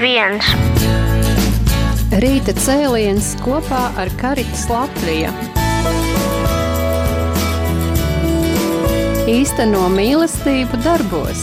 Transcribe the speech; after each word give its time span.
viens. 0.00 0.44
Rīta 2.20 2.52
cēliens 2.56 3.32
kopā 3.42 3.88
ar 4.00 4.10
Karitas 4.20 4.66
Latviju. 4.70 5.32
Īsteno 9.26 9.86
mīlestību 9.92 10.80
darbos. 10.84 11.42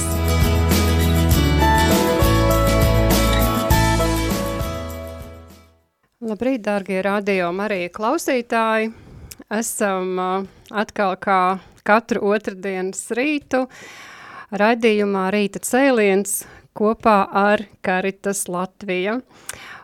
Labrīt, 6.23 6.63
dārgie 6.63 7.01
radio 7.03 7.51
Marija 7.51 7.91
klausītāji! 7.91 8.93
Esam 9.53 10.17
uh, 10.17 10.45
atkal 10.71 11.17
kā 11.21 11.41
katru 11.83 12.23
otrdienas 12.31 13.03
rītu 13.17 13.65
raidījumā 14.55 15.27
Rīta 15.35 15.59
cēliens 15.59 16.45
kopā 16.77 17.19
ar 17.43 17.65
Karitas 17.85 18.47
Latviju. 18.51 19.19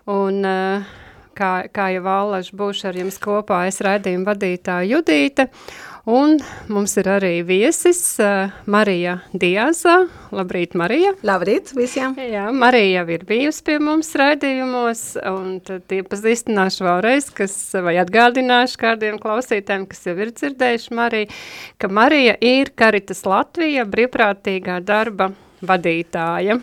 Un, 0.10 0.42
uh, 0.46 0.98
kā, 1.40 1.52
kā 1.74 1.92
jau 1.96 2.04
Vālaši 2.06 2.58
būšu 2.60 2.90
ar 2.90 3.00
jums 3.00 3.20
kopā, 3.22 3.64
es 3.70 3.80
raidījumu 3.86 4.28
vadītāja 4.28 4.88
Judīte, 4.90 5.46
un 6.10 6.38
mums 6.72 6.96
ir 7.00 7.10
arī 7.12 7.32
viesis 7.46 8.02
uh, 8.24 8.54
Marija 8.70 9.20
Diāza. 9.32 9.96
Labrīt, 10.36 10.76
Marija! 10.80 11.14
Labrīt 11.28 11.74
visiem! 11.78 12.16
Jā, 12.20 12.48
Marija 12.56 13.02
jau 13.02 13.06
ir 13.16 13.26
bijusi 13.30 13.66
pie 13.68 13.78
mums 13.84 14.12
raidījumos, 14.20 15.04
un 15.30 15.60
tad 15.66 15.96
iepazīstināšu 16.00 16.88
vēlreiz, 16.88 17.30
kas, 17.36 17.56
vai 17.86 17.98
atgādināšu 18.04 18.82
kādiem 18.82 19.22
klausītājiem, 19.22 19.88
kas 19.92 20.10
jau 20.10 20.18
ir 20.18 20.34
dzirdējuši 20.36 20.98
Mariju, 21.00 21.32
ka 21.80 21.92
Marija 21.94 22.36
ir 22.42 22.74
Karitas 22.80 23.24
Latvija 23.30 23.88
brīvprātīgā 23.90 24.82
darba 24.86 25.32
vadītāja. 25.66 26.60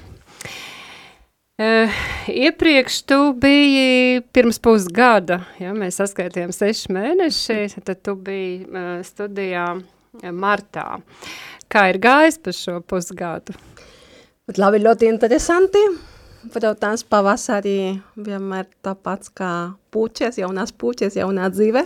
Uh, 1.57 1.93
iepriekš 2.29 2.99
tu 3.09 3.19
biji 3.41 4.21
pirms 4.37 4.59
pusgada, 4.61 5.41
ja 5.57 5.71
mēs 5.73 5.97
saskaitījām 6.03 6.53
seši 6.53 6.93
mēneši, 6.93 7.81
tad 7.81 8.03
tu 8.05 8.13
biji 8.21 8.67
uh, 8.67 8.99
studijā 9.07 9.71
martā. 10.37 10.99
Kā 11.73 11.89
ir 11.91 11.99
gājis 12.03 12.37
pa 12.45 12.53
šo 12.55 12.81
pusgadu? 12.85 13.57
Bet 14.47 14.61
labi, 14.63 14.83
ļoti 14.85 15.09
interesanti. 15.11 15.81
Protams, 16.55 17.03
pavasarī 17.11 17.97
vienmēr 18.15 18.69
tāpats 18.85 19.33
kā 19.35 19.73
puķes, 19.91 20.37
jaunās 20.39 20.71
puķes, 20.71 21.17
jaunā 21.19 21.49
dzīve. 21.51 21.83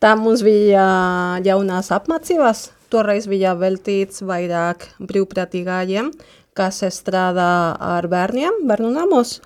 Tā 0.00 0.12
mums 0.16 0.44
bija 0.46 0.84
jaunās 1.42 1.90
apmācības, 1.96 2.68
toreiz 2.92 3.26
bija 3.30 3.56
veltīts 3.58 4.22
vairāk 4.22 4.86
brīvprātīgājiem, 5.02 6.12
kas 6.60 6.82
strādā 6.92 7.48
ar 7.80 8.08
bērniem, 8.10 8.62
bērnu 8.68 8.92
namos. 8.92 9.38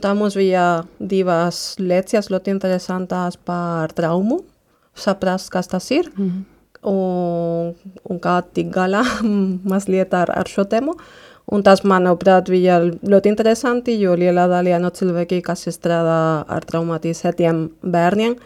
Tā 0.00 0.10
mums 0.18 0.34
bija 0.34 0.84
divas 0.98 1.76
lekcijas 1.78 2.30
ļoti 2.32 2.50
interesantas 2.56 3.36
par 3.38 3.92
traumu, 3.94 4.40
saprast, 4.98 5.52
kas 5.54 5.70
tas 5.70 5.86
ir, 5.94 6.10
mm 6.16 6.24
-hmm. 6.30 6.42
un, 6.90 7.74
un 8.10 8.18
kā 8.20 8.40
tik 8.54 8.72
galā 8.74 9.04
mazliet 9.72 10.14
ar, 10.14 10.30
ar 10.30 10.48
šo 10.48 10.64
tēmu. 10.64 10.96
Un 11.52 11.62
tas, 11.62 11.82
manuprāt, 11.84 12.48
bija 12.48 12.78
ļoti 12.80 13.28
interesanti, 13.28 14.00
jo 14.00 14.14
liela 14.16 14.46
daļa 14.48 14.78
no 14.80 14.90
cilvēki, 14.90 15.42
kas 15.42 15.68
strādā 15.68 16.44
ar 16.48 16.64
traumatizētiem 16.64 17.68
bērniem, 17.82 18.36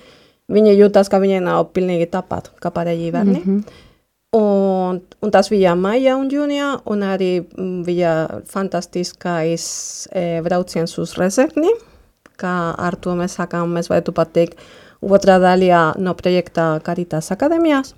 viņi 0.49 0.75
jūtas, 0.75 1.09
ka 1.09 1.21
viņi 1.23 1.41
nav 1.41 1.69
pilnīgi 1.73 2.11
tāpat 2.11 2.51
kā 2.59 2.71
pārējie 2.71 3.13
bērni. 3.13 3.43
Mm 3.45 3.45
-hmm. 3.45 3.88
Un, 4.37 4.99
un 5.25 5.31
tas 5.33 5.49
bija 5.49 5.73
maijā 5.73 6.13
un 6.21 6.27
jūnijā, 6.29 6.83
un 6.93 7.05
arī 7.07 7.31
bija 7.87 8.43
fantastiskais 8.51 9.65
e, 10.13 10.43
brauciens 10.45 10.93
uz 11.01 11.15
Rezekni, 11.17 11.71
kā 12.37 12.53
ar 12.77 12.99
to 13.01 13.17
mēs 13.17 13.39
sākām, 13.39 13.73
mēs 13.73 13.89
varētu 13.89 14.13
pateikt, 14.13 14.61
otrā 15.01 15.39
daļā 15.41 15.97
no 16.05 16.13
projekta 16.19 16.75
Caritas 16.85 17.33
Akademijas. 17.33 17.95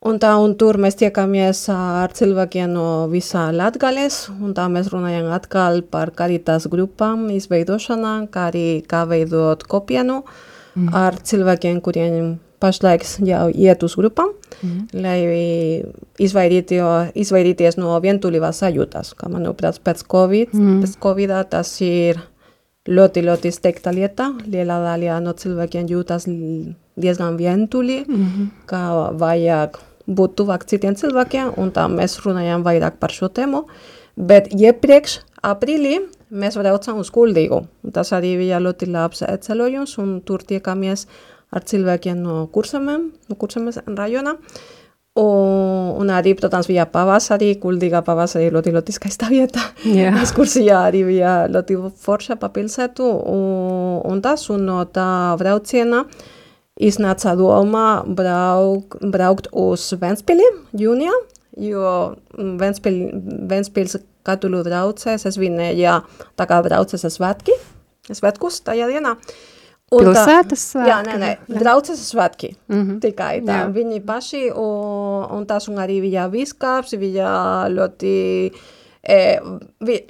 Un 0.00 0.16
tā, 0.16 0.32
un 0.40 0.54
tur 0.56 0.78
mēs 0.80 0.96
tiekamies 0.96 1.66
ar 1.74 2.16
cilvēkiem 2.16 2.72
no 2.72 2.88
visā 3.12 3.50
Latgales, 3.52 4.30
un 4.32 4.56
tā 4.56 4.64
mēs 4.72 4.88
runājam 4.94 5.28
atkal 5.36 5.82
par 5.84 6.14
Caritas 6.16 6.70
grupām 6.72 7.28
izveidošanā, 7.36 8.14
kā 8.32 8.48
arī 8.48 8.68
kā 8.88 9.04
veidot 9.10 9.68
kopienu 9.68 10.22
mm. 10.24 10.94
ar 10.96 11.20
cilvēkiem, 11.20 11.84
kuriem 11.84 12.38
pašlaik 12.60 13.04
jau 13.26 13.48
iet 13.50 13.82
uz 13.82 13.96
grupām, 13.98 14.34
mm. 14.60 14.80
lai 15.00 15.82
izvairīties 16.20 17.78
no 17.80 17.94
vientulības 18.02 18.62
sajūtas, 18.64 19.14
kā 19.18 19.30
manuprāt, 19.32 19.80
pēc 19.84 20.04
Covid, 20.10 20.52
mm. 20.54 20.82
pēc 20.84 20.98
Covid 21.02 21.34
tas 21.50 21.72
ir 21.84 22.20
ļoti, 22.90 23.24
ļoti 23.26 23.52
steigta 23.54 23.92
lieta, 23.94 24.30
liela 24.46 24.80
daļa 24.84 25.20
no 25.24 25.34
cilvēkiem 25.36 25.88
jūtas 25.90 26.26
diezgan 27.00 27.36
vientuli, 27.36 28.04
mm 28.06 28.26
-hmm. 28.26 28.46
ka 28.66 29.10
vajag 29.16 29.78
būt 30.06 30.36
tuvāk 30.36 30.64
citiem 30.66 30.94
cilvēkiem, 30.94 31.52
un 31.56 31.70
tā 31.70 31.86
mēs 31.88 32.18
runājam 32.24 32.64
vairāk 32.64 32.98
par 33.00 33.10
šo 33.10 33.28
tēmu, 33.28 33.64
bet 34.16 34.48
iepriekš 34.54 35.20
aprīlī 35.42 36.00
mēs 36.30 36.58
braucam 36.58 36.98
uz 36.98 37.10
Kuldīgu, 37.10 37.64
tas 37.92 38.12
arī 38.12 38.36
bija 38.38 38.60
ļoti 38.60 38.90
labs 38.90 39.22
ceļojums, 39.46 39.98
un 39.98 40.20
tur 40.20 40.42
tiekamies 40.42 41.06
ar 41.50 41.64
cilvēkiem 41.66 42.20
no 42.22 42.44
kursamēm, 42.54 43.08
no 43.30 43.38
kursamēs 43.38 43.82
rajonā. 43.86 44.36
Un, 45.18 45.96
un 45.98 46.10
arī, 46.14 46.36
protams, 46.38 46.68
bija 46.70 46.84
pavasarī, 46.88 47.50
kuldīgā 47.60 47.98
pavasarī 48.06 48.46
ļoti, 48.54 48.72
ļoti 48.76 48.94
skaista 48.94 49.26
vieta. 49.30 49.62
Yeah. 49.82 50.14
Ekskursijā 50.22 50.84
arī 50.86 51.02
bija 51.08 51.32
ļoti 51.50 51.80
forša 52.04 52.38
pa 52.40 52.52
pilsētu. 52.54 53.08
Un, 53.32 53.98
un 54.06 54.22
tas, 54.22 54.46
un 54.54 54.68
no 54.68 54.84
tā 54.86 55.08
brauciena 55.40 56.04
iznāca 56.80 57.34
doma 57.36 58.04
brauk, 58.06 59.00
braukt 59.02 59.50
uz 59.50 59.90
Ventspili 60.00 60.46
jūnijā, 60.78 61.18
jo 61.60 61.90
Ventspil, 62.62 63.02
Ventspils 63.50 63.98
katru 64.24 64.62
braucēs, 64.62 65.26
es 65.26 65.36
vinēju, 65.42 65.98
tā 66.38 66.46
kā 66.48 66.62
braucēs 66.64 67.08
svētki, 67.18 67.58
svētkus 68.14 68.62
tajā 68.64 68.88
dienā. 68.94 69.18
Uh, 69.18 69.49
Un 69.90 70.06
Pilsētas 70.06 70.64
svētki? 70.70 70.86
Jā, 70.86 70.98
nē, 71.02 71.14
nē, 71.18 71.58
draudzes 71.58 72.02
svētki, 72.12 72.52
mm 72.70 72.76
-hmm. 72.80 72.98
tikai 73.02 73.40
tā, 73.42 73.56
jā. 73.64 73.70
viņi 73.74 73.98
paši, 74.06 74.42
un, 74.54 75.24
un 75.34 75.46
tas 75.46 75.66
un 75.68 75.80
arī 75.82 75.98
bija 76.04 76.28
viskāps, 76.30 76.94
bija 76.94 77.32
ļoti, 77.74 78.12
e, 79.02 79.18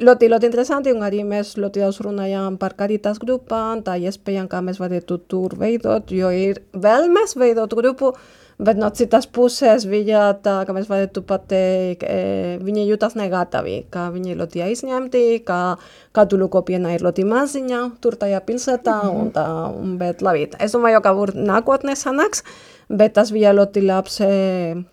ļoti, 0.05 0.29
ļoti 0.35 0.51
interesanti, 0.51 0.93
un 0.93 1.01
arī 1.01 1.25
mēs 1.25 1.55
ļoti 1.57 1.81
daudz 1.81 2.01
runājām 2.05 2.59
par 2.59 2.77
karitas 2.77 3.19
grupām, 3.19 3.81
tā 3.81 3.97
iespējām, 3.97 4.49
kā 4.53 4.61
mēs 4.61 4.83
varētu 4.85 5.19
tur 5.27 5.57
veidot, 5.57 6.13
jo 6.13 6.29
ir 6.29 6.61
vēlmes 6.77 7.37
veidot 7.37 7.73
grupu, 7.73 8.13
Bet 8.61 8.77
no 8.77 8.91
citas 8.93 9.25
puses 9.25 9.87
bija 9.89 10.27
tā, 10.45 10.59
ka 10.69 10.75
mēs 10.77 10.89
varētu 10.91 11.23
pateikt, 11.25 12.03
e, 12.05 12.57
viņi 12.61 12.83
jūtas 12.91 13.15
negatavi, 13.17 13.77
ka 13.93 14.11
viņi 14.13 14.35
ir 14.35 14.41
ļoti 14.41 14.65
aizņemti, 14.67 15.23
ka 15.49 15.79
katru 16.17 16.49
kopiena 16.53 16.93
ir 16.93 17.05
ļoti 17.07 17.25
maziņa 17.25 17.79
tur 18.05 18.19
tajā 18.21 18.43
pilsētā, 18.45 18.99
mm 19.01 19.09
-hmm. 19.09 19.23
un 19.23 19.31
tā, 19.33 19.47
un, 19.79 19.95
bet 20.03 20.21
labi, 20.21 20.51
es 20.61 20.77
domāju, 20.77 21.01
ka 21.01 21.15
var 21.17 21.33
nākotnē 21.33 21.97
sanāks, 21.97 22.45
bet 22.91 23.15
tas 23.17 23.33
bija 23.33 23.55
ļoti 23.57 23.85
labs 23.87 24.21
e, 24.21 24.29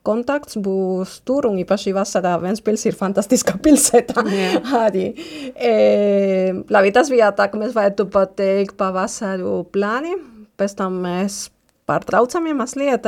kontakts, 0.04 0.56
būs 0.56 1.20
tur, 1.26 1.50
un 1.52 1.60
īpaši 1.60 1.94
vasarā 1.98 2.38
Ventspils 2.40 2.86
ir 2.86 2.96
fantastiska 2.96 3.58
pilsēta 3.64 4.24
yeah. 4.32 4.74
arī. 4.86 5.12
E, 5.56 6.64
labi, 6.70 6.96
tas 6.96 7.12
bija 7.12 7.34
tā, 7.36 7.52
ka 7.52 7.60
mēs 7.60 7.76
varētu 7.76 8.08
pateikt 8.16 8.78
pavasaru 8.80 9.66
plāni, 9.74 10.16
pēc 10.56 10.80
tam 10.80 11.02
mēs 11.04 11.50
pārtraucamie 11.88 12.53
mazliet 12.58 13.08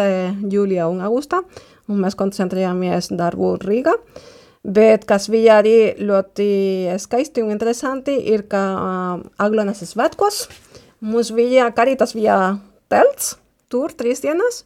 jūlijā 0.51 0.88
un 0.90 1.03
augustā, 1.06 1.44
un 1.90 2.01
mēs 2.03 2.17
koncentrējāmies 2.19 3.12
darbu 3.19 3.57
Rīgā. 3.63 3.95
Bet 4.63 5.06
kas 5.07 5.29
bija 5.31 5.59
arī 5.62 5.94
ļoti 6.03 6.50
skaisti 6.99 7.43
un 7.46 7.53
interesanti, 7.53 8.17
ir, 8.34 8.43
ka 8.52 8.64
uh, 8.76 9.22
Aglonas 9.40 9.79
svētkos 9.87 10.41
mums 10.99 11.31
bija, 11.31 11.70
kā 11.72 11.85
arī 11.85 11.96
tas 11.99 12.11
bija 12.16 12.58
telts, 12.91 13.37
tur 13.72 13.96
trīs 13.96 14.20
dienas, 14.26 14.66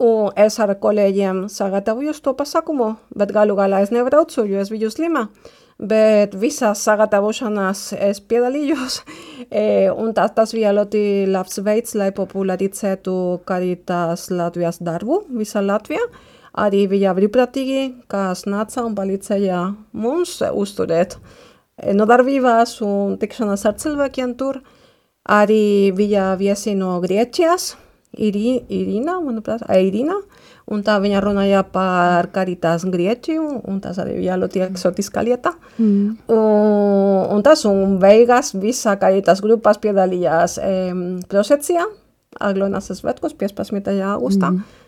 un 0.00 0.32
es 0.38 0.56
ar 0.62 0.72
kolēģiem 0.80 1.44
sagatavoju 1.52 2.16
to 2.24 2.32
pasākumu, 2.38 2.94
bet 3.12 3.34
galu 3.36 3.58
galā 3.58 3.82
es 3.84 3.92
nebraucu, 3.92 4.46
jo 4.48 4.64
es 4.64 4.72
biju 4.72 4.88
slima. 4.94 5.28
Uh, 5.28 5.67
bet 5.78 6.34
visās 6.34 6.82
sagatavošanās 6.82 7.92
es 7.94 8.20
piedalījos, 8.20 9.00
e, 9.50 9.90
un 9.94 10.12
tas, 10.14 10.34
tas 10.34 10.54
bija 10.54 10.74
ļoti 10.74 11.02
labs 11.30 11.60
veids, 11.64 11.94
lai 11.98 12.10
popularizētu 12.14 13.14
Caritas 13.48 14.28
Latvijas 14.34 14.82
darbu 14.82 15.22
visā 15.38 15.62
Latvijā. 15.62 16.02
Arī 16.58 16.88
bija 16.90 17.12
brīvprātīgi, 17.14 18.08
kas 18.10 18.42
nāca 18.50 18.82
un 18.82 18.96
palīdzēja 18.98 19.60
mums 19.94 20.40
uzturēt 20.48 21.14
e, 21.14 21.92
nodarbībās 21.94 22.80
un 22.82 23.14
tikšanās 23.20 23.66
ar 23.68 23.78
cilvēkiem 23.78 24.34
tur. 24.40 24.58
Arī 25.28 25.92
bija 25.94 26.32
viesi 26.40 26.72
no 26.74 26.96
Grieķijas, 27.04 27.74
Irina, 28.18 29.18
manuprāt, 29.20 29.62
Irina, 29.76 30.16
un 30.68 30.82
tā 30.84 30.98
viņa 31.02 31.20
runāja 31.24 31.62
par 31.72 32.28
Caritas 32.34 32.84
Grieķiju, 32.88 33.46
un 33.68 33.80
tas 33.84 33.98
arī 34.02 34.18
bija 34.20 34.38
ļoti 34.40 34.64
eksotiska 34.66 35.24
lieta. 35.26 35.54
Mm. 35.78 36.18
Un, 36.34 37.22
un 37.36 37.46
tas, 37.46 37.64
un 37.68 37.96
beigās 38.02 38.54
visa 38.58 38.98
Caritas 39.00 39.42
grupas 39.44 39.80
piedalījās 39.82 40.58
um, 40.62 41.06
procesijā, 41.28 41.86
Aglonas 42.44 42.92
svētkos 42.92 43.34
15. 43.38 43.88
augustā. 44.12 44.52
Mm. 44.52 44.84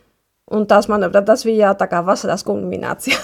Un 0.51 0.65
tas, 0.67 0.89
manuprāt, 0.91 1.23
tas 1.29 1.45
bija 1.47 1.71
tā 1.79 1.87
kā 1.87 2.01
vasaras 2.03 2.43
kulminācija. 2.43 3.19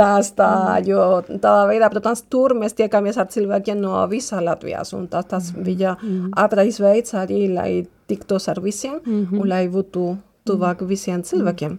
tās 0.00 0.30
tā, 0.36 0.52
jo 0.86 1.02
tā 1.44 1.52
veidā, 1.68 1.90
protams, 1.92 2.22
tur 2.32 2.54
mēs 2.56 2.72
tiekamies 2.78 3.20
ar 3.20 3.28
cilvēkiem 3.28 3.82
no 3.82 4.00
visā 4.08 4.40
Latvijas, 4.40 4.94
un 4.96 5.04
tas, 5.12 5.28
tas 5.28 5.50
bija 5.52 5.98
ātrais 6.40 6.80
veids 6.80 7.12
arī, 7.20 7.42
lai 7.52 7.72
tiktos 8.08 8.48
ar 8.48 8.62
visiem, 8.64 8.96
mm 8.96 9.26
-hmm. 9.26 9.42
un 9.42 9.48
lai 9.48 9.68
būtu 9.68 10.06
tuvāk 10.48 10.84
visiem 10.88 11.24
cilvēkiem. 11.26 11.78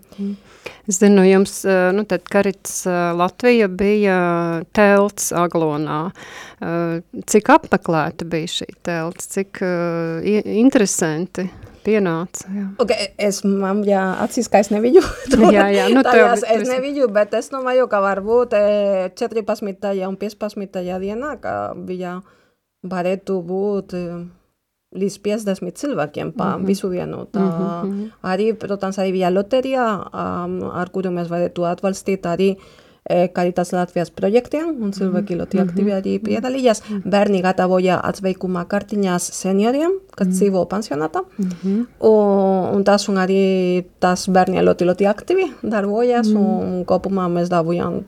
Es 0.89 0.99
zinu, 1.01 1.23
jums, 1.27 1.61
nu 1.95 2.05
tad 2.09 2.25
Karits 2.31 2.81
Latvija 2.87 3.69
bija 3.69 4.19
telts 4.77 5.31
Aglonā. 5.35 6.01
Cik 7.29 7.55
apmeklēta 7.55 8.27
bija 8.29 8.53
šī 8.59 8.69
telts, 8.85 9.29
cik 9.35 9.63
interesanti? 10.59 11.49
pienāca. 11.89 12.47
Jā. 12.53 12.65
Okay, 12.81 13.11
es 13.29 13.41
man 13.45 13.81
jā, 13.87 14.01
acīs, 14.23 14.49
ka 14.51 14.61
es 14.63 14.71
nebiju. 14.73 15.03
jā, 15.55 15.67
jā, 15.73 15.87
nu 15.93 16.03
tajās 16.07 16.43
tev, 16.43 16.63
es 16.63 16.71
nebiju, 16.71 17.09
bet 17.15 17.35
es 17.39 17.51
domāju, 17.53 17.87
ka 17.91 18.01
varbūt 18.03 18.55
14. 19.19 19.93
un 20.07 20.19
15. 20.19 20.81
dienā, 21.05 21.35
ka 21.41 21.55
bija 21.75 22.19
varētu 22.89 23.39
būt 23.45 23.95
līdz 24.97 25.19
50 25.21 25.77
cilvēkiem 25.77 26.31
pa 26.33 26.55
mm 26.55 26.61
-hmm. 26.61 26.67
visu 26.67 26.89
dienu. 26.89 27.27
Tā, 27.31 27.39
mm 27.39 27.83
-hmm. 27.83 28.09
Arī, 28.23 28.53
protams, 28.53 28.97
arī 28.97 29.11
bija 29.11 29.29
loterija, 29.29 29.85
um, 30.13 30.63
ar 30.73 30.89
kuru 30.89 31.09
mēs 31.09 31.27
varētu 31.29 31.65
atbalstīt 31.65 32.25
arī 32.25 32.55
uh, 32.55 32.63
Caritas 33.35 33.71
Latvijas 33.71 34.11
projektiem, 34.13 34.67
un 34.83 34.91
cilvēki 34.93 35.37
ļoti 35.39 35.61
aktīvi 35.63 35.93
arī 35.95 36.19
piedalījās. 36.21 36.83
Bērni 37.05 37.41
gatavoja 37.41 37.99
atsveikuma 38.03 38.65
kartiņās 38.69 39.31
senioriem, 39.33 39.95
kas 40.15 40.27
dzīvo 40.27 40.65
pensionātā. 40.69 41.23
Un, 41.99 42.83
tas 42.83 43.07
un 43.09 43.17
arī 43.17 43.85
tas 43.99 44.27
bērni 44.29 44.61
ļoti, 44.61 44.85
ļoti 44.85 45.09
aktīvi 45.09 45.49
darbojas, 45.63 46.27
un 46.27 46.85
kopumā 46.85 47.25
mēs 47.33 47.49
dabūjām 47.49 48.03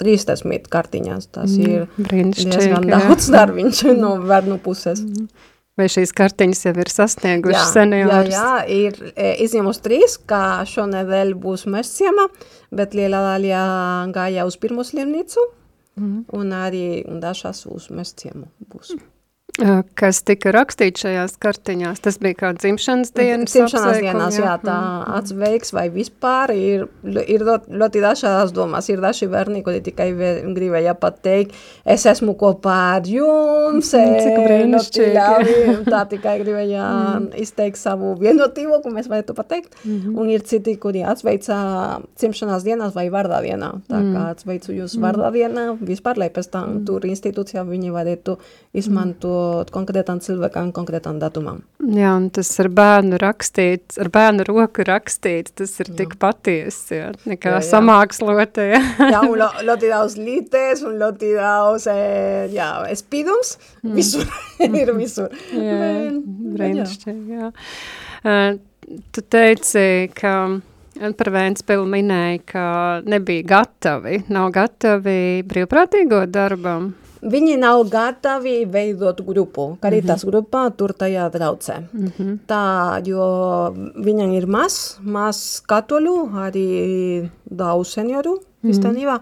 30 0.00 0.66
kartiņās. 0.72 1.30
Tas 1.30 1.54
ir 1.60 1.86
diezgan 1.96 2.90
daudz 2.94 3.30
darbiņš 3.30 3.84
no 4.00 4.16
bērnu 4.26 4.58
puses. 4.58 5.04
Vai 5.80 5.86
šīs 5.92 6.12
kartiņas 6.16 6.66
jau 6.66 6.74
ir 6.82 6.90
sasniegušas 6.92 7.72
seniorus? 7.76 8.34
Jā, 8.34 8.48
jā, 8.60 8.80
ir 8.88 9.12
e, 9.14 9.30
izņemus 9.46 9.80
trīs, 9.84 10.18
kā 10.28 10.60
šonedēļ 10.68 11.32
būs 11.40 11.64
Mesciema, 11.72 12.26
bet 12.74 12.96
lielā 12.98 13.22
daļā 13.30 13.62
gāja 14.14 14.44
uz 14.48 14.58
pirmo 14.60 14.84
slimnīcu, 14.86 15.46
mm. 16.00 16.18
un 16.36 16.52
arī 16.58 16.84
un 17.08 17.22
dažas 17.24 17.64
uz 17.70 17.88
Mesciemu 17.94 18.50
būs. 18.68 18.92
Mm 18.98 19.08
kas 19.98 20.20
tika 20.26 20.52
rakstīts 20.54 21.04
šajās 21.04 21.36
kartiņās. 21.40 22.00
Tas 22.04 22.18
bija 22.22 22.36
kā 22.38 22.50
dzimšanas 22.56 23.12
dienas 23.16 23.52
Dzimšanas 23.52 23.98
dienās, 24.00 24.38
jā, 24.40 24.54
tā 24.62 24.76
mm. 24.76 25.16
atsveiks 25.18 25.72
vai 25.76 25.86
vispār 25.92 26.52
ir, 26.54 26.86
ir 27.04 27.44
ļoti 27.44 28.02
dažādas 28.02 28.54
domas. 28.56 28.88
Ir 28.92 29.02
daži 29.02 29.28
bērni, 29.30 29.62
kuri 29.66 29.82
tikai 29.84 30.08
gribēja 30.14 30.94
pateikt, 31.00 31.56
es 31.84 32.06
esmu 32.08 32.36
kopā 32.40 32.76
ar 32.96 33.08
jums, 33.08 33.92
cik 34.24 34.38
brīnišķīgi. 34.38 35.76
Tā 35.90 36.02
tikai 36.14 36.36
gribēja 36.42 36.86
mm. 37.18 37.28
izteikt 37.44 37.80
savu 37.80 38.14
vienotību, 38.20 38.80
ko 38.84 38.94
mēs 38.94 39.10
varētu 39.12 39.36
pateikt. 39.36 39.76
Mm 39.84 39.98
-hmm. 39.98 40.18
Un 40.20 40.30
ir 40.30 40.46
citi, 40.46 40.76
kuri 40.80 41.04
atsveica 41.04 42.00
dzimšanas 42.16 42.64
dienās 42.64 42.94
vai 42.94 43.08
vārdā 43.10 43.42
dienā. 43.44 43.72
Tā 43.88 43.98
kā 43.98 44.18
mm. 44.18 44.30
atsveicu 44.30 44.72
jūs 44.72 44.96
mm. 44.96 45.04
vārdā 45.04 45.32
dienā, 45.36 45.68
vispār, 45.80 46.18
lai 46.18 46.30
pēc 46.30 46.50
tam 46.50 46.84
tur 46.84 47.04
institūcijā 47.04 47.66
viņi 47.66 47.92
varētu 47.92 48.38
izmantot 48.72 49.49
kalpot 49.50 49.70
konkrētam 49.74 50.20
cilvēkam, 50.22 50.70
konkrētam 50.74 51.18
datumam. 51.20 51.62
Jā, 51.80 52.12
un 52.16 52.28
tas 52.30 52.48
ar 52.62 52.68
bērnu 52.70 53.18
rakstīts, 53.20 53.98
ar 54.00 54.10
bērnu 54.12 54.44
roku 54.46 54.84
rakstīts, 54.86 55.54
tas 55.58 55.74
ir 55.80 55.90
jā. 55.90 55.96
tik 56.00 56.16
patiesi, 56.20 56.98
jā, 57.00 57.10
nekā 57.26 57.56
jā, 57.56 57.60
jā. 57.60 57.66
samākslota. 57.70 58.66
Jā, 58.70 58.80
jā 59.10 59.20
un 59.26 59.36
lo, 59.40 59.50
ļoti 59.66 59.90
daudz 59.90 60.16
lītes 60.20 60.84
un 60.86 60.98
ļoti 61.00 61.34
daudz, 61.38 61.88
jā, 62.54 62.70
spīdums, 63.00 63.56
mm. 63.82 63.94
visur, 63.98 64.32
ir 64.82 64.94
visur. 64.96 65.36
Jā, 65.54 65.92
brīnišķīgi, 66.56 67.38
jā. 67.40 67.52
Uh, 68.20 68.58
tu 69.14 69.24
teici, 69.24 70.10
ka 70.14 70.34
par 71.16 71.30
Vēnspilu 71.32 71.86
minēja, 71.88 72.40
ka 72.44 72.64
nebija 73.08 73.46
gatavi, 73.54 74.24
nav 74.32 74.50
gatavi 74.52 75.20
brīvprātīgo 75.48 76.26
darbam. 76.28 76.92
Viņi 77.20 77.58
nav 77.60 77.82
gatavi 77.92 78.64
veidot 78.64 79.20
grupu, 79.20 79.76
karitas 79.80 80.24
mm 80.24 80.28
-hmm. 80.28 80.30
grupā, 80.30 80.62
tur 80.76 80.92
tajā 80.92 81.28
draucē. 81.30 81.82
Mm 81.92 82.12
-hmm. 82.18 82.38
Tā, 82.48 83.02
jo 83.08 83.74
viņam 84.04 84.32
ir 84.32 84.46
maz, 84.46 84.96
maz 85.02 85.60
katoļu, 85.68 86.16
arī 86.46 87.28
daudz 87.44 87.88
senioru, 87.88 88.34
mm 88.34 88.40
-hmm. 88.40 88.70
īstenībā. 88.72 89.20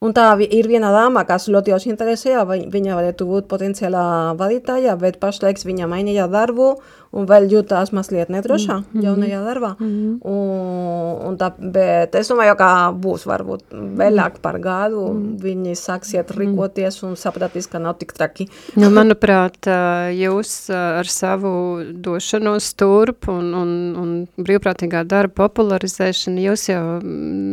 Un 0.00 0.14
tā 0.16 0.30
ir 0.40 0.64
viena 0.68 0.88
dāma, 0.94 1.26
kas 1.28 1.48
ļoti 1.48 1.74
jūs 1.74 1.86
interesē, 1.86 2.38
viņa 2.72 2.94
varētu 2.96 3.26
būt 3.28 3.48
potenciālā 3.50 4.34
vadītāja, 4.38 4.96
bet 4.96 5.18
pašlaik 5.20 5.58
viņa 5.58 5.86
mainīja 5.86 6.26
darbu, 6.26 6.80
un 7.10 7.26
vēl 7.26 7.48
jūtās 7.50 7.90
mazliet 7.94 8.30
nedrošā 8.30 8.76
mm 8.76 8.84
-hmm. 8.92 9.04
jaunajā 9.04 9.40
darbā. 9.44 9.74
Mm 9.78 9.86
-hmm. 9.86 10.18
un, 10.30 11.26
un 11.28 11.38
tā, 11.38 11.50
bet 11.58 12.14
es 12.14 12.30
domāju, 12.30 12.56
ka 12.56 12.70
būs 12.94 13.26
varbūt 13.26 13.62
vēlāk 13.98 14.38
par 14.42 14.58
gadu, 14.58 15.08
mm 15.12 15.22
-hmm. 15.22 15.42
viņi 15.42 15.74
sāksiet 15.74 16.30
rīkoties 16.30 17.02
un 17.02 17.16
sapratīs, 17.16 17.66
ka 17.66 17.78
nav 17.78 17.94
tik 17.98 18.12
traki. 18.12 18.48
nu, 18.76 18.90
manuprāt, 18.90 19.66
jūs 20.14 20.70
ar 20.98 21.06
savu 21.06 21.82
došanos 21.92 22.74
turp 22.74 23.28
un, 23.28 23.54
un, 23.54 23.96
un 23.96 24.26
brīvprātīgā 24.38 25.04
darba 25.04 25.48
popularizēšanu, 25.48 26.38
jūs 26.38 26.68
jau 26.68 27.00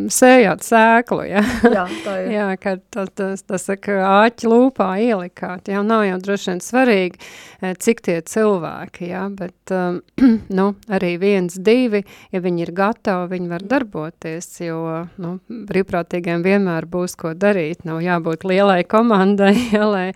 sējāt 0.10 0.62
sēklu, 0.64 1.24
ja? 1.24 1.44
Jā, 1.64 1.88
tā 2.06 2.16
ir. 2.24 2.32
Jā, 2.32 2.58
kad 2.58 2.80
tas, 2.90 3.10
tas, 3.16 3.42
tas 3.42 3.66
saka, 3.66 3.92
āķi 3.92 4.48
lūpā 4.48 4.90
ielikāt, 5.02 5.68
jau 5.68 5.84
nav 5.84 6.06
jau 6.06 6.18
droši 6.18 6.52
vien 6.52 6.60
svarīgi, 6.60 7.18
cik 7.80 8.02
tie 8.02 8.22
cilvēki, 8.22 9.10
ja, 9.10 9.30
bet 9.30 9.47
bet 9.48 9.72
um, 9.72 10.02
nu, 10.60 10.68
arī 10.92 11.16
viens, 11.22 11.56
divi, 11.64 12.04
ja 12.34 12.42
viņi 12.44 12.66
ir 12.66 12.72
gatavi, 12.76 13.30
viņi 13.36 13.52
var 13.52 13.66
darboties, 13.68 14.50
jo 14.64 14.80
nu, 15.22 15.38
brīvprātīgiem 15.48 16.44
vienmēr 16.46 16.88
būs 16.92 17.18
ko 17.20 17.34
darīt, 17.38 17.86
nav 17.88 18.02
jābūt 18.04 18.48
lielai 18.48 18.82
komandai, 18.90 19.54
ja, 19.76 19.86
lai, 19.88 20.08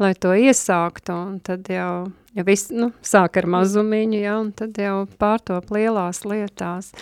lai 0.00 0.12
to 0.18 0.34
iesāktu, 0.36 1.16
un 1.32 1.40
tad 1.44 1.68
jau, 1.72 2.08
ja 2.36 2.46
viss, 2.46 2.72
nu, 2.74 2.92
sāk 3.04 3.40
ar 3.40 3.50
mazumiņu, 3.58 4.22
ja, 4.22 4.38
un 4.40 4.52
tad 4.56 4.78
jau 4.80 5.02
pārtop 5.20 5.72
lielās 5.74 6.24
lietās. 6.28 6.92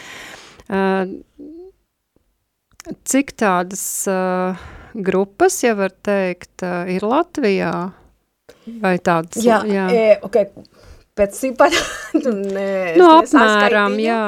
Uh, 0.67 1.07
cik 3.07 3.37
tādas 3.39 3.85
uh, 4.11 4.59
grupas, 4.97 5.61
ja 5.63 5.77
var 5.79 5.95
teikt, 5.95 6.65
uh, 6.67 6.91
ir 6.91 7.07
Latvijā? 7.07 7.77
Vai 8.83 8.97
tādas? 8.99 9.45
Jā, 9.47 9.61
jā. 9.71 9.87
E, 9.95 10.07
okay 10.27 10.51
pēc 11.17 11.41
cipara. 11.41 11.81
nu, 12.25 13.09
apmēram, 13.17 13.99
jā. 14.03 14.21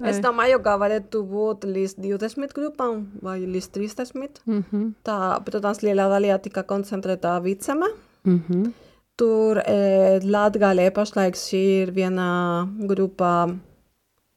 Es 0.00 0.20
domāju, 0.24 0.62
ka 0.64 0.78
varētu 0.80 1.20
būt 1.28 1.66
līdz 1.68 1.98
20 2.00 2.54
grupām 2.56 3.02
vai 3.20 3.40
līdz 3.44 3.66
30. 3.74 4.40
Mm 4.46 4.62
-hmm. 4.70 4.92
Tā, 5.04 5.40
protams, 5.44 5.82
lielā 5.84 6.08
daļā 6.08 6.38
tika 6.40 6.62
koncentrēta 6.62 7.40
viceme. 7.42 7.86
Mm 8.24 8.40
-hmm. 8.48 8.72
Tur 9.16 9.58
e, 9.58 10.20
Latgalē 10.24 10.90
pašlaik 10.90 11.34
šī 11.34 11.82
ir 11.82 11.90
viena 11.90 12.68
grupa, 12.88 13.48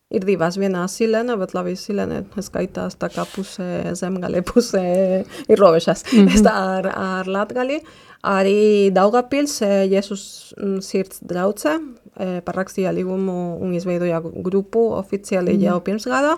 ir 0.09 0.25
divas, 0.25 0.57
viena 0.57 0.87
silene, 0.87 1.37
bet 1.37 1.53
labi, 1.53 1.75
silene 1.75 2.25
skaitās 2.41 2.95
tā 2.95 3.09
kā 3.09 3.23
pusē 3.35 3.93
zemgalē, 3.95 4.41
pusē 4.41 5.23
ir 5.47 5.59
robežas 5.59 6.03
mm 6.13 6.27
-hmm. 6.27 6.49
ar, 6.73 6.87
ar 6.95 7.27
Latgali. 7.27 7.81
Arī 8.23 8.89
Daugavpils 8.95 9.57
Jēzus 9.91 10.53
sirds 10.85 11.19
drauce 11.27 11.75
parakstīja 12.47 12.93
līgumu 12.95 13.57
un 13.59 13.73
izveidoja 13.75 14.21
grupu 14.23 14.85
oficiāli 14.95 15.57
mm. 15.57 15.65
jau 15.65 15.79
pirms 15.83 16.07
gada. 16.07 16.37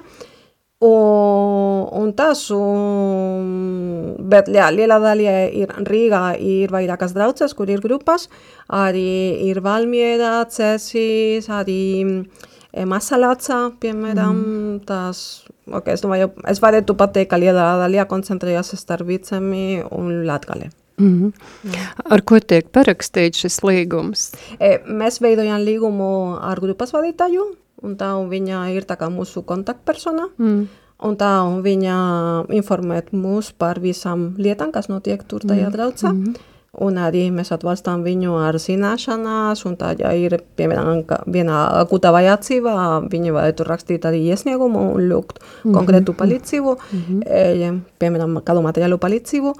Un, 0.85 1.85
un 1.95 2.09
tas, 2.17 2.41
un, 2.51 4.15
bet 4.29 4.49
jā, 4.51 4.65
liela 4.75 4.97
daļa 5.01 5.35
ir 5.55 5.71
Rīgā, 5.87 6.23
ir 6.41 6.73
vairākas 6.73 7.13
drauces, 7.15 7.53
kur 7.55 7.71
ir 7.71 7.81
grupas, 7.85 8.27
arī 8.67 9.45
ir 9.47 9.61
Valmiera, 9.65 10.41
Cēsīs, 10.51 11.47
arī 11.47 11.79
Masalāca, 12.91 13.69
piemēram, 13.81 14.41
mm. 14.41 14.79
tas, 14.89 15.45
ok, 15.71 15.93
es 15.95 16.03
domāju, 16.03 16.33
es 16.51 16.59
varētu 16.61 16.97
pateikt, 16.99 17.31
ka 17.31 17.39
liela 17.39 17.75
daļa 17.85 18.09
koncentrējas 18.11 18.75
starp 18.75 19.07
Vicemi 19.07 19.79
un 19.85 20.25
Latgale. 20.27 20.73
Mm 20.73 20.84
-hmm. 20.97 21.33
Ar 22.09 22.21
ko 22.21 22.39
tiek 22.39 22.69
parakstīts 22.71 23.43
šis 23.43 23.59
līgums? 23.63 24.31
E, 24.59 24.79
mēs 24.87 25.21
veidojam 25.21 25.61
līgumu 25.65 26.39
ar 26.41 26.59
grupas 26.59 26.93
vadītāju, 26.93 27.55
un 27.83 27.95
tā, 27.95 28.15
un 28.15 28.29
viņa 28.29 28.71
ir 28.73 28.83
tā 28.83 28.95
kā 28.95 29.09
mūsu 29.09 29.43
kontaktpersona. 29.43 30.29
Mm. 30.37 30.67
Un 31.05 31.15
tā, 31.19 31.43
un 31.43 31.61
viņa 31.61 31.95
informē 32.55 33.03
mūs 33.11 33.51
par 33.51 33.79
visām 33.83 34.35
lietām, 34.39 34.71
kas 34.71 34.87
notiek 34.87 35.23
tur 35.27 35.43
tajā 35.43 35.67
mm. 35.67 35.73
draucā. 35.73 36.11
Mm 36.13 36.23
-hmm. 36.23 36.35
Un 36.75 36.97
arī 36.99 37.29
mēs 37.31 37.53
atbalstām 37.55 38.03
viņu 38.03 38.33
ar 38.35 38.57
zināšanās, 38.59 39.65
un 39.65 39.77
tā, 39.79 39.93
ja 39.99 40.11
ir, 40.11 40.41
piemēram, 40.57 41.05
vienā 41.31 41.61
akūtā 41.83 42.11
vajadzībā, 42.11 43.07
viņi 43.11 43.31
varētu 43.31 43.63
rakstīt 43.63 44.05
arī 44.05 44.25
iesniegumu 44.33 44.81
un 44.95 45.09
lūgt 45.09 45.39
mm 45.39 45.45
-hmm. 45.45 45.73
konkrētu 45.77 46.13
palīdzību, 46.13 46.75
mm 46.91 47.01
-hmm. 47.07 47.21
e, 47.25 47.71
piemēram, 47.99 48.41
kādu 48.43 48.61
materiālu 48.61 48.97
palīdzību. 48.97 49.53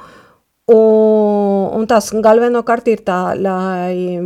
Un, 0.66 1.66
un 1.78 1.84
tas 1.86 2.08
galvenokārt 2.26 2.88
ir 2.90 3.04
tā, 3.06 3.36
lai 3.38 4.24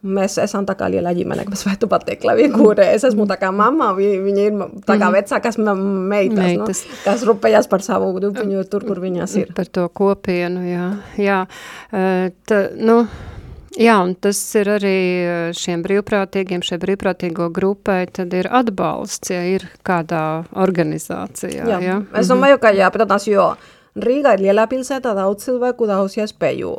mēs 0.00 0.36
esam 0.40 0.64
tā 0.68 0.76
kā 0.78 0.86
liela 0.92 1.10
ģimene, 1.16 1.44
kas 1.50 1.64
varētu 1.66 1.88
pateikt, 1.90 2.26
lai 2.28 2.46
kure 2.52 2.86
es 2.94 3.02
esmu 3.08 3.26
tā 3.28 3.36
kā 3.40 3.50
mamma, 3.52 3.90
vi, 3.96 4.12
viņa 4.22 4.44
ir 4.46 4.54
tā 4.86 4.94
kā 4.94 5.08
mhm. 5.10 5.16
vecākas 5.18 5.58
meitas, 5.60 6.38
meitas. 6.38 6.84
Nu, 6.86 7.00
kas 7.04 7.24
rūpējas 7.28 7.68
par 7.72 7.84
savu 7.84 8.12
grupiņu 8.16 8.62
tur, 8.70 8.86
kur 8.86 9.02
viņas 9.02 9.34
ir. 9.42 9.50
Par 9.56 9.68
to 9.68 9.88
kopienu, 9.90 10.62
jā. 10.68 10.86
jā. 11.20 11.42
Tā, 11.90 12.62
nu, 12.78 13.02
Jā, 13.78 14.00
un 14.02 14.16
tas 14.18 14.34
ir 14.58 14.66
arī 14.66 14.96
šiem 15.54 15.84
brīvprātīgiem, 15.84 16.58
šai 16.66 16.80
brīvprātīgo 16.82 17.46
grupai, 17.54 18.00
tad 18.10 18.34
ir 18.34 18.48
atbalsts, 18.50 19.30
ja 19.30 19.44
ir 19.46 19.62
kādā 19.86 20.42
organizācijā. 20.58 21.68
Jā, 21.70 21.78
jā. 21.78 22.00
es 22.10 22.26
mhm. 22.26 22.32
domāju, 22.32 22.58
ka 22.64 22.74
jā, 22.74 22.90
protams, 22.90 23.28
jo 23.30 23.52
Rīga 23.96 24.34
ir 24.34 24.40
lielā 24.46 24.66
pilsētā, 24.70 25.14
daudz 25.14 25.44
cilvēku, 25.44 25.86
daudz 25.86 26.16
iespēju. 26.16 26.76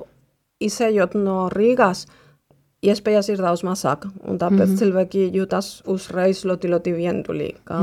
Izējot 0.62 1.15
no 1.15 1.50
Rīgas, 1.51 2.06
uh, 2.06 2.22
iespējas 2.82 3.30
ir 3.30 3.41
daudz 3.41 3.63
mazāk, 3.65 4.08
un 4.25 4.39
tāpēc 4.41 4.65
mm 4.65 4.74
-hmm. 4.74 4.80
cilvēki 4.82 5.25
jūtas 5.36 5.70
uzreiz 5.89 6.44
ļoti, 6.46 6.70
ļoti 6.74 6.94
vientuli, 6.96 7.56
ka 7.63 7.80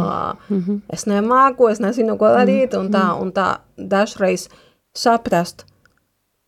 mm 0.49 0.61
-hmm. 0.61 0.80
es 0.88 1.06
nemāku, 1.06 1.70
es 1.70 1.80
nezinu, 1.80 2.18
ko 2.18 2.26
darīt, 2.35 2.76
un 2.78 2.90
tā, 2.92 3.06
un 3.20 3.32
tā 3.32 3.58
dažreiz 3.76 4.49
saprast, 4.94 5.64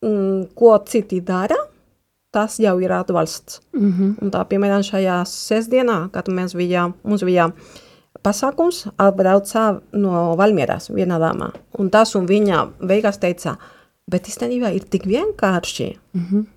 mm, 0.03 0.55
ko 0.55 0.79
citi 0.87 1.21
dara, 1.21 1.57
tas 2.31 2.59
jau 2.59 2.79
ir 2.81 2.93
atbalsts. 2.93 3.61
Mm 3.73 3.93
-hmm. 3.93 4.15
Un 4.23 4.31
tā, 4.31 4.45
piemēram, 4.45 4.83
šajā 4.83 5.25
sestdienā, 5.25 6.11
kad 6.11 6.29
mēs 6.29 6.57
bija, 6.57 6.93
mums 7.03 7.25
bija 7.25 7.51
pasākums, 8.23 8.87
atbrauca 9.01 9.81
no 9.93 10.37
Valmieras 10.37 10.91
viena 10.91 11.19
dama, 11.19 11.53
un 11.79 11.91
tas 11.91 12.15
un 12.19 12.27
viņa 12.29 12.65
beigās 12.81 13.21
teica, 13.23 13.57
bet 14.11 14.29
īstenībā 14.29 14.73
ir 14.75 14.89
tik 14.91 15.07
vienkārši. 15.07 15.93
Mm 16.15 16.25
-hmm 16.31 16.49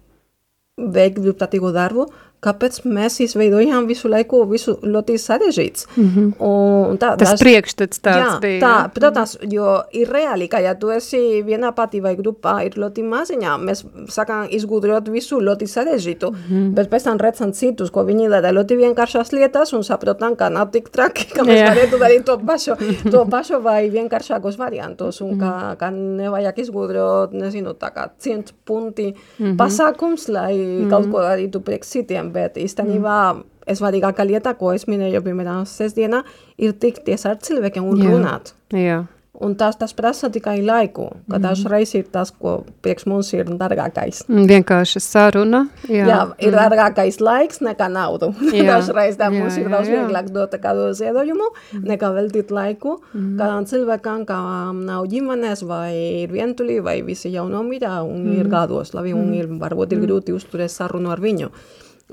veikt 0.77 1.19
brīvprātīgo 1.21 1.71
darbu, 1.73 2.07
kāpēc 2.43 2.81
mēs 2.85 3.19
izveidojām 3.23 3.87
visu 3.89 4.09
laiku 4.11 4.43
visu 4.49 4.75
ļoti 4.83 5.17
sarežģīts. 5.21 5.87
Mm 5.95 6.09
-hmm. 6.15 6.31
un 6.47 6.97
tā, 7.01 7.13
Tas 7.17 7.39
priekšstats 7.39 8.01
tāds 8.03 8.23
jā, 8.23 8.39
bija. 8.41 8.61
Tā, 8.63 8.73
protams, 8.95 9.37
jo 9.51 9.81
ir 9.91 10.09
reāli, 10.09 10.47
ka 10.49 10.59
ja 10.59 10.75
tu 10.75 10.91
esi 10.91 11.43
vienā 11.45 11.73
patī 11.75 12.01
vai 12.01 12.15
grupā, 12.15 12.55
ir 12.65 12.77
ļoti 12.77 13.03
maziņā, 13.03 13.57
mēs 13.67 13.83
sākam 14.09 14.47
izgudrot 14.49 15.09
visu 15.09 15.39
ļoti 15.39 15.67
sarežģītu, 15.67 16.31
mm 16.31 16.37
-hmm. 16.49 16.73
bet 16.73 16.89
pēc 16.89 17.03
tam 17.03 17.17
redzam 17.17 17.53
citus, 17.53 17.91
ko 17.91 18.03
viņi 18.03 18.29
dara 18.29 18.51
ļoti 18.51 18.77
vienkāršās 18.77 19.33
lietas 19.33 19.73
un 19.73 19.83
saprotam, 19.83 20.35
ka 20.35 20.49
nav 20.49 20.71
tik 20.71 20.89
traki, 20.89 21.25
ka 21.35 21.43
mēs 21.43 21.63
varētu 21.69 21.99
darīt 21.99 22.23
to 22.23 22.37
pašu, 22.37 22.75
to 23.11 23.25
pašu 23.25 23.61
vai 23.61 23.89
vienkāršākos 23.89 24.57
variantus 24.57 25.21
un 25.21 25.39
ka, 25.39 25.51
mhm. 25.57 25.77
ka 25.79 25.89
nevajag 25.91 26.59
izgudrot, 26.59 27.33
nezinu, 27.33 27.73
tā 27.73 27.91
kā 27.93 28.09
cient 28.19 28.53
punti 28.65 29.13
mm 29.13 29.45
-hmm. 29.45 29.57
pasākums, 29.57 30.29
lai 30.29 30.57
mm 30.57 30.81
-hmm. 30.81 30.89
kaut 30.89 31.11
ko 31.11 31.19
darītu 31.19 31.59
priekš 31.59 31.87
citiem 31.87 32.32
bet 32.33 32.59
īstenībā 32.61 33.17
mm. 33.33 33.73
svarīgākā 33.79 34.27
lieta, 34.27 34.55
ko 34.59 34.73
es 34.75 34.87
minēju, 34.89 35.23
piemēram, 35.25 35.65
sestdienā, 35.69 36.23
ir 36.57 36.77
tikties 36.79 37.27
ar 37.29 37.41
cilvēkiem 37.43 37.89
un 37.89 38.01
Jā. 38.01 38.13
runāt. 38.13 38.55
Jā. 38.73 39.03
Un 39.33 39.55
tas, 39.57 39.73
tas 39.75 39.95
prasa 39.97 40.27
tikai 40.29 40.59
laiku, 40.61 41.07
ka 41.25 41.39
mm. 41.39 41.41
dažreiz 41.41 41.95
ir 41.97 42.05
tas, 42.13 42.29
ko 42.29 42.59
priekš 42.85 43.07
mums 43.09 43.31
ir 43.33 43.47
dārgākais. 43.57 44.21
Vienkārši 44.29 45.01
saruna. 45.01 45.63
Jā, 45.89 46.05
jā 46.05 46.19
ir 46.37 46.51
mm. 46.51 46.59
dārgākais 46.59 47.17
laiks 47.17 47.63
nekā 47.65 47.87
naudu. 47.89 48.29
dažreiz 48.71 49.17
tā 49.17 49.31
mums 49.33 49.57
jā, 49.57 49.65
ir 49.65 49.73
daudz 49.73 49.89
vieglāk 49.89 50.29
dot 50.35 50.53
kādu 50.61 50.91
ziedojumu, 50.99 51.49
mm. 51.49 51.81
nekā 51.89 52.11
veltīt 52.13 52.53
laiku 52.53 52.99
mm. 53.01 53.31
kādam 53.41 53.65
cilvēkam, 53.73 54.27
kam 54.29 54.83
nav 54.85 55.09
ģimenes, 55.09 55.65
vai 55.65 55.89
ir 56.21 56.35
vientulī, 56.35 56.77
vai 56.85 56.99
visi 57.01 57.33
jau 57.33 57.47
nomirā, 57.49 58.03
un 58.05 58.21
mm. 58.27 58.37
ir 58.37 58.53
gados 58.53 58.93
labi, 58.93 59.17
un 59.17 59.33
ir, 59.33 59.49
varbūt 59.49 59.97
ir 59.97 60.05
grūti 60.05 60.37
uzturēt 60.37 60.77
sarunu 60.77 61.09
ar 61.09 61.23
viņu. 61.25 61.49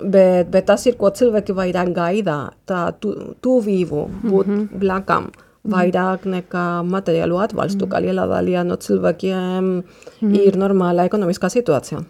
Bet, 0.03 0.51
bet 0.51 0.67
tas 0.67 0.87
ir, 0.87 0.97
ko 0.97 1.11
cilvēki 1.11 1.53
vairāk 1.57 1.93
gaida, 1.95 2.51
tā 2.67 2.93
tu, 3.01 3.15
tuvību 3.43 4.07
būt 4.23 4.47
mm 4.47 4.57
-hmm. 4.57 4.79
blakam, 4.81 5.31
vairāk 5.65 6.25
nekā 6.25 6.83
materiālu 6.85 7.39
atbalstu, 7.39 7.87
mm 7.87 7.91
-hmm. 7.91 7.93
kā 7.93 8.01
lielā 8.07 8.25
daļā 8.29 8.65
no 8.65 8.77
cilvēkiem 8.77 9.65
mm 9.65 9.83
-hmm. 10.21 10.41
ir 10.47 10.57
normāla 10.57 11.05
ekonomiskā 11.05 11.49
situācija. 11.49 12.05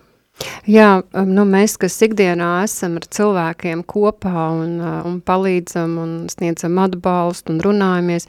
Jā, 0.68 1.00
um, 1.16 1.32
nu 1.34 1.44
mēs, 1.48 1.74
kas 1.80 1.98
ikdienā 2.04 2.48
esam 2.64 2.96
ar 3.00 3.06
cilvēkiem 3.16 3.82
kopā 3.88 4.46
un, 4.54 4.76
uh, 4.80 5.00
un 5.08 5.18
palīdzam 5.24 5.96
un 6.00 6.12
sniedzam 6.32 6.78
atbalstu 6.80 7.54
un 7.54 7.60
runājamies, 7.64 8.28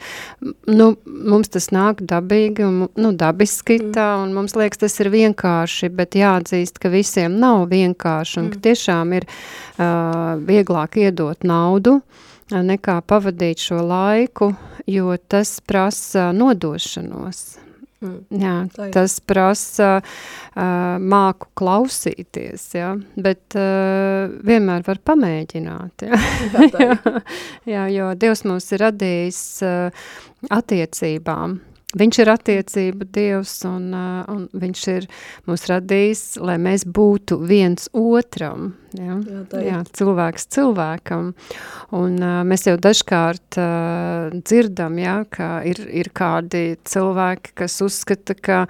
nu, 0.68 0.92
mums 1.06 1.52
tas 1.52 1.70
nāk 1.74 2.02
dabīgi 2.08 2.66
un 2.66 2.82
nu, 2.88 3.12
dabiski 3.16 3.78
mm. 3.78 3.94
tā, 3.96 4.08
un 4.24 4.34
mums 4.36 4.56
liekas, 4.58 4.82
tas 4.84 4.98
ir 5.04 5.12
vienkārši, 5.14 5.92
bet 5.96 6.18
jāatzīst, 6.18 6.80
ka 6.82 6.92
visiem 6.92 7.38
nav 7.40 7.68
vienkārši 7.72 8.38
un 8.40 8.48
mm. 8.48 8.52
ka 8.52 8.66
tiešām 8.68 9.16
ir 9.20 9.28
uh, 9.28 10.36
vieglāk 10.42 11.00
iedot 11.04 11.48
naudu, 11.48 12.00
uh, 12.00 12.28
nekā 12.60 13.00
pavadīt 13.08 13.62
šo 13.70 13.80
laiku, 13.86 14.52
jo 14.90 15.16
tas 15.28 15.60
prasa 15.64 16.30
nodošanos. 16.36 17.61
Mm. 18.02 18.40
Jā, 18.42 18.54
tas 18.90 19.20
prasa 19.22 19.90
uh, 20.00 20.62
māku 20.98 21.46
klausīties, 21.58 22.64
jā, 22.74 22.88
bet 23.14 23.54
uh, 23.58 24.32
vienmēr 24.42 24.82
var 24.88 24.98
pamēģināt. 25.06 26.06
Jā. 26.08 26.22
jā, 26.82 26.96
jā, 27.74 27.84
jo 27.94 28.08
Dievs 28.18 28.42
mūs 28.48 28.66
ir 28.74 28.82
radījis 28.88 29.42
uh, 29.68 30.08
attiecībām. 30.50 31.60
Viņš 32.02 32.18
ir 32.24 32.32
attiecība 32.32 33.06
Dievs 33.14 33.54
un, 33.68 33.90
uh, 33.94 34.22
un 34.32 34.46
viņš 34.50 34.84
ir 34.96 35.08
mūs 35.46 35.68
radījis, 35.70 36.24
lai 36.42 36.58
mēs 36.58 36.88
būtu 36.88 37.38
viens 37.46 37.86
otram, 37.92 38.72
ja? 38.98 39.18
jā, 39.18 39.62
jā, 39.66 39.78
cilvēks 39.98 40.48
cilvēkam. 40.56 41.32
Un 41.96 42.18
uh, 42.20 42.40
mēs 42.48 42.66
jau 42.68 42.76
dažkārt 42.80 43.60
uh, 43.60 44.34
dzirdam, 44.42 44.98
ja, 45.02 45.22
ka 45.30 45.60
ir, 45.68 45.82
ir 45.90 46.12
kādi 46.16 46.76
cilvēki, 46.88 47.56
kas 47.62 47.80
uzskata, 47.84 48.36
ka 48.38 48.64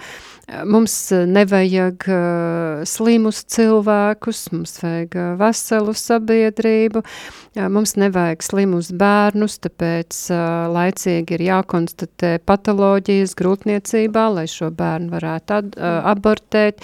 mums 0.68 0.94
nevajag 1.10 2.06
uh, 2.10 2.82
slimus 2.88 3.42
cilvēkus, 3.52 4.44
mums 4.54 4.76
vajag 4.82 5.16
uh, 5.16 5.30
veselu 5.40 5.94
sabiedrību, 5.96 7.02
uh, 7.02 7.68
mums 7.72 7.94
nevajag 8.00 8.44
slimus 8.44 8.92
bērnus, 8.98 9.58
tāpēc 9.64 10.20
uh, 10.34 10.42
laicīgi 10.72 11.38
ir 11.38 11.46
jākonstatē 11.48 12.36
patoloģijas 12.48 13.36
grūtniecībā, 13.38 14.28
lai 14.36 14.46
šo 14.50 14.72
bērnu 14.76 15.12
varētu 15.14 15.58
ad, 15.58 15.74
uh, 15.76 16.00
abortēt. 16.12 16.82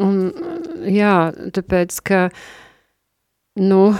Un, 0.00 0.30
jā, 0.88 1.16
tāpēc, 1.54 1.98
ka 2.08 2.20
nu, 3.60 3.94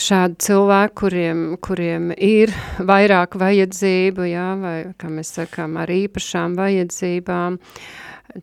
šādi 0.00 0.38
cilvēki, 0.40 0.94
kuriem, 0.96 1.40
kuriem 1.60 2.10
ir 2.16 2.52
vairāk 2.80 3.36
vajadzību, 3.36 4.24
jā, 4.30 4.48
vai, 4.60 4.76
kā 4.96 5.10
mēs 5.12 5.34
sakām, 5.36 5.76
ar 5.80 5.92
īpašām 5.92 6.56
vajadzībām, 6.56 7.58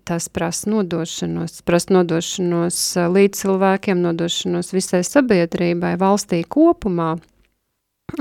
tas 0.06 0.30
prasa 0.30 0.70
nodošanos, 0.70 1.62
prasa 1.66 1.98
nodošanos 1.98 2.80
līdz 3.16 3.42
cilvēkiem, 3.42 4.06
nodošanos 4.06 4.74
visai 4.78 5.02
sabiedrībai, 5.08 5.96
valstī 6.02 6.44
kopumā. 6.46 7.16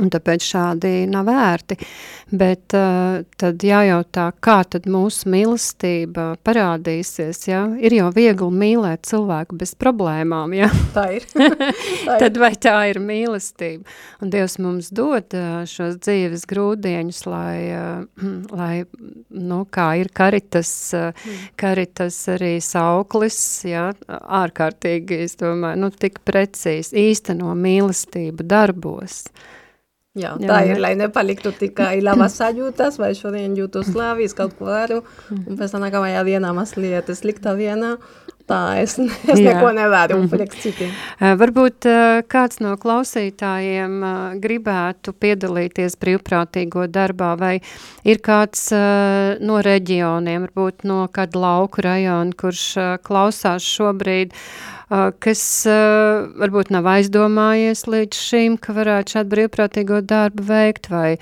Un 0.00 0.08
tāpēc 0.08 0.44
šādi 0.46 0.90
nav 1.10 1.26
vērti. 1.28 1.76
Bet 2.32 2.72
uh, 2.72 3.18
tad 3.36 3.60
jājautā, 3.60 4.30
kā 4.40 4.62
tad 4.72 4.86
mūsu 4.88 5.28
mīlestība 5.28 6.30
parādīsies, 6.46 7.42
ja? 7.50 7.66
Ir 7.76 7.92
jau 7.98 8.06
viegli 8.16 8.48
mīlēt 8.62 9.04
cilvēku 9.10 9.58
bez 9.60 9.74
problēmām, 9.76 10.54
ja? 10.56 10.70
Tā 10.96 11.04
ir. 11.18 11.26
tā 11.36 11.68
ir. 11.68 12.16
tad 12.24 12.40
vai 12.40 12.54
tā 12.56 12.76
ir 12.88 13.02
mīlestība? 13.04 13.84
Un 14.24 14.32
Dievs 14.32 14.56
mums 14.64 14.88
dod 14.96 15.36
uh, 15.36 15.60
šos 15.68 16.00
dzīves 16.00 16.48
grūdieņus, 16.48 17.22
lai, 17.28 17.56
uh, 17.76 18.26
lai 18.62 18.72
nu, 19.28 19.62
kā 19.68 19.90
ir 20.00 20.08
karitas, 20.16 20.72
uh, 20.96 21.12
mm. 21.12 21.48
karitas 21.60 22.22
arī 22.32 22.54
sauklis, 22.64 23.42
ja? 23.68 23.90
Ārkārtīgi, 24.08 25.20
es 25.26 25.36
domāju, 25.36 25.84
nu, 25.84 25.92
tik 25.92 26.22
precīzi 26.24 27.10
īsteno 27.10 27.52
mīlestību 27.60 28.48
darbos. 28.48 29.26
Jā, 30.12 30.34
jā, 30.36 30.44
tā 30.44 30.58
ir, 30.68 30.76
lai 30.76 30.92
nepaliktu 31.00 31.54
tikai 31.56 31.94
labas 32.04 32.34
sajūtas, 32.36 32.98
vai 33.00 33.14
šodien 33.16 33.54
jūtu 33.56 33.80
slavis, 33.86 34.34
kaut 34.36 34.58
ko 34.58 34.68
varu, 34.68 35.00
un 35.32 35.56
pēc 35.56 35.72
tam 35.72 35.86
nākamajā 35.86 36.20
dienā 36.28 36.50
mazliet 36.52 37.08
slikta 37.16 37.56
dienā. 37.56 37.96
tā 38.42 38.58
es, 38.82 38.98
es 39.32 39.38
neko 39.40 39.70
nevaru 39.72 40.16
mm 40.18 40.22
-hmm. 40.22 40.30
priekš 40.30 40.60
citiem. 40.60 40.90
Uh, 40.90 41.32
varbūt 41.40 41.86
uh, 41.88 42.20
kāds 42.28 42.60
no 42.60 42.74
klausītājiem 42.76 44.02
uh, 44.02 44.34
gribētu 44.36 45.12
piedalīties 45.12 45.96
brīvprātīgo 45.96 46.86
darbā, 46.88 47.38
vai 47.38 47.60
ir 48.04 48.18
kāds 48.18 48.72
no 49.40 49.62
reģioniem, 49.62 50.46
varbūt 50.46 50.84
no 50.84 51.08
kāda 51.08 51.38
lauku 51.38 51.80
rajona, 51.80 52.32
kurš 52.36 52.74
klausās 53.02 53.62
šobrīd, 53.62 54.32
uh, 54.32 54.71
kas 55.22 55.44
varbūt 56.42 56.72
nav 56.74 56.88
aizdomājies 56.96 57.86
līdz 57.88 58.24
šim, 58.28 58.58
ka 58.60 58.74
varētu 58.76 59.16
šādu 59.16 59.32
brīvprātīgo 59.36 60.02
darbu 60.04 60.44
veikt, 60.50 60.90
vai, 60.92 61.16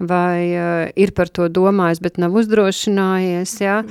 vai 0.00 0.88
ir 0.96 1.12
par 1.16 1.28
to 1.28 1.50
domājis, 1.52 2.00
bet 2.04 2.22
nav 2.22 2.38
uzdrošinājies, 2.40 3.58
jā. 3.60 3.82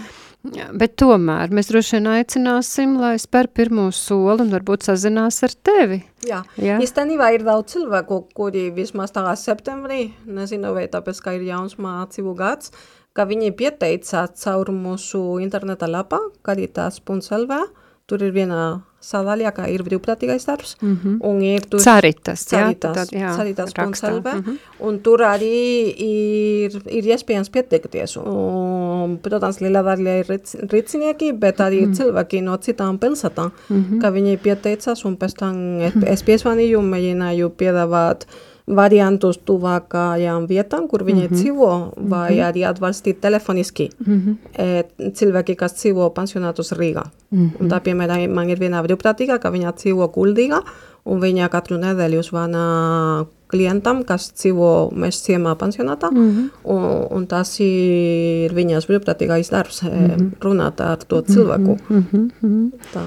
Bet 0.71 0.93
tomēr 0.95 1.51
mēs 1.51 1.67
droši 1.67 1.97
vien 1.97 2.05
aicināsim, 2.13 2.93
lai 3.01 3.17
spēr 3.19 3.49
pirmo 3.51 3.89
soli 3.91 4.45
un 4.45 4.53
varbūt 4.53 4.87
sazinās 4.87 5.41
ar 5.43 5.51
tevi. 5.67 5.99
Jā, 6.23 6.39
Jā. 6.55 6.77
īstenībā 6.79 7.33
ir 7.35 7.43
daudz 7.43 7.73
cilvēku, 7.73 8.21
kuri 8.35 8.69
vismaz 8.71 9.11
tagad 9.11 9.39
septembrī, 9.41 10.13
nezinu, 10.23 10.71
vai 10.77 10.87
tāpēc, 10.91 11.19
ka 11.25 11.35
ir 11.35 11.43
jauns 11.43 11.75
mācību 11.75 12.37
gads, 12.39 12.71
ka 13.11 13.27
viņi 13.27 13.51
pieteicās 13.59 14.39
caur 14.39 14.71
mūsu 14.71 15.41
interneta 15.43 15.91
lapā, 15.91 16.21
karitas.lv, 16.47 17.59
tur 18.07 18.23
ir 18.23 18.31
viena 18.31 18.61
sadaļā, 19.03 19.51
kā 19.55 19.67
ir 19.71 19.83
brīvprātīgais 19.87 20.45
darbs, 20.47 20.75
mm 20.81 20.95
-hmm. 20.95 21.17
un 21.29 21.41
ir 21.41 21.65
tur... 21.71 21.79
Caritas, 21.83 22.43
caritas, 22.49 22.89
jā, 22.91 23.05
tad, 23.05 23.13
jā, 23.15 23.35
caritas 23.37 23.73
rakstā. 23.77 24.11
Mm 24.11 24.43
-hmm. 24.43 24.57
un 24.79 24.99
tur 24.99 25.19
arī 25.19 25.93
ir, 26.07 26.81
ir 26.85 27.03
iespējams 27.13 27.49
pieteikties, 27.49 28.17
un, 28.17 29.17
protams, 29.23 29.61
liela 29.61 29.83
daļa 29.83 30.19
ir 30.19 30.25
rīcinieki, 30.73 31.31
bet 31.33 31.59
arī 31.59 31.85
mm 31.85 31.91
-hmm. 31.91 31.95
cilvēki 31.95 32.41
no 32.41 32.57
citām 32.57 32.99
pilsētām, 32.99 33.51
mm 33.69 33.83
-hmm. 33.83 34.01
ka 34.01 34.11
viņi 34.11 34.37
pieteicās, 34.37 35.05
un 35.05 35.17
pēc 35.17 35.33
tam 35.39 35.81
es, 35.81 35.93
es 36.05 36.23
piesvanīju, 36.23 36.81
mēģināju 36.81 37.49
piedāvāt 37.49 38.25
uh, 38.27 38.48
variantus 38.75 39.39
tuvākajām 39.47 40.45
vietām, 40.49 40.87
kur 40.87 41.03
viņi 41.03 41.23
mm 41.23 41.27
-hmm. 41.27 41.41
dzīvo, 41.41 41.71
vai 41.97 42.31
mm 42.31 42.37
-hmm. 42.37 42.49
arī 42.49 42.65
atbalstīt 42.69 43.21
telefoniski 43.21 43.89
mm 44.05 44.19
-hmm. 44.19 44.35
e, 44.63 44.83
cilvēki, 45.11 45.55
kas 45.55 45.73
dzīvo 45.73 46.09
pensionātus 46.09 46.71
Rīgā. 46.71 47.03
Mm 47.31 47.39
-hmm. 47.39 47.61
Un 47.61 47.69
tā, 47.69 47.79
piemēram, 47.79 48.33
man 48.33 48.49
ir 48.49 48.59
viena 48.59 48.83
brīvprātīgā, 48.83 49.39
ka 49.39 49.49
viņa 49.49 49.73
dzīvo 49.73 50.07
Kuldīgā, 50.07 50.61
un 51.05 51.19
viņa 51.19 51.49
katru 51.49 51.77
nedēļu 51.77 52.23
zvana 52.23 53.25
klientam, 53.47 54.03
kas 54.03 54.31
dzīvo 54.33 54.91
mēs 54.93 55.23
ciemā 55.25 55.55
pensionātā, 55.55 56.11
mm 56.11 56.29
-hmm. 56.29 56.49
un, 56.63 57.07
un 57.17 57.27
tas 57.27 57.59
ir 57.59 58.53
viņas 58.53 58.87
brīvprātīgais 58.87 59.51
darbs, 59.51 59.83
mm 59.83 59.89
-hmm. 59.89 60.31
runāt 60.41 60.81
ar 60.81 60.97
to 60.97 61.21
cilvēku. 61.21 61.77
Mm 61.89 62.05
-hmm. 62.11 62.71
Tā. 62.93 63.01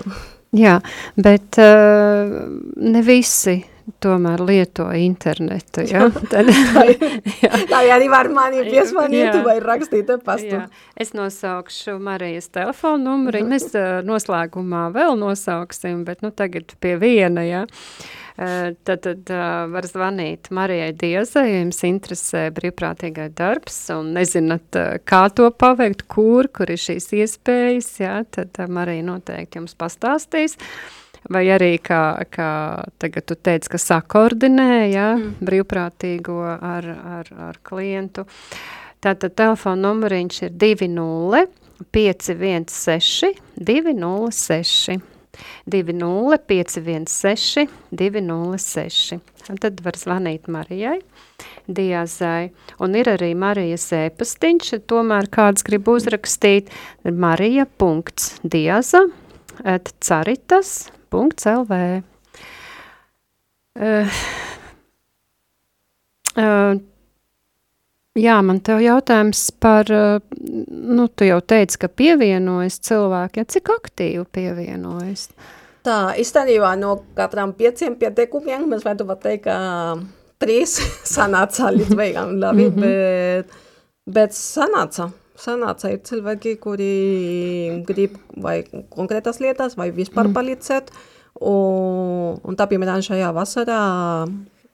Jā, 0.52 0.81
bet 1.16 1.57
uh, 1.59 2.28
ne 2.76 3.02
visi 3.02 3.64
tomēr 4.03 4.43
lieto 4.45 4.87
internetu. 4.95 5.85
Ja? 5.89 6.07
Tad, 6.33 6.49
jā. 7.43 7.53
Tā 7.71 7.83
arī 7.95 8.09
var 8.12 8.31
mani 8.33 8.65
piesmanīt 8.69 9.39
vai 9.45 9.59
rakstīt 9.62 10.11
pastu. 10.25 10.55
Jā. 10.57 10.67
Es 10.99 11.15
nosaukšu 11.17 11.99
Marijas 12.03 12.51
telefonu 12.55 13.11
numuriņu, 13.11 13.53
mēs 13.53 13.69
uh, 13.75 14.01
noslēgumā 14.07 14.89
vēl 14.95 15.17
nosauksim, 15.21 16.05
bet 16.09 16.25
nu 16.25 16.33
tagad 16.35 16.75
pie 16.83 16.97
viena, 17.01 17.45
ja. 17.47 17.65
Uh, 18.33 18.73
tad, 18.87 19.03
tad 19.05 19.29
uh, 19.35 19.67
var 19.73 19.87
zvanīt 19.87 20.49
Marijai 20.55 20.95
Diezai, 20.97 21.45
ja 21.51 21.61
jums 21.61 21.83
interesē 21.85 22.47
brīvprātīgai 22.57 23.29
darbs 23.37 23.77
un 23.93 24.15
nezināt, 24.17 24.79
kā 25.09 25.27
to 25.37 25.51
paveikt, 25.53 26.07
kur, 26.11 26.49
kur 26.49 26.73
ir 26.73 26.81
šīs 26.81 27.12
iespējas, 27.19 27.93
ja, 28.01 28.17
tad 28.25 28.57
Marija 28.73 29.05
noteikti 29.12 29.61
jums 29.61 29.77
pastāstīs. 29.79 30.57
Vai 31.31 31.45
arī, 31.55 31.76
kā, 31.79 32.25
kā 32.35 32.50
tagad 32.99 33.29
tu 33.31 33.37
teici, 33.38 33.71
ka 33.71 33.79
sakoordinē, 33.79 34.71
ja, 34.91 35.12
mm. 35.14 35.37
brīvprātīgo 35.47 36.38
ar, 36.43 36.88
ar, 37.19 37.31
ar 37.50 37.61
klientu. 37.62 38.26
Tātad 39.02 39.35
telefona 39.38 39.88
numuriņš 39.88 40.43
ir 40.49 40.52
20 40.59 41.59
516 41.95 43.38
206. 43.57 45.00
20 45.67 46.38
516 46.47 47.69
206. 47.91 49.20
Un 49.51 49.59
tad 49.59 49.81
var 49.83 49.96
zvanīt 49.99 50.46
Marijai, 50.53 51.01
Diazai. 51.66 52.53
Un 52.83 52.94
ir 52.99 53.11
arī 53.11 53.33
Marijas 53.38 53.88
ēpastiņš, 53.96 54.75
tomēr 54.90 55.31
kāds 55.33 55.64
grib 55.66 55.88
uzrakstīt 55.90 56.70
marija.diaza 57.07 59.03
at 59.64 59.94
caritas 60.03 60.90
LV. 61.12 61.79
Uh, 63.72 64.18
uh, 66.37 66.75
jā, 68.18 68.37
man 68.44 68.61
tev 68.64 68.83
jautājums 68.85 69.46
par, 69.62 69.88
uh, 69.92 70.18
nu, 70.68 71.09
tu 71.09 71.29
jau 71.29 71.40
teici, 71.40 71.81
ka 71.81 71.88
pievienojas 71.88 72.81
cilvēki, 72.85 73.40
ja 73.40 73.48
cik 73.57 73.72
aktīvi 73.77 74.27
pievienojas? 74.33 75.31
Tā, 75.83 76.12
īstenībā 76.20 76.75
no 76.79 76.98
katram 77.16 77.57
pieciem 77.59 77.96
pieteikumiem 77.98 78.68
mēs 78.70 78.85
varētu 78.87 79.09
pat 79.09 79.25
teikt, 79.25 79.48
ka 79.48 79.96
trīs 80.42 80.77
sanāca 81.16 81.72
līdz 81.75 81.96
beigām 81.98 82.37
labi, 82.42 82.68
-hmm. 82.68 82.85
bet, 82.85 83.59
bet 84.07 84.37
sanāca 84.37 85.11
sanāca 85.42 85.90
ir 85.92 86.00
cilvēki, 86.07 86.57
kuri 86.62 86.92
grib 87.88 88.16
vai 88.42 88.61
konkrētas 88.94 89.42
lietas, 89.42 89.76
vai 89.81 89.90
vispār 89.94 90.28
mm. 90.28 90.37
palīdzēt. 90.38 90.94
Un, 91.42 92.38
un 92.46 92.59
tā, 92.59 92.68
piemēram, 92.70 93.02
šajā 93.02 93.33
vasarā 93.35 93.83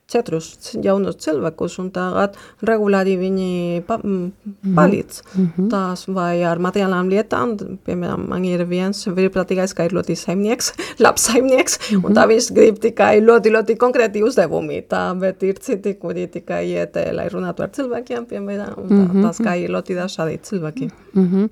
četrus 0.08 0.76
jaunus 0.82 1.18
cilvēkus, 1.20 1.74
un 1.82 1.90
tagad 1.92 2.36
regulāri 2.64 3.18
viņi 3.20 3.48
pa, 3.88 3.98
mhm. 4.00 4.74
palīdz. 4.76 5.20
Mm 5.34 5.48
-hmm. 5.56 5.68
Tās 5.72 6.06
vai 6.08 6.42
ar 6.48 6.58
materiālām 6.64 7.10
lietām, 7.12 7.56
piemēram, 7.86 8.24
man 8.28 8.44
ir 8.44 8.64
viens 8.64 9.04
brīvprātīgais, 9.06 9.74
ka 9.76 9.84
ir 9.84 9.92
ļoti 9.92 10.16
saimnieks, 10.16 10.72
labs 11.04 11.28
saimnieks, 11.28 11.78
mm 11.78 11.96
-hmm. 11.96 12.06
un 12.06 12.14
tā 12.14 12.24
mhm. 12.24 12.30
viņš 12.32 12.52
grib 12.54 12.78
tikai 12.80 13.20
ļoti, 13.20 13.52
ļoti 13.56 13.76
konkrēti 13.76 14.24
uzdevumi, 14.24 14.82
tā, 14.88 15.02
bet 15.20 15.42
ir 15.42 15.58
citi, 15.60 15.94
kuri 15.94 16.26
tikai 16.26 16.64
iet, 16.70 16.96
lai 17.12 17.28
runātu 17.28 17.62
ar 17.62 17.70
cilvēkiem, 17.70 18.26
piemēram, 18.26 18.78
un 18.78 18.88
tā, 18.88 18.94
mm 18.94 19.10
-hmm. 19.10 19.22
tās 19.22 19.40
kā 19.40 19.56
ir 19.60 19.70
ļoti 19.70 19.94
dažādi 19.94 20.38
cilvēki. 20.42 20.90
Mm 21.14 21.28
-hmm. 21.28 21.48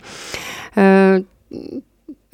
uh, 0.77 1.83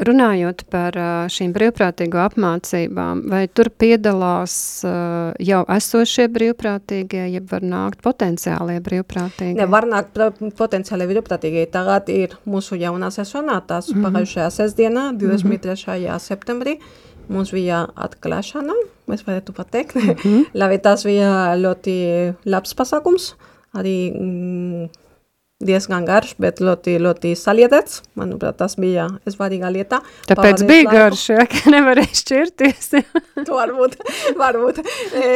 Runājot 0.03 0.65
par 0.73 0.97
šīm 1.31 1.53
brīvprātīgo 1.55 2.19
apmācībām, 2.25 3.21
vai 3.31 3.45
tur 3.47 3.69
piedalās 3.79 4.55
jau 4.83 5.61
esošie 5.77 6.27
brīvprātīgie, 6.33 7.27
ja 7.35 7.43
var 7.51 7.62
nākt 7.62 8.03
potenciālie 8.03 8.81
brīvprātīgie? 8.83 9.61
Ne, 9.61 9.69
var 9.71 9.87
nākt 9.87 10.19
potenciālie 10.59 11.07
brīvprātīgie. 11.11 11.69
Tagad 11.71 12.11
ir 12.12 12.35
mūsu 12.49 12.79
jaunā 12.81 13.12
sesonā, 13.15 13.61
tās 13.69 13.93
mm 13.93 13.95
-hmm. 13.95 14.09
pagājušajā 14.09 14.51
sestdienā, 14.59 15.05
23. 15.21 15.47
Mm 15.47 16.07
-hmm. 16.07 16.19
septembrī, 16.19 16.79
mums 17.29 17.53
bija 17.53 17.87
atklāšana, 17.95 18.75
mēs 19.09 19.25
varētu 19.27 19.53
pateikt. 19.53 19.95
Mm 20.03 20.17
-hmm. 20.17 20.45
Labi, 20.55 20.79
tas 20.79 21.05
bija 21.05 21.57
ļoti 21.57 22.35
labs 22.45 22.75
pasākums, 22.75 23.35
arī 23.75 24.12
mm, 24.12 24.88
diezgan 25.66 26.07
garš, 26.09 26.35
bet 26.42 26.61
ļoti, 26.64 26.96
ļoti 27.03 27.33
saliedēts. 27.38 28.03
Manuprāt, 28.18 28.59
tas 28.61 28.77
bija 28.81 29.09
svarīga 29.31 29.70
lieta. 29.72 30.01
Tāpēc 30.31 30.64
bija 30.68 30.87
laiku. 30.87 30.94
garš, 30.96 31.25
ja, 31.33 31.46
ka 31.53 31.75
nevarēja 31.75 32.20
šķirties. 32.22 32.88
varbūt, 33.59 33.98
varbūt. 34.38 34.81
E, 35.18 35.35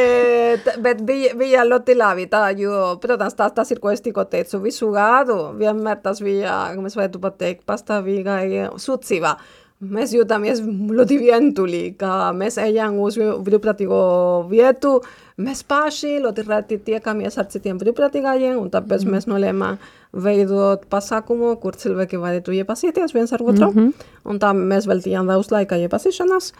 bet 0.83 1.03
bija, 1.07 1.35
bija 1.39 1.67
ļoti 1.67 1.97
labi 1.97 2.27
tā, 2.31 2.47
jo, 2.59 2.95
protams, 3.03 3.37
tas, 3.37 3.55
tas 3.57 3.71
ir, 3.73 3.81
ko 3.83 3.93
es 3.93 4.03
tikko 4.05 4.27
teicu, 4.31 4.61
visu 4.63 4.91
gadu 4.95 5.37
vienmēr 5.57 6.01
tas 6.03 6.21
bija, 6.23 6.65
mēs 6.79 6.97
varētu 6.97 7.23
pateikt, 7.23 7.65
pastāvīga 7.67 8.41
sūdzība. 8.81 9.37
Mēs 9.77 10.09
jūtamies 10.15 10.63
ļoti 10.65 11.19
vientuļi, 11.21 11.81
ka 12.01 12.31
mēs 12.33 12.55
ejam 12.63 12.95
uz 13.03 13.19
brīvprātīgo 13.45 13.99
vietu, 14.49 14.95
mēs 15.37 15.61
paši 15.69 16.15
ļoti 16.23 16.45
reti 16.47 16.79
tiekamies 16.87 17.37
ar 17.37 17.45
citiem 17.53 17.77
brīvprātīgajiem, 17.83 18.57
un 18.57 18.71
tāpēc 18.73 19.05
mm. 19.05 19.13
mēs 19.13 19.29
nolēmām 19.29 19.77
veidot 20.13 20.85
pasākumu, 20.89 21.55
kur 21.61 21.75
cilvēki 21.75 22.19
varētu 22.21 22.55
iepazīties 22.61 23.13
viens 23.13 23.33
ar 23.33 23.43
otru. 23.43 23.71
Mm 23.71 23.77
-hmm. 23.77 23.93
Un 24.25 24.39
tā 24.39 24.53
mēs 24.53 24.87
veltījām 24.87 25.27
daudz 25.27 25.51
laika 25.51 25.75
iepazīšanās. 25.75 26.53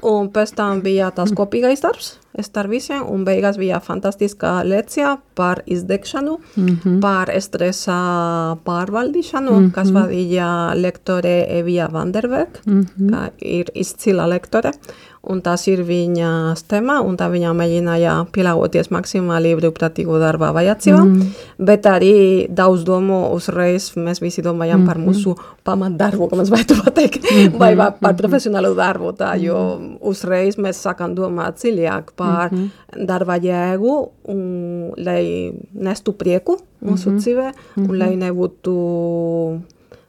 Un 0.00 0.30
pēc 0.32 0.54
tam 0.56 0.80
bija 0.80 1.10
tās 1.10 1.34
kopīgais 1.36 1.82
darbs, 1.84 2.14
starp 2.40 2.70
visiem, 2.72 3.02
un 3.12 3.26
beigās 3.26 3.58
bija 3.60 3.80
fantastiska 3.84 4.62
lekcija 4.64 5.18
par 5.34 5.60
izdegšanu, 5.66 6.38
mm 6.56 6.66
-hmm. 6.66 7.00
par 7.00 7.28
stresa 7.40 8.56
pārvaldīšanu, 8.64 9.50
mm 9.50 9.64
-hmm. 9.66 9.72
kas 9.72 9.90
vadīja 9.90 10.74
lektore 10.74 11.46
Evija 11.58 11.88
Vanderberg, 11.92 12.58
mm 12.66 12.86
-hmm. 12.98 13.30
ir 13.38 13.70
izcila 13.74 14.26
lektore, 14.26 14.72
un 15.22 15.38
tas 15.42 15.62
ir 15.70 15.84
viņas 15.86 16.64
tema, 16.66 16.96
un 17.06 17.14
tā 17.18 17.28
viņa 17.30 17.52
mēģināja 17.54 18.14
pielāgoties 18.34 18.90
maksimāli 18.90 19.52
brīvprātīgo 19.58 20.18
darbā 20.18 20.50
vajadzībām, 20.56 21.12
mm. 21.12 21.44
bet 21.62 21.86
arī 21.86 22.14
daudz 22.50 22.82
domu 22.86 23.20
uzreiz 23.36 23.92
mēs 23.94 24.22
visi 24.22 24.42
domājam 24.42 24.80
mm 24.80 24.82
-hmm. 24.82 24.86
par 24.86 24.98
mūsu 24.98 25.36
pamatdarbu, 25.64 26.28
kā 26.28 26.40
mēs 26.40 26.50
vajadzētu 26.50 26.84
pateikt, 26.84 27.22
mm 27.22 27.38
-hmm. 27.38 27.58
vai 27.58 27.76
par 27.76 27.94
mhm. 28.00 28.16
profesionālu 28.16 28.74
darbu, 28.74 29.12
tā, 29.12 29.36
jo 29.38 29.80
uzreiz 30.00 30.58
mēs 30.58 30.82
sākam 30.82 31.14
domāt 31.14 31.62
dziļāk 31.62 32.12
par 32.16 32.52
mm 32.52 32.58
-hmm. 32.58 33.06
darba 33.06 33.36
jēgu, 33.36 34.08
un, 34.24 34.92
lai 34.96 35.52
nestu 35.72 36.12
prieku 36.12 36.58
mūsu 36.84 37.10
mm 37.10 37.16
-hmm. 37.16 37.20
dzīvē, 37.20 37.52
un 37.76 37.82
mm 37.82 37.88
-hmm. 37.88 37.98
lai 37.98 38.16
nebūtu 38.16 39.60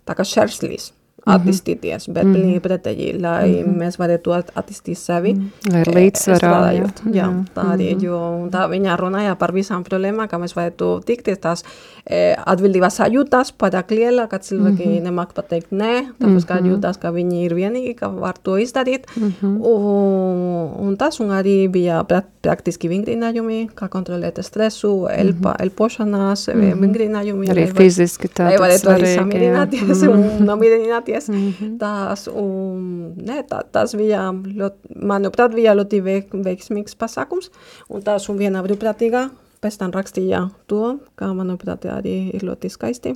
tā 0.06 0.16
kā 0.16 0.24
šerslīs 0.24 0.92
attīstīties, 1.24 2.10
bet 2.12 2.26
mm. 2.26 2.34
pilnīgi 2.36 2.62
pretēji, 2.64 3.08
lai 3.22 3.48
mm 3.48 3.64
-hmm. 3.64 3.78
mēs 3.80 3.98
varētu 4.00 4.34
attīstīt 4.36 5.00
sevi. 5.00 5.34
Mm. 5.34 5.72
Lai 5.72 5.82
ir 5.82 5.92
līdzsvarā. 5.96 6.52
Jā, 6.76 6.90
jā, 7.16 7.28
tā 7.56 7.68
arī, 7.76 7.90
jo 8.04 8.20
tā 8.52 8.66
viņa 8.70 8.98
runāja 9.00 9.36
par 9.40 9.54
visām 9.56 9.86
problēmām, 9.88 10.28
kā 10.28 10.40
mēs 10.42 10.56
varētu 10.56 10.90
tikties, 11.08 11.40
tās 11.40 11.64
e, 12.06 12.36
atbildības 12.36 13.00
sajūtas 13.00 13.54
pārāk 13.56 13.92
liela, 13.96 14.28
ka 14.32 14.40
cilvēki 14.40 14.86
mm 14.86 14.92
-hmm. 14.92 15.04
nemāk 15.08 15.34
pateikt 15.34 15.72
nē, 15.72 15.94
tāpēc, 16.20 16.48
ka 16.48 16.60
jūtas, 16.60 17.00
ka 17.00 17.12
viņi 17.12 17.46
ir 17.46 17.56
vienīgi, 17.56 17.96
ka 17.96 18.08
var 18.10 18.36
to 18.44 18.58
izdarīt. 18.58 19.08
Mm 19.16 19.34
-hmm. 19.42 19.58
un, 19.62 20.88
un 20.88 20.98
tas, 20.98 21.20
un 21.20 21.30
arī 21.30 21.72
bija 21.72 22.04
praktiski 22.44 22.90
vingrinājumi, 22.90 23.70
kā 23.76 23.88
kontrolēt 23.88 24.44
stresu, 24.44 25.08
elpa, 25.08 25.50
mm 25.50 25.56
-hmm. 25.56 25.64
elpošanās, 25.64 26.48
mm 26.48 26.62
-hmm. 26.62 26.80
vingrinājumi. 26.82 27.48
Arī 27.48 27.74
fiziski 27.76 28.28
tā. 28.28 28.44
Lai 28.44 28.58
varētu 28.58 28.90
arī 28.90 29.16
samierināties 29.16 30.02
mm 30.02 30.10
-hmm. 30.10 30.40
un 30.40 30.46
nomierināties 30.46 31.13
mācīties. 31.14 31.30
Mm 31.30 31.54
-hmm. 31.54 31.78
tās, 31.80 32.28
un, 32.28 33.16
ne, 33.18 33.44
tā, 33.44 33.64
tās 33.72 33.96
bija, 33.96 34.32
ļoti, 34.32 34.96
manuprāt, 34.96 35.54
bija 35.54 35.76
ļoti 35.76 36.02
veik, 36.04 36.34
veiksmīgs 36.34 36.96
pasākums, 36.96 37.52
un 37.90 38.02
tās 38.02 38.30
un 38.30 38.38
viena 38.38 38.64
brīvprātīgā 38.64 39.30
pēc 39.62 39.78
tam 39.78 39.92
rakstīja 39.92 40.50
to, 40.68 41.00
kā, 41.16 41.34
manuprāt, 41.34 41.86
arī 41.86 42.34
ir 42.34 42.44
ļoti 42.44 42.70
skaisti. 42.70 43.16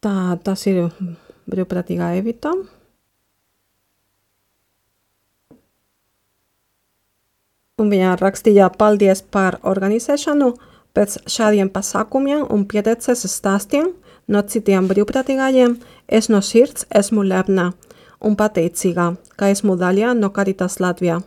Tā, 0.00 0.38
tas 0.44 0.66
ir 0.66 0.90
brīvprātīgā 1.50 2.16
Evita. 2.18 2.52
Un 7.78 7.90
viņa 7.90 8.16
rakstīja 8.16 8.70
paldies 8.70 9.22
par 9.22 9.58
organizēšanu, 9.62 10.56
pēc 10.94 11.18
šādiem 11.26 11.68
pasākumiem 11.68 12.46
un 12.50 12.64
pieredzes 12.64 13.26
stāstiem– 13.26 13.92
no 14.28 14.42
citiem 14.44 14.88
brīvprātīgajiem, 14.90 15.78
es 16.08 16.28
no 16.28 16.40
sirds 16.44 16.86
esmu 17.00 17.24
lepna 17.24 17.72
un 18.20 18.36
pateicīga, 18.36 19.12
ka 19.36 19.50
esmu 19.54 19.76
daļā 19.80 20.14
no 20.18 20.30
Caritas 20.34 20.78
Latvijā. 20.82 21.20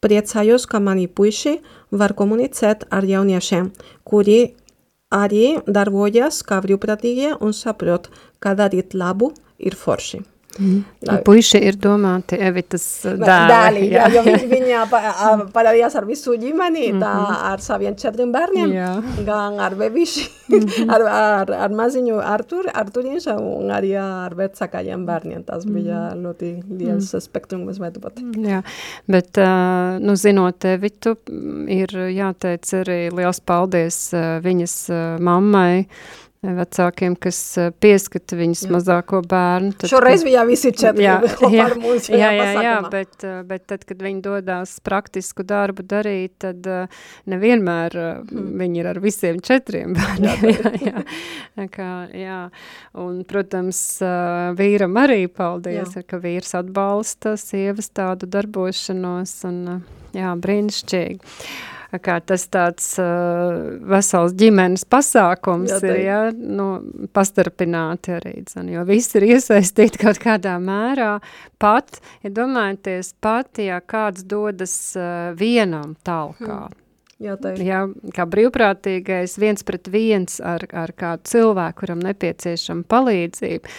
Priecājos, 0.00 0.64
ka 0.66 0.80
mani 0.80 1.06
puiši 1.06 1.58
var 1.92 2.14
komunicēt 2.16 2.86
ar 2.90 3.04
jauniešiem, 3.04 3.68
kuri 4.04 4.40
arī 5.12 5.60
darbojas 5.66 6.40
kā 6.46 6.60
brīvprātīgie 6.64 7.34
un 7.40 7.52
saprot, 7.52 8.08
ka 8.40 8.56
darīt 8.56 8.96
labu 8.96 9.34
ir 9.58 9.76
forši. 9.76 10.22
Mm. 10.58 10.82
Puiši 11.24 11.60
ir 11.62 11.76
domāti 11.78 12.34
Evitas 12.42 12.84
dēli. 13.04 13.26
dēli 13.50 13.84
jā, 13.92 14.08
jā, 14.10 14.22
jo 14.26 14.48
viņa 14.50 14.80
parādījās 15.54 15.94
ar 16.00 16.06
visu 16.08 16.34
ģimeni, 16.34 16.88
mm 16.90 16.96
-hmm. 16.96 17.04
tā 17.04 17.52
ar 17.52 17.62
saviem 17.62 17.94
četriem 17.96 18.32
bērniem, 18.34 18.72
jā. 18.74 18.90
gan 19.26 19.60
ar 19.60 19.76
bebiši, 19.78 20.26
mm 20.48 20.58
-hmm. 20.58 20.90
ar, 20.94 21.06
ar, 21.06 21.52
ar 21.66 21.70
maziņu 21.70 22.18
Artur, 22.18 22.66
Arturiņš 22.74 23.26
un 23.36 23.70
arī 23.70 23.94
ar 24.02 24.34
vecākajiem 24.34 25.06
bērniem. 25.06 25.44
Tas 25.44 25.64
mm 25.64 25.70
-hmm. 25.70 25.74
bija 25.74 26.14
ļoti 26.14 26.62
liels 26.78 27.14
mm 27.14 27.20
spektrums, 27.20 27.78
varētu 27.78 28.00
pat. 28.00 28.20
Jā, 28.36 28.62
bet, 29.06 29.38
uh, 29.38 29.98
nu, 30.00 30.16
zinot 30.16 30.64
Evitu, 30.64 31.16
ir 31.68 31.88
jāteic 31.90 32.64
arī 32.74 33.10
liels 33.14 33.40
paldies 33.40 34.12
uh, 34.14 34.40
viņas 34.42 34.74
uh, 34.90 35.20
mammai, 35.20 35.86
vecākiem, 36.40 37.14
kas 37.20 37.38
eh, 37.60 37.68
pieskata 37.84 38.36
viņas 38.38 38.62
jā. 38.64 38.70
mazāko 38.72 39.20
bērnu. 39.28 39.74
Tad, 39.76 39.90
Šoreiz 39.92 40.22
bija 40.24 40.44
visi 40.48 40.72
četri 40.72 41.04
jā, 41.04 41.18
jā, 41.52 41.66
ar 41.66 41.74
mums. 41.80 42.08
Jā, 42.08 42.30
jā, 42.32 42.46
jā, 42.64 42.76
bet, 42.92 43.12
eh, 43.28 43.42
bet 43.46 43.66
tad, 43.68 43.84
kad 43.88 44.00
viņi 44.00 44.22
dodās 44.24 44.78
praktisku 44.84 45.44
darbu 45.44 45.84
darīt, 45.84 46.38
tad 46.40 46.64
eh, 46.64 47.02
nevienmēr 47.30 47.96
mm. 48.24 48.46
viņi 48.62 48.80
ir 48.80 48.88
ar 48.94 49.02
visiem 49.04 49.42
četriem 49.44 49.92
bērniem. 49.98 50.46
jā, 50.54 50.72
jā, 50.88 51.04
jā. 51.60 51.66
Kā, 51.70 51.90
jā. 52.16 52.40
Un, 52.98 53.20
protams, 53.28 53.82
vīram 54.56 54.96
arī 55.00 55.26
paldies, 55.28 55.92
jā. 55.98 56.06
ka 56.08 56.22
vīrs 56.22 56.56
atbalsta 56.56 57.34
sievas 57.40 57.92
tādu 57.92 58.30
darbošanos 58.30 59.36
un 59.50 59.60
jā, 60.16 60.32
brīnišķīgi 60.40 61.36
kā 61.98 62.20
tas 62.22 62.44
tāds 62.52 62.86
uh, 63.02 63.78
vesels 63.90 64.34
ģimenes 64.38 64.84
pasākums 64.90 65.72
Jā, 65.72 65.80
ir, 65.90 66.00
ja, 66.04 66.18
nu, 66.30 66.68
pastarpināti 67.16 68.14
arī, 68.18 68.34
zin, 68.50 68.70
jo 68.74 68.84
visi 68.88 69.18
ir 69.18 69.26
iesaistīti 69.34 70.02
kaut 70.04 70.20
kādā 70.22 70.54
mērā, 70.62 71.16
pat, 71.62 71.98
ja 72.22 72.30
domājaties, 72.34 73.14
pat, 73.20 73.58
ja 73.58 73.80
kāds 73.82 74.22
dodas 74.28 74.76
uh, 74.98 75.32
vienam 75.38 75.96
talkā, 76.06 76.68
hmm. 76.68 76.76
Jā, 77.20 77.34
Jā, 77.60 77.82
kā 78.16 78.24
brīvprātīgais 78.32 79.34
viens 79.36 79.60
pret 79.68 79.90
viens 79.92 80.38
ar, 80.40 80.62
ar 80.72 80.88
kādu 80.96 81.28
cilvēku, 81.28 81.82
kuram 81.82 82.00
nepieciešama 82.00 82.86
palīdzība, 82.88 83.74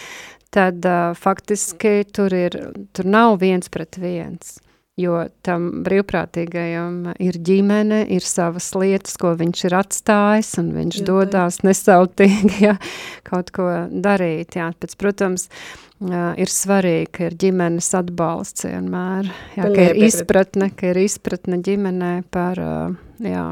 tad 0.54 0.86
uh, 0.86 1.08
faktiski 1.18 2.04
tur, 2.14 2.30
ir, 2.30 2.54
tur 2.94 3.08
nav 3.10 3.40
viens 3.42 3.66
pret 3.66 3.98
viens 3.98 4.60
jo 5.00 5.22
tam 5.46 5.68
brīvprātīgajam 5.86 7.14
ir 7.22 7.38
ģimene, 7.40 8.02
ir 8.12 8.24
savas 8.26 8.68
lietas, 8.76 9.16
ko 9.20 9.32
viņš 9.38 9.64
ir 9.68 9.76
atstājis, 9.78 10.52
un 10.60 10.72
viņš 10.76 10.98
jā, 11.00 11.06
dodās 11.08 11.62
nesautīgi 11.64 12.60
ja, 12.66 12.76
kaut 13.28 13.52
ko 13.56 13.68
darīt. 13.88 14.58
Jā. 14.60 14.68
Pēc, 14.76 14.96
protams, 15.00 15.48
ir 16.02 16.52
svarīgi, 16.52 17.08
ka 17.14 17.26
ir 17.30 17.38
ģimenes 17.40 17.88
atbalsts 17.96 18.68
vienmēr, 18.68 19.32
jā, 19.56 19.68
ka 19.72 19.88
ir 19.88 20.02
izpratne, 20.08 20.72
ka 20.76 20.92
ir 20.92 21.02
izpratne 21.06 21.62
ģimenē 21.64 22.14
par, 22.34 22.60
jā, 23.24 23.46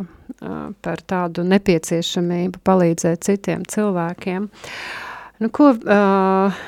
par 0.85 1.07
tādu 1.09 1.47
nepieciešamību 1.49 2.61
palīdzēt 2.67 3.25
citiem 3.31 3.65
cilvēkiem. 3.71 4.51
Nu, 5.41 5.49
ko, 5.49 5.73
uh, 5.73 6.65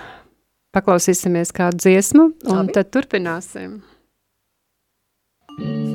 paklausīsimies 0.73 1.53
kādu 1.53 1.83
dziesmu, 1.85 2.29
un 2.49 2.63
Labi. 2.63 2.77
tad 2.79 2.89
turpināsim. 2.95 3.83
Mm-hmm. 5.59 5.92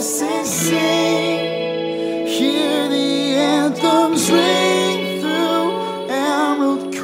voices 0.00 0.48
sing. 0.48 2.26
Hear 2.26 2.88
the 2.88 3.34
anthems 3.36 4.30
ring 4.30 5.20
through 5.20 6.08
emerald 6.08 6.94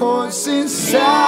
inside. 0.47 1.26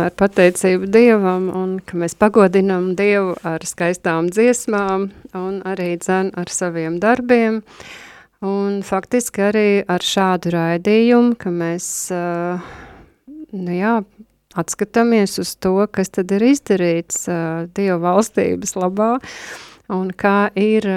vienmēr 0.00 0.14
pateicību 0.16 0.86
Dievam 0.88 1.50
un 1.52 1.80
ka 1.84 1.98
mēs 2.00 2.14
pagodinam 2.16 2.94
Dievu 2.96 3.34
ar 3.44 3.60
skaistām 3.60 4.30
dziesmām 4.32 5.10
un 5.36 5.60
arī 5.68 5.98
dzen 6.00 6.32
ar 6.40 6.48
saviem 6.48 6.98
darbiem. 7.00 7.60
Un 8.40 8.80
faktiski 8.80 9.42
arī 9.44 9.84
ar 9.84 10.00
šādu 10.00 10.54
raidījumu, 10.54 11.36
ka 11.36 11.50
mēs, 11.52 12.08
nu 13.52 13.76
jā, 13.76 14.00
atskatāmies 14.56 15.36
uz 15.42 15.52
to, 15.60 15.76
kas 15.92 16.08
tad 16.08 16.32
ir 16.32 16.46
izdarīts 16.48 17.28
Dieva 17.76 18.00
valstības 18.00 18.72
labā 18.80 19.18
un 19.92 20.10
kā 20.16 20.48
ir 20.56 20.88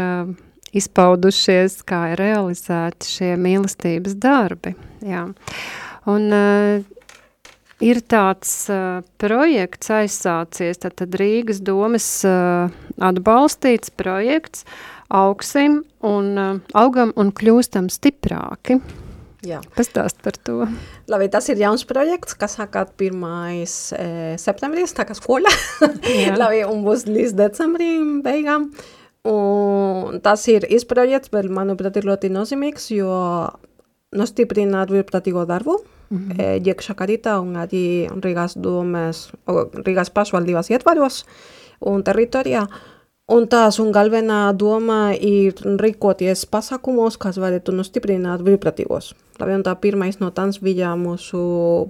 izpaudušies, 0.72 1.82
kā 1.84 2.14
ir 2.14 2.24
realizēti 2.24 3.12
šie 3.18 3.36
mīlestības 3.36 4.16
darbi, 4.16 4.78
jā. 5.04 5.28
Un 6.08 6.32
ir 7.82 8.02
tāds 8.06 8.52
uh, 8.72 9.02
projekts 9.22 9.92
aizsācies, 9.94 10.82
tad, 10.84 10.98
tad 11.00 11.16
Rīgas 11.20 11.62
domas 11.66 12.08
uh, 12.28 12.70
atbalstīts 13.02 13.94
projekts 13.98 14.68
augsim 15.14 15.82
un 16.06 16.30
uh, 16.38 16.60
augam 16.78 17.14
un 17.18 17.32
kļūstam 17.34 17.90
stiprāki. 17.94 18.80
Jā. 19.44 19.60
Pastāst 19.76 20.22
par 20.24 20.38
to. 20.48 20.64
Labi, 21.12 21.28
tas 21.32 21.50
ir 21.52 21.60
jauns 21.60 21.84
projekts, 21.88 22.36
kas 22.40 22.56
sākās 22.56 22.94
1. 22.96 23.18
E, 23.60 24.06
septembris, 24.40 24.96
tā 24.96 25.04
kā 25.04 25.18
skola. 25.18 25.52
Labi, 26.40 26.62
un 26.64 26.86
būs 26.86 27.04
līdz 27.10 27.36
decembrim 27.42 28.22
beigām. 28.24 28.70
Un 29.28 30.22
tas 30.24 30.48
ir 30.52 30.64
izprojekts, 30.72 31.32
bet 31.32 31.52
manuprāt 31.52 32.00
ir 32.00 32.08
ļoti 32.08 32.32
nozīmīgs, 32.32 32.88
jo 32.96 33.12
nostiprināt 34.14 34.92
brīvprātīgo 34.94 35.46
darbu, 35.50 35.78
mm 36.10 36.18
-hmm. 36.18 36.42
e, 36.42 36.60
iekšā 36.60 36.96
karītā 36.96 37.40
un 37.42 37.56
arī 37.56 38.10
Rīgās 38.10 38.58
domes, 38.58 39.30
Rīgās 39.48 40.10
pašvaldībās 40.10 40.70
ietvaros 40.70 41.26
un 41.80 42.04
teritorijā. 42.04 42.68
Un 43.32 43.48
tās 43.48 43.80
un 43.80 43.94
galvenā 43.96 44.52
doma 44.52 45.14
ir 45.16 45.54
rīkoties 45.64 46.44
pasākumos, 46.52 47.18
kas 47.18 47.38
varētu 47.38 47.72
nostiprināt 47.72 48.42
brīvprātīgos. 48.44 49.14
Labi, 49.40 49.64
tā 49.64 49.76
pirmais 49.80 50.20
no 50.20 50.30
tās 50.30 50.60
bija 50.60 50.92
mūsu 51.00 51.40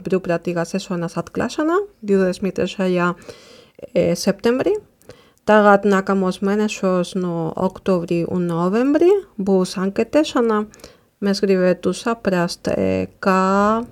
brīvprātīgā 0.06 0.66
sezonas 0.66 1.18
atklāšana 1.18 1.80
23. 2.02 3.16
E, 3.94 4.16
septembrī. 4.16 4.78
Tagad 5.44 5.84
nākamos 5.84 6.40
mēnešos 6.40 7.18
no 7.20 7.50
oktobrī 7.60 8.22
un 8.32 8.46
novembrī 8.48 9.10
būs 9.36 9.76
anketēšana. 9.82 10.62
Mēs 11.24 11.42
gribētu 11.44 11.94
saprast, 11.96 12.68
e, 12.68 13.08
kā 13.24 13.84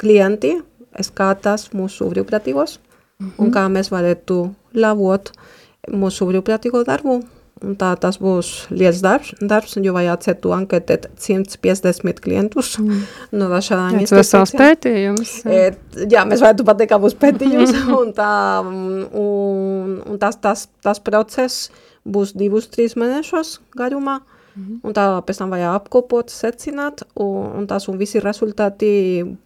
klienti 0.00 0.56
skatās 1.04 1.68
mūsu 1.76 2.08
brīvprātīgos 2.10 2.78
mm 2.78 3.26
-hmm. 3.26 3.34
un 3.44 3.50
kā 3.52 3.68
mēs 3.68 3.92
varētu 3.92 4.38
labot 4.74 5.32
mūsu 5.92 6.26
brīvprātīgo 6.26 6.84
darbu 6.84 7.20
Un 7.64 7.74
tā 7.78 7.90
tas 7.98 8.18
būs 8.22 8.68
liels 8.70 9.00
darbs, 9.02 9.32
darbs 9.40 9.74
jo 9.82 9.92
vajadzētu 9.96 10.52
anketēt 10.54 11.08
150 11.18 12.22
klientus 12.22 12.76
mm. 12.78 13.00
no 13.34 13.48
dažādām 13.50 13.98
institūcijām. 13.98 14.44
Tas 14.44 14.52
vesels 14.52 14.54
pētījums. 14.60 15.32
E, 15.42 15.64
jā, 16.12 16.22
mēs 16.28 16.44
varētu 16.44 16.66
pateikt, 16.68 16.92
ka 16.92 17.00
būs 17.02 17.16
pētījums, 17.18 17.74
un, 17.98 18.12
tā, 18.14 18.30
un, 18.62 19.98
un 20.06 20.22
tas, 20.22 20.38
tas, 20.42 20.68
tas 20.84 21.02
process 21.02 21.72
būs 22.06 22.36
divus, 22.38 22.70
trīs 22.70 22.94
mēnešos 22.98 23.58
garumā. 23.78 24.20
Mm. 24.58 24.80
Un 24.82 24.96
tā 24.96 25.04
pēc 25.22 25.38
tam 25.38 25.52
vajag 25.54 25.76
apkopot, 25.78 26.32
secināt, 26.34 27.04
un, 27.14 27.46
un 27.60 27.68
tas 27.70 27.86
un 27.90 27.98
visi 28.00 28.18
rezultāti, 28.22 28.90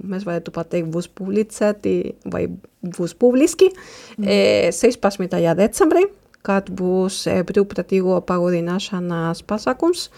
mēs 0.01 0.25
varētu 0.29 0.55
pateikt, 0.55 0.89
būs 0.95 1.11
publicēti 1.13 1.95
vai 2.33 2.47
būs 2.83 3.13
publiski 3.21 3.69
mm. 3.73 4.25
e, 4.25 4.73
16. 4.73 5.39
decembrī 5.61 6.07
kad 6.43 6.73
būs 6.75 7.21
e, 7.31 7.37
brīvprātīgo 7.47 8.17
pagodināšanas 8.27 9.45
pasākums, 9.47 10.09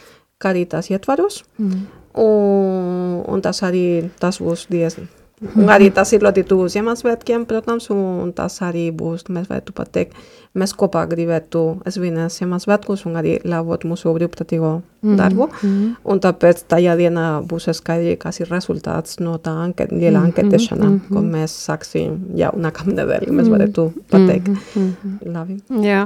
kā 0.40 0.54
arī 0.54 0.64
tās 0.70 0.88
ietvaros. 0.88 1.42
Mm. 1.58 1.84
Un, 2.22 3.20
un 3.28 3.44
tas 3.44 3.60
arī 3.66 3.84
tas 4.22 4.38
būs 4.40 4.68
diezgan 4.70 5.10
Un 5.42 5.68
arī 5.72 5.90
tas 5.92 6.12
ir 6.14 6.22
ļoti 6.24 6.44
tuvu 6.48 6.68
Ziemassvētkiem, 6.70 7.44
protams, 7.50 7.90
un 7.92 8.30
tas 8.36 8.60
arī 8.64 8.86
būs, 8.94 9.26
mēs 9.34 9.48
varētu 9.50 9.74
pateikt, 9.76 10.14
mēs 10.58 10.74
kopā 10.78 11.04
gribētu 11.10 11.62
svinēt 11.90 12.34
Ziemassvētkus 12.34 13.04
un 13.08 13.18
arī 13.18 13.36
labot 13.42 13.84
mūsu 13.88 14.12
brīvprātīgo 14.14 14.76
darbu. 15.04 15.48
Mm. 15.60 15.90
Un 16.08 16.20
tāpēc 16.22 16.62
tajā 16.70 16.94
dienā 16.98 17.26
būs 17.48 17.68
skaidri, 17.76 18.14
kas 18.20 18.40
ir 18.40 18.50
rezultāts 18.52 19.18
no 19.20 19.36
tā 19.42 19.52
anket, 19.66 19.92
liela 19.92 20.22
mm 20.22 20.30
anketēšana, 20.30 20.86
mm 20.88 21.12
ko 21.12 21.22
mēs 21.26 21.54
sāksim 21.66 22.16
jau 22.38 22.52
nākamnedēļ, 22.56 23.28
mēs 23.34 23.50
varētu 23.52 23.86
pateikt. 24.12 24.50
Mm. 24.78 25.14
Labi. 25.34 25.58
Jā, 25.84 26.04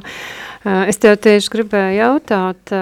es 0.88 1.00
tev 1.02 1.18
tieši 1.22 1.54
gribēju 1.54 1.98
jautāt 2.00 2.74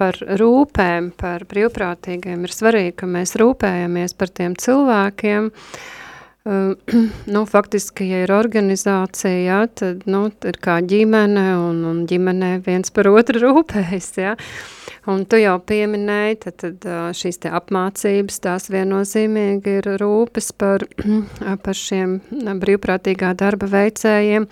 par 0.00 0.20
rūpēm, 0.40 1.12
par 1.20 1.44
brīvprātīgiem. 1.50 2.44
Ir 2.46 2.56
svarīgi, 2.56 2.96
ka 3.02 3.10
mēs 3.10 3.36
rūpējamies 3.40 4.16
par 4.16 4.32
tiem 4.40 4.56
cilvēkiem, 4.60 5.50
Uh, 5.50 5.99
nu, 7.34 7.44
faktiski, 7.46 8.06
ja 8.08 8.22
ir 8.24 8.32
organizācija, 8.32 9.32
jā, 9.44 9.60
tad 9.76 10.06
nu, 10.08 10.26
ir 10.48 10.56
kā 10.62 10.78
ģimene, 10.80 11.46
un, 11.60 11.82
un 11.90 12.04
ģimenē 12.08 12.54
viens 12.64 12.94
par 12.96 13.10
otru 13.12 13.42
rūpējas. 13.44 14.12
Jā. 14.16 14.36
Un 15.10 15.24
tu 15.26 15.38
jau 15.40 15.56
pieminēji, 15.66 16.36
tad, 16.44 16.56
tad 16.62 16.84
šīs 17.16 17.40
te 17.42 17.50
apmācības, 17.56 18.36
tās 18.44 18.68
viennozīmīgi 18.70 19.72
ir 19.80 19.88
rūpes 19.98 20.50
par, 20.60 20.84
par 21.64 21.78
šiem 21.78 22.18
brīvprātīgā 22.62 23.32
darba 23.40 23.66
veicējiem. 23.72 24.46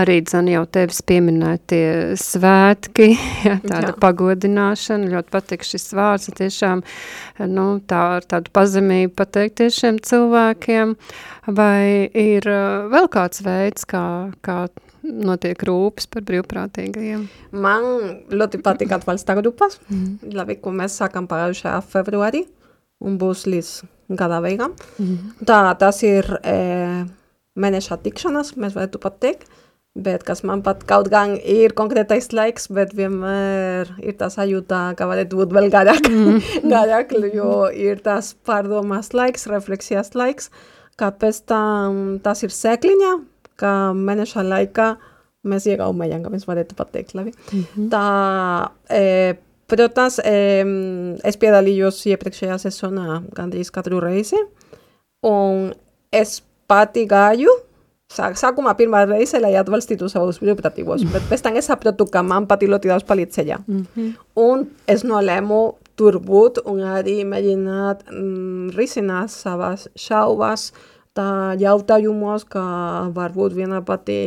Arī, 0.00 0.18
dzan, 0.26 0.50
jau 0.50 0.64
tevis 0.72 1.02
pieminētie 1.06 1.84
svētki, 2.20 3.10
jā, 3.46 3.58
tāda 3.66 3.92
jā. 3.92 3.96
pagodināšana, 4.02 5.12
ļoti 5.14 5.34
patīk 5.36 5.66
šis 5.68 5.90
vārds, 5.96 6.30
tiešām, 6.40 6.82
nu, 7.46 7.66
tā 7.86 8.02
ar 8.18 8.28
tādu 8.34 8.52
pazemību 8.56 9.14
pateikt 9.20 9.60
tiešiem 9.62 10.00
cilvēkiem, 10.06 10.96
vai 11.54 12.08
ir 12.08 12.50
vēl 12.90 13.10
kāds 13.12 13.44
veids, 13.46 13.86
kā, 13.88 14.04
kā 14.46 14.64
notiek 15.02 15.62
rūpes 15.66 16.08
par 16.10 16.24
brīvprātīgajiem? 16.28 17.26
Man 17.52 17.86
ļoti 18.32 18.60
patīk 18.64 18.92
atbalsta 18.96 19.36
grupas. 19.38 19.78
Mm. 19.88 20.34
Labi, 20.36 20.58
ko 20.60 20.74
mēs 20.76 20.98
sākam 21.00 21.28
pagājušajā 21.30 21.78
februārī 21.92 22.44
un 23.00 23.16
būs 23.20 23.46
līdz 23.48 23.72
gada 24.18 24.40
beigām. 24.44 24.74
Mm. 25.00 25.32
Tā, 25.48 25.62
tas 25.80 26.02
ir 26.06 26.26
e, 26.42 26.54
mēneša 27.60 28.00
tikšanās, 28.04 28.54
mēs 28.60 28.76
varētu 28.76 29.02
pateikt. 29.02 29.48
Bet 29.98 30.22
kas 30.22 30.44
man 30.46 30.60
pat 30.62 30.84
kaut 30.86 31.08
gan 31.10 31.32
ir 31.34 31.72
konkrētais 31.74 32.28
laiks, 32.30 32.68
bet 32.70 32.92
vienmēr 32.94 33.88
ir 33.98 34.14
tā 34.20 34.28
sajūta, 34.30 34.92
ka 34.94 35.08
varētu 35.10 35.40
būt 35.40 35.54
vēl 35.56 35.66
garāk, 35.72 36.06
mm. 36.06 36.38
garāk 36.74 37.10
jo 37.34 37.66
ir 37.74 37.98
tas 38.04 38.36
pārdomās 38.46 39.10
laiks, 39.18 39.48
refleksijas 39.50 40.14
laiks, 40.14 40.46
kāpēc 41.00 41.42
tam 41.50 42.20
tas 42.22 42.44
ir 42.46 42.54
sēkliņā, 42.54 43.10
ka 43.60 43.92
mēneša 43.96 44.44
laikā 44.46 44.88
mēs 45.50 45.68
iegaumējam, 45.70 46.24
ka 46.24 46.32
mēs 46.32 46.46
varētu 46.48 46.76
pateikt 46.78 47.14
labi. 47.16 47.32
Mm 47.52 47.62
-hmm. 47.62 47.88
Tā, 47.92 48.70
e, 48.96 49.34
protams, 49.70 50.18
e, 50.18 50.64
es 51.24 51.36
piedalījos 51.40 52.04
iepriekšējā 52.12 52.58
sezonā 52.58 53.22
gandrīz 53.36 53.70
katru 53.72 54.00
reizi, 54.00 54.36
un 55.22 55.72
es 56.12 56.42
pati 56.66 57.06
gāju, 57.06 57.50
sāk, 58.10 58.36
sākumā 58.38 58.74
pirmā 58.78 59.04
reize, 59.08 59.40
lai 59.40 59.54
atbalstītu 59.60 60.08
savus 60.08 60.40
brīvprātīgos, 60.42 61.04
bet 61.12 61.22
pēc 61.30 61.42
tam 61.42 61.56
es 61.56 61.70
sapratu, 61.70 62.06
ka 62.06 62.22
man 62.22 62.46
patīk 62.50 62.72
ļoti 62.74 62.88
daudz 62.92 63.04
palīdzēja. 63.04 63.58
Mm 63.66 63.86
-hmm. 63.96 64.12
Un 64.36 64.66
es 64.86 65.04
nolēmu 65.04 65.74
tur 65.96 66.18
būt 66.18 66.62
un 66.64 66.80
arī 66.80 67.20
mēģināt 67.28 68.06
mm, 68.10 68.70
risināt 68.76 69.30
savas 69.30 69.88
šaubas, 69.96 70.72
tā 71.16 71.54
jautājumos, 71.60 72.44
ka 72.48 72.64
varbūt 73.14 73.56
viena 73.56 73.80
pati 73.86 74.18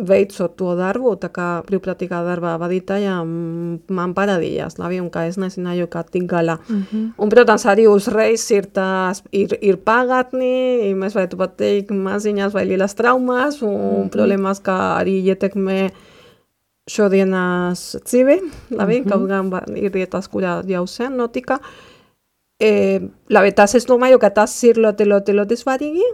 veicot 0.00 0.54
to 0.56 0.74
darbu, 0.78 1.12
tā 1.20 1.28
kā 1.34 1.46
brīvprātīgā 1.66 2.22
darbā 2.24 2.54
vadītāja 2.60 3.18
man 3.24 4.14
parādījās 4.16 4.78
labi, 4.80 5.00
un 5.02 5.10
kā 5.12 5.26
es 5.28 5.36
nezināju, 5.40 5.90
kā 5.92 6.02
tik 6.08 6.24
galā. 6.30 6.56
Mm 6.68 6.84
-hmm. 6.92 7.10
Un, 7.18 7.28
protams, 7.28 7.66
arī 7.66 7.86
uzreiz 7.88 8.50
ir 8.50 8.66
tās, 8.66 9.22
ir, 9.32 9.58
ir 9.60 9.76
pagātni, 9.76 10.94
mēs 10.94 11.14
varētu 11.14 11.36
pateikt 11.36 11.90
maziņas 11.90 12.54
vai 12.54 12.64
lielas 12.64 12.94
traumas, 12.94 13.62
un 13.62 13.74
mm 13.74 14.02
-hmm. 14.02 14.08
problēmas, 14.08 14.62
kā 14.62 15.02
arī 15.02 15.20
ietekmē 15.34 15.90
šodienas 16.88 17.96
dzīvi, 18.04 18.40
labi, 18.70 19.00
mm 19.00 19.04
-hmm. 19.04 19.10
kaut 19.10 19.28
gan 19.28 19.76
ir 19.76 19.90
vietas, 19.92 20.28
kurā 20.28 20.62
jau 20.66 20.86
sen 20.86 21.16
notika. 21.16 21.54
Uh, 21.54 21.90
Eh, 22.60 23.00
la 23.32 23.40
veritat 23.40 23.72
es 23.78 23.86
domāju, 23.88 24.20
ka 24.20 24.28
tas 24.36 24.52
ir 24.68 24.76
ļoti, 24.76 25.06
ļoti, 25.08 25.36
ļoti 25.38 25.56
svarīgi. 25.56 26.08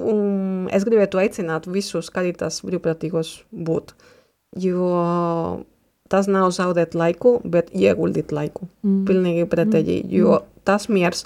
Un 0.00 0.68
es 0.72 0.84
gribētu 0.86 1.20
aicināt 1.20 1.66
visus 1.68 2.10
karitas 2.12 2.60
brīvprātīgos 2.64 3.32
būt, 3.50 3.94
jo 4.60 4.90
tas 6.10 6.28
nav 6.30 6.50
zaudēt 6.54 6.96
laiku, 6.98 7.38
bet 7.44 7.70
ieguldīt 7.76 8.34
laiku. 8.36 8.68
Mm. 8.84 9.04
Pilnīgi 9.08 9.46
pretēji, 9.50 10.00
mm. 10.04 10.12
jo 10.18 10.40
tas 10.68 10.88
miers, 10.92 11.24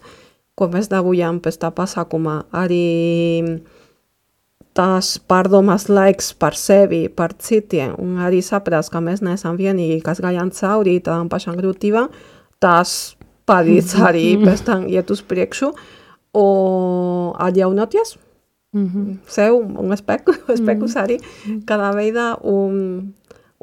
ko 0.55 0.69
mēs 0.71 0.91
dabūjām 0.93 1.41
pēc 1.43 1.59
tā 1.65 1.73
pasākumā, 1.75 2.37
arī 2.55 2.85
tas 4.75 5.15
pārdomās 5.31 5.89
laiks 5.91 6.33
par 6.39 6.57
sevi, 6.59 7.07
par 7.09 7.35
citiem, 7.39 7.95
un 8.03 8.23
arī 8.27 8.43
saprast, 8.43 8.93
ka 8.95 9.03
mēs 9.03 9.23
neesam 9.27 9.59
vienīgi, 9.59 10.03
kas 10.07 10.23
gājām 10.23 10.51
cauri 10.55 10.99
tām 11.05 11.31
pašām 11.33 11.59
grūtībām, 11.59 12.11
tas 12.63 13.15
palīdz 13.49 13.97
arī 14.09 14.27
pēc 14.43 14.65
tam 14.67 14.87
iet 14.89 15.11
uz 15.11 15.23
priekšu. 15.23 15.73
Un 16.35 17.33
atjaunoties 17.39 18.17
mm 18.75 18.87
-hmm. 18.87 19.17
sev 19.27 19.55
un 19.55 19.97
speku, 19.97 20.33
spekus 20.63 20.97
arī 20.97 21.19
kādā 21.65 21.95
veidā 21.95 22.35
un, 22.43 23.13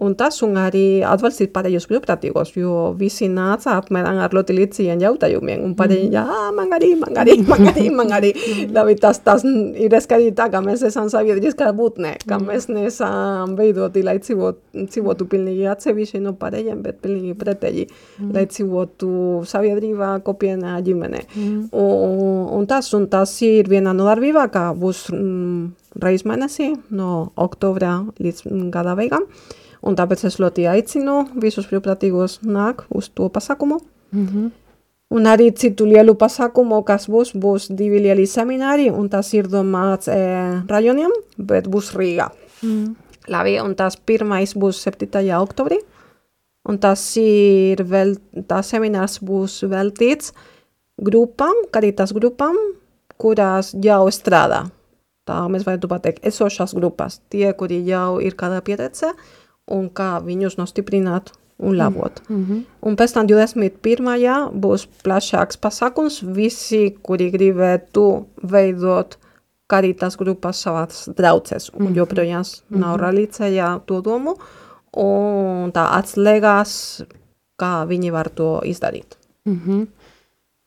Un 0.01 0.15
tas 0.17 0.39
un 0.41 0.55
arī 0.57 1.03
atbalstīt 1.05 1.51
pārējos 1.53 1.85
brīvprātīgos, 1.89 2.55
jo 2.57 2.87
visi 2.97 3.27
nāca 3.29 3.75
apmēram 3.77 4.17
ar 4.25 4.33
ļoti 4.33 4.55
līdzīgiem 4.57 5.03
jautājumiem. 5.03 5.61
Un 5.67 5.75
pārējie, 5.77 6.07
jā, 6.15 6.23
man 6.57 6.73
arī, 6.73 6.89
man 6.97 7.19
arī, 7.21 7.35
man 7.45 7.69
arī, 7.69 7.85
man 7.93 8.15
arī. 8.17 8.31
Labi, 8.73 8.95
tas, 9.01 9.19
tas 9.21 9.45
ir 9.45 9.93
skaidri 10.01 10.31
tā, 10.37 10.47
ka 10.49 10.63
mēs 10.65 10.81
esam 10.89 11.11
sabiedriskā 11.13 11.69
būtnē, 11.77 12.15
ka 12.25 12.41
mēs 12.41 12.65
nesam 12.73 13.53
veidoti, 13.59 14.01
lai 14.07 14.17
dzīvot, 14.23 14.59
dzīvotu 14.87 15.29
pilnīgi 15.29 15.69
atsevišķi 15.69 16.23
no 16.25 16.33
pārējiem, 16.41 16.81
bet 16.81 16.97
pilnīgi 17.05 17.37
pretēji, 17.37 17.85
mm. 17.91 18.33
lai 18.33 18.47
dzīvotu 18.49 19.13
sabiedrībā, 19.53 20.15
kopienā, 20.25 20.79
ģimenē. 20.87 21.25
Mm. 21.35 21.63
Un, 21.77 22.49
un 22.57 22.69
tas, 22.69 22.89
un 22.97 23.05
tas 23.11 23.37
ir 23.45 23.69
viena 23.69 23.93
no 23.93 24.09
darbībām, 24.09 24.49
kā 24.49 24.71
būs 24.73 25.11
mm, 25.13 25.65
reiz 26.01 26.25
mēnesī, 26.25 26.73
no 26.89 27.31
oktobra 27.37 27.99
līdz 28.17 28.47
gada 28.73 28.97
beigām. 28.97 29.29
Un 29.81 29.95
tāpēc 29.97 30.25
es 30.29 30.37
ļoti 30.41 30.67
aicinu 30.69 31.23
visus 31.41 31.67
brīvprātīgos 31.69 32.41
nāk 32.45 32.85
uz 32.89 33.09
to 33.09 33.29
pasākumu. 33.29 33.79
Mm 34.11 34.27
-hmm. 34.27 34.51
Un 35.11 35.27
arī 35.27 35.49
citu 35.51 35.85
lielu 35.85 36.13
pasākumu, 36.15 36.83
kas 36.87 37.09
būs, 37.11 37.33
būs 37.35 37.67
divi 37.75 37.99
lieli 37.99 38.23
semināri, 38.23 38.87
un 38.91 39.09
tas 39.09 39.33
ir 39.33 39.49
domāts 39.51 40.07
e, 40.07 40.15
rajoniem, 40.69 41.11
bet 41.37 41.67
būs 41.67 41.91
Rīgā. 41.99 42.29
Mm. 42.63 42.95
Labi, 43.27 43.57
un 43.59 43.75
tas 43.75 43.97
pirmais 43.97 44.53
būs 44.55 44.79
7. 44.87 45.09
oktobrī, 45.41 45.81
un 46.69 46.77
tas 46.77 47.17
ir 47.17 47.83
vēl, 47.83 48.15
tas 48.47 48.71
seminārs 48.71 49.19
būs 49.19 49.63
veltīts 49.67 50.31
grupām, 50.97 51.65
karitas 51.71 52.13
grupām, 52.13 52.55
kurās 53.17 53.75
jau 53.83 54.05
strādā. 54.15 54.69
Tā 55.27 55.43
mēs 55.51 55.67
varētu 55.67 55.89
pateikt, 55.91 56.23
esošās 56.25 56.73
grupas, 56.73 57.19
tie, 57.29 57.51
kuri 57.53 57.83
jau 57.85 58.21
ir 58.23 58.33
kādā 58.39 58.63
pieredze, 58.65 59.11
un 59.67 59.89
kā 59.89 60.19
viņus 60.23 60.57
nostiprināt 60.57 61.31
un 61.61 61.77
labot. 61.77 62.21
Mm 62.29 62.45
-hmm. 62.45 62.63
Un 62.81 62.95
pēc 62.95 63.13
tam 63.13 63.27
21. 63.27 64.51
būs 64.53 64.87
plašāks 65.03 65.57
pasākums, 65.57 66.21
visi, 66.35 66.95
kuri 67.01 67.31
gribētu 67.31 68.25
veidot 68.43 69.17
karitas 69.67 70.17
grupas 70.17 70.65
savās 70.65 71.09
draudzes, 71.17 71.69
un 71.73 71.81
mm 71.81 71.87
-hmm. 71.87 71.97
joprojām 71.97 72.43
nav 72.69 72.99
realizēja 72.99 73.79
to 73.85 74.01
domu, 74.01 74.35
un 74.97 75.71
tā 75.71 75.87
atslēgās, 75.99 77.03
kā 77.61 77.87
viņi 77.87 78.11
var 78.11 78.29
to 78.29 78.61
izdarīt. 78.63 79.17
Mm 79.45 79.61
-hmm. 79.65 79.87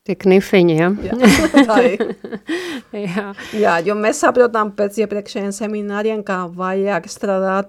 Tie 0.04 0.14
knifiņi, 0.14 0.76
ja? 0.76 0.88
Jā, 1.02 1.14
tā 1.68 1.92
ir. 1.92 2.16
jā. 3.08 3.34
jā, 3.52 3.86
jo 3.86 3.94
mēs 3.94 4.12
saprotam 4.12 4.72
pēc 4.72 4.98
iepriekšējiem 4.98 5.52
semināriem, 5.52 6.22
kā 6.22 6.48
vajag 6.56 7.06
strādāt 7.08 7.66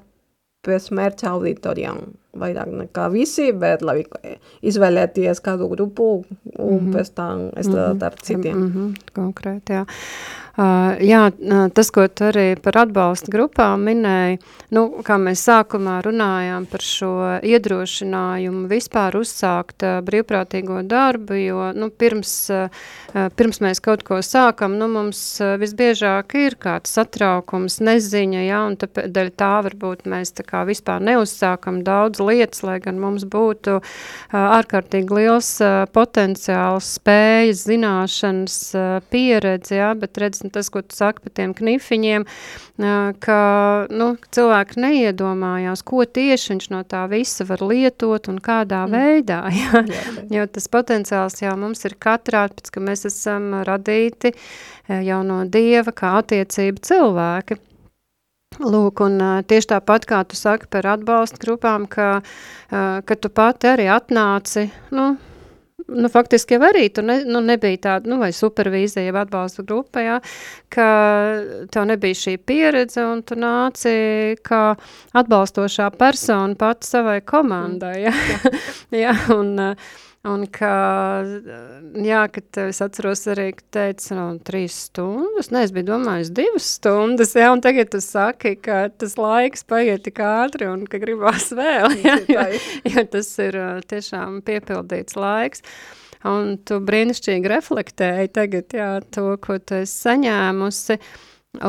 pēc 0.66 0.92
mērķa 0.98 1.32
auditorijām 1.32 2.02
vairāk 2.36 2.72
nekā 2.82 3.10
visi, 3.14 3.52
bet 3.56 3.84
labi, 3.86 4.06
izvēlēties 4.66 5.42
kādu 5.46 5.70
grupu 5.72 6.10
un 6.16 6.26
mm 6.26 6.80
-hmm. 6.80 6.96
pēc 6.96 7.14
tam 7.16 7.46
strādāt 7.56 8.04
ar 8.04 8.16
citiem. 8.22 8.58
Mm 8.58 8.72
-hmm. 8.74 9.14
Konkrēti, 9.16 9.74
jā. 9.74 9.86
Uh, 10.56 10.94
jā, 11.04 11.26
tas, 11.76 11.90
ko 11.92 12.06
tu 12.08 12.30
arī 12.30 12.54
par 12.64 12.78
atbalsta 12.86 13.28
grupām 13.28 13.82
minēji, 13.90 14.38
nu, 14.72 14.86
kā 15.04 15.18
mēs 15.20 15.42
sākumā 15.50 15.98
runājām 16.06 16.64
par 16.72 16.84
šo 16.86 17.10
iedrošinājumu 17.44 18.62
vispār 18.72 19.18
uzsākt 19.20 19.84
uh, 19.84 19.98
brīvprātīgo 20.08 20.80
darbu, 20.88 21.36
jo, 21.42 21.66
nu, 21.76 21.90
pirms, 21.92 22.32
uh, 22.56 22.86
pirms 23.36 23.60
mēs 23.66 23.84
kaut 23.84 24.06
ko 24.08 24.22
sākam, 24.24 24.78
nu, 24.80 24.88
mums 24.94 25.20
visbiežāk 25.60 26.38
ir 26.40 26.56
kāds 26.56 26.96
satraukums, 26.96 27.82
neziņa, 27.84 28.46
jā, 28.48 28.62
un 28.70 28.80
tāpēc 28.80 29.36
tā 29.36 29.52
varbūt 29.68 30.08
mēs 30.08 30.32
tā 30.40 30.48
kā 30.48 30.64
vispār 30.64 31.04
neuzsākam 31.04 31.84
daudz 31.84 32.24
lietas, 32.24 32.64
lai 32.64 32.78
gan 32.80 33.04
mums 33.04 33.28
būtu 33.28 33.82
ārkārtīgi 34.32 35.20
liels 35.20 35.52
potenciāls, 35.92 36.96
spējas, 36.96 37.68
zināšanas, 37.68 38.58
pieredze, 39.12 39.82
jā, 39.82 39.92
bet 40.00 40.24
redz, 40.24 40.45
nu, 40.46 40.54
tas, 40.54 40.70
ko 40.72 40.84
tu 40.86 40.96
saki 40.96 41.26
par 41.26 41.34
tiem 41.38 41.56
knifiņiem, 41.58 42.26
ka 43.26 43.40
nu, 43.90 44.10
cilvēki 44.36 44.82
neiedomājās, 44.86 45.84
ko 45.88 46.06
tieši 46.06 46.54
viņš 46.54 46.70
no 46.74 46.82
tā 46.88 47.06
visa 47.12 47.48
var 47.50 47.64
lietot 47.66 48.30
un 48.32 48.40
kādā 48.44 48.86
mm. 48.86 48.96
veidā, 48.96 49.42
jā. 49.62 49.84
jā, 49.90 50.26
jo 50.40 50.48
tas 50.56 50.72
potenciāls 50.72 51.42
jau 51.44 51.56
mums 51.60 51.86
ir 51.90 51.98
katrā, 52.00 52.48
pēc, 52.54 52.74
ka 52.74 52.84
mēs 52.84 53.08
esam 53.10 53.52
radīti 53.68 54.36
jau 54.88 55.22
no 55.26 55.44
Dieva 55.50 55.94
kā 55.96 56.18
attiecība 56.22 56.84
cilvēki. 56.86 57.62
Lūk, 58.62 59.02
un 59.04 59.20
tieši 59.44 59.74
tāpat 59.74 60.06
kā 60.08 60.22
tu 60.30 60.38
saki 60.40 60.70
par 60.72 60.88
atbalstu 60.94 61.42
grupām, 61.42 61.90
ka, 61.92 62.22
ka 62.72 63.18
tu 63.20 63.32
pati 63.34 63.68
arī 63.68 63.90
atnāci, 63.92 64.70
nu, 64.96 65.16
nu, 65.88 66.10
faktiski 66.10 66.58
jau 66.58 66.66
arī 66.68 66.88
tu 66.94 67.04
ne, 67.06 67.20
nu, 67.28 67.42
nebija 67.46 67.82
tāda, 67.88 68.10
nu, 68.10 68.18
vai 68.22 68.32
supervīzija, 68.36 69.06
jau 69.10 69.18
atbalsta 69.22 69.66
grupa, 69.68 70.02
jā, 70.04 70.18
ka 70.74 70.88
tev 71.74 71.88
nebija 71.90 72.18
šī 72.22 72.38
pieredze, 72.42 73.04
un 73.06 73.22
tu 73.28 73.38
nāci 73.40 73.94
kā 74.46 74.64
atbalstošā 75.16 75.92
persona 76.00 76.58
pati 76.60 76.90
savai 76.90 77.20
komandai, 77.26 77.96
jā, 78.08 78.16
jā 79.06 79.16
un, 79.36 79.54
uh, 79.72 79.96
Un 80.26 80.46
ka, 80.50 80.70
jā, 82.02 82.22
kad 82.34 82.60
es 82.64 82.80
atceros 82.82 83.22
arī, 83.30 83.52
ka 83.54 83.66
teica, 83.78 84.16
no, 84.18 84.24
trīs 84.48 84.78
stundas, 84.88 85.52
ne, 85.54 85.62
es 85.68 85.74
biju 85.76 85.92
domājis 85.92 86.32
divas 86.34 86.70
stundas, 86.80 87.36
jā, 87.38 87.52
un 87.54 87.62
tagad 87.62 87.92
tu 87.94 88.02
saki, 88.02 88.56
ka 88.58 88.88
tas 88.90 89.14
laiks 89.22 89.68
paiet 89.70 90.02
tik 90.08 90.24
ātri 90.26 90.72
un 90.72 90.88
ka 90.90 90.98
gribās 91.04 91.52
vēl, 91.54 91.94
jā, 92.02 92.18
jo, 92.32 92.48
jo 92.96 93.06
tas 93.14 93.32
ir 93.46 93.60
tiešām 93.92 94.42
piepildīts 94.48 95.20
laiks. 95.20 95.62
Un 96.26 96.56
tu 96.66 96.80
brīnišķīgi 96.82 97.52
reflektēji 97.52 98.34
tagad, 98.34 98.74
jā, 98.74 98.92
to, 99.14 99.28
ko 99.38 99.60
tu 99.62 99.84
esi 99.84 100.08
saņēmusi, 100.08 100.98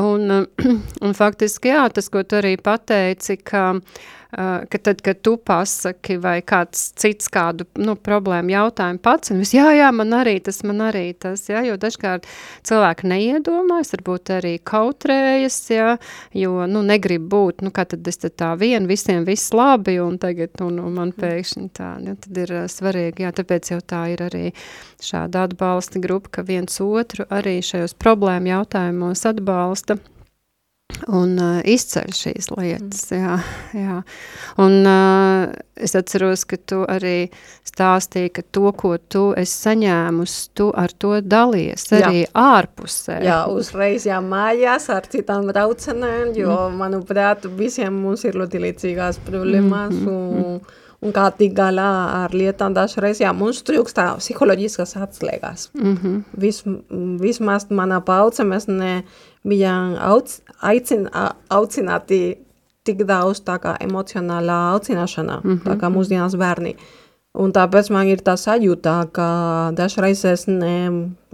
un, 0.01 0.39
un 1.05 1.19
faktiski, 1.19 1.75
jā, 1.77 1.85
tas, 1.93 2.09
ko 2.09 2.25
tu 2.25 2.41
arī 2.41 2.57
pateici, 2.57 3.37
ka 3.37 3.75
uh, 3.77 4.07
ka 4.37 4.79
tad, 4.83 5.01
kad 5.01 5.21
tu 5.25 5.37
pasaki 5.41 6.19
vai 6.21 6.43
kāds 6.45 6.91
cits 7.01 7.31
kādu 7.33 7.65
nu, 7.81 7.95
problēmu 7.97 8.53
jautājumu 8.53 9.01
pats, 9.01 9.33
un 9.33 9.41
viss, 9.41 9.55
jā, 9.57 9.71
jā, 9.79 9.89
man 9.97 10.13
arī 10.19 10.35
tas, 10.45 10.59
man 10.67 10.83
arī 10.85 11.07
tas, 11.17 11.47
jā, 11.49 11.63
jo 11.65 11.79
dažkārt 11.81 12.29
cilvēki 12.69 13.09
neiedomājas, 13.09 13.95
varbūt 13.95 14.35
arī 14.37 14.53
kautrējas, 14.61 15.57
jā, 15.73 15.95
jo, 16.37 16.67
nu, 16.69 16.83
negrib 16.85 17.25
būt, 17.33 17.65
nu, 17.65 17.73
kā 17.73 17.87
tad 17.89 18.05
es 18.09 18.21
tad 18.21 18.37
tā 18.37 18.51
vien, 18.61 18.89
visiem 18.91 19.25
viss 19.25 19.55
labi, 19.57 19.97
un 20.05 20.19
tagad, 20.21 20.53
un, 20.67 20.83
un 20.85 20.99
man 21.01 21.15
pēkšņi 21.17 21.71
tā, 21.79 21.95
jā, 22.05 22.17
tad 22.27 22.43
ir 22.45 22.53
uh, 22.59 22.67
svarīgi, 22.69 23.25
jā, 23.25 23.33
tāpēc 23.41 23.73
jau 23.73 23.81
tā 23.81 24.03
ir 24.13 24.27
arī 24.27 24.45
šāda 25.01 25.47
atbalsta 25.49 26.03
grupa, 26.05 26.39
ka 26.39 26.45
viens 26.45 26.77
otru 26.85 27.25
arī 27.33 27.63
šajos 27.65 27.97
problēmu 27.97 28.53
jautājumos 28.53 29.25
atbalsta, 29.33 29.97
un 31.07 31.37
uh, 31.39 31.59
izceļ 31.67 32.13
šīs 32.15 32.49
lietas. 32.55 33.03
Mm. 33.11 33.19
Jā, 33.21 33.37
jā. 33.77 33.97
Un 34.63 34.87
uh, 34.89 35.53
es 35.77 35.95
atceros, 35.99 36.47
ka 36.49 36.59
tu 36.59 36.81
arī 36.89 37.29
stāstīji, 37.67 38.33
ka 38.39 38.45
to, 38.55 38.71
ko 38.79 38.95
tu 38.99 39.27
esi 39.39 39.67
saņēmusi, 39.67 40.41
tu 40.57 40.71
ar 40.77 40.95
to 40.97 41.19
dalies 41.23 41.87
arī 41.97 42.25
jā. 42.25 42.31
ārpusē. 42.43 43.21
Jā, 43.27 43.43
uzreiz 43.53 44.09
jā, 44.09 44.23
mājās 44.25 44.89
ar 44.95 45.07
citām 45.13 45.51
braucenēm, 45.51 46.33
jo, 46.39 46.57
mm. 46.57 46.81
manuprāt, 46.81 47.47
visiem 47.59 48.03
mums 48.07 48.27
ir 48.27 48.39
ļoti 48.41 48.65
līdzīgās 48.67 49.23
problēmas 49.29 49.95
mm, 49.95 50.09
mm, 50.09 50.11
un, 50.17 50.57
mm. 50.57 50.83
un 51.07 51.15
kā 51.15 51.29
tik 51.37 51.55
galā 51.59 51.93
ar 52.25 52.35
lietām 52.35 52.75
dažreiz, 52.77 53.21
jā, 53.23 53.35
mums 53.37 53.63
trūkstā 53.69 54.15
psiholoģiskas 54.23 54.97
atslēgas. 55.03 55.71
Mm 55.77 55.95
-hmm. 55.95 56.21
Vis, 56.41 56.63
vismaz 57.21 57.69
manā 57.71 58.01
pauce 58.01 58.43
mēs 58.43 58.69
ne 58.71 59.03
bijām 59.47 59.97
auc, 60.01 60.39
aicin, 60.61 61.09
aucināti 61.51 62.21
tik 62.87 63.03
daudz 63.09 63.43
tā 63.47 63.59
kā 63.63 63.75
emocionālā 63.83 64.61
aucināšanā, 64.75 65.41
mm 65.43 65.51
-hmm. 65.51 65.67
tā 65.67 65.81
kā 65.81 65.91
mūsdienās 65.91 66.39
bērni. 66.39 66.77
Un 67.37 67.53
tāpēc 67.53 67.91
man 67.93 68.09
ir 68.09 68.23
tā 68.25 68.33
sajūta, 68.41 68.93
ka 69.13 69.27
dažreiz 69.77 70.25
es, 70.25 70.47
ne, 70.49 70.77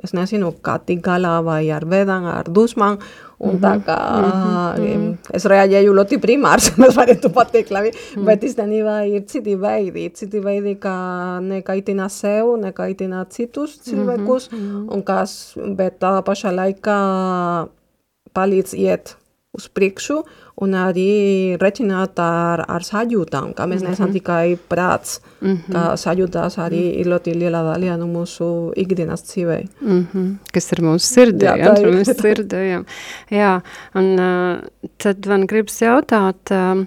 es 0.03 0.11
nezinu, 0.17 0.51
kā 0.65 0.81
tik 0.83 1.03
galā 1.05 1.37
vai 1.47 1.71
ar 1.71 1.85
vedām, 1.87 2.25
ar 2.27 2.49
dusmām, 2.51 2.99
un 3.39 3.55
mm 3.55 3.59
-hmm. 3.59 3.63
tā 3.63 3.75
kā 3.87 3.99
mm 4.21 4.83
-hmm. 4.83 5.17
es 5.35 5.45
reaģēju 5.45 5.93
ļoti 5.99 6.19
primārs, 6.25 6.71
mēs 6.83 6.97
varētu 6.97 7.31
pateikt, 7.33 7.71
labi, 7.71 7.91
mm 7.91 7.95
-hmm. 7.95 8.25
bet 8.25 8.43
īstenībā 8.43 8.97
ir 9.15 9.23
citi 9.27 9.57
veidi, 9.57 10.11
citi 10.15 10.41
veidi, 10.41 10.75
kā 10.75 10.97
nekaitināt 11.41 12.11
sev, 12.11 12.47
nekaitināt 12.59 13.31
citus 13.31 13.79
cilvēkus, 13.79 14.51
mm 14.53 14.59
-hmm. 14.59 14.95
un 14.95 15.03
kas, 15.03 15.55
bet 15.77 16.01
tā 16.01 16.23
pašā 16.23 16.51
laikā 16.51 17.69
palīdz 18.35 18.77
iet 18.79 19.17
uz 19.53 19.67
priekšu 19.69 20.23
un 20.65 20.77
arī 20.77 21.57
reķināt 21.61 22.21
ar, 22.23 22.63
ar 22.73 22.85
sajūtām, 22.87 23.51
ka 23.57 23.67
mēs 23.69 23.83
neesam 23.85 24.09
mm 24.09 24.11
-hmm. 24.11 24.15
tikai 24.17 24.57
prāts, 24.69 25.21
mm 25.41 25.57
-hmm. 25.57 25.73
ka 25.73 25.97
sajūtās 25.97 26.57
arī 26.59 26.81
-hmm. 26.81 27.01
ir 27.01 27.07
ļoti 27.07 27.35
liela 27.37 27.63
daļa 27.67 27.99
no 27.99 28.07
mūsu 28.07 28.73
ikdienas 28.77 29.23
dzīvē. 29.23 29.59
Mm 29.81 30.07
-hmm. 30.15 30.37
Kas 30.53 30.73
ir 30.73 30.79
mūsu 30.79 31.07
sirdī, 31.15 31.45
jā, 31.45 31.57
ja, 31.59 31.79
ir. 31.79 31.87
mūsu 31.87 32.15
sirdī, 32.15 32.63
jā. 32.73 32.85
jā. 33.31 33.61
Un 33.95 34.19
uh, 34.19 34.61
tad 34.99 35.27
man 35.27 35.47
gribas 35.47 35.83
jautāt, 35.83 36.51
uh, 36.51 36.87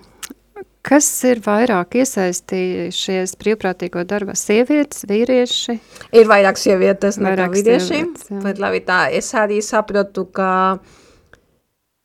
kas 0.81 1.23
ir 1.23 1.39
vairāk 1.39 1.97
iesaistījušies 2.01 3.35
brīvprātīgo 3.41 4.03
darba 4.03 4.35
sievietes, 4.35 5.05
vīrieši? 5.09 5.79
Ir 6.11 6.27
vairāk 6.29 6.57
sievietes 6.57 7.17
nekā 7.17 7.49
vīrieši, 7.49 8.05
jā. 8.29 8.41
bet 8.43 8.61
labi 8.61 8.79
tā, 8.85 9.09
es 9.11 9.33
arī 9.33 9.61
saprotu, 9.61 10.25
ka, 10.25 10.77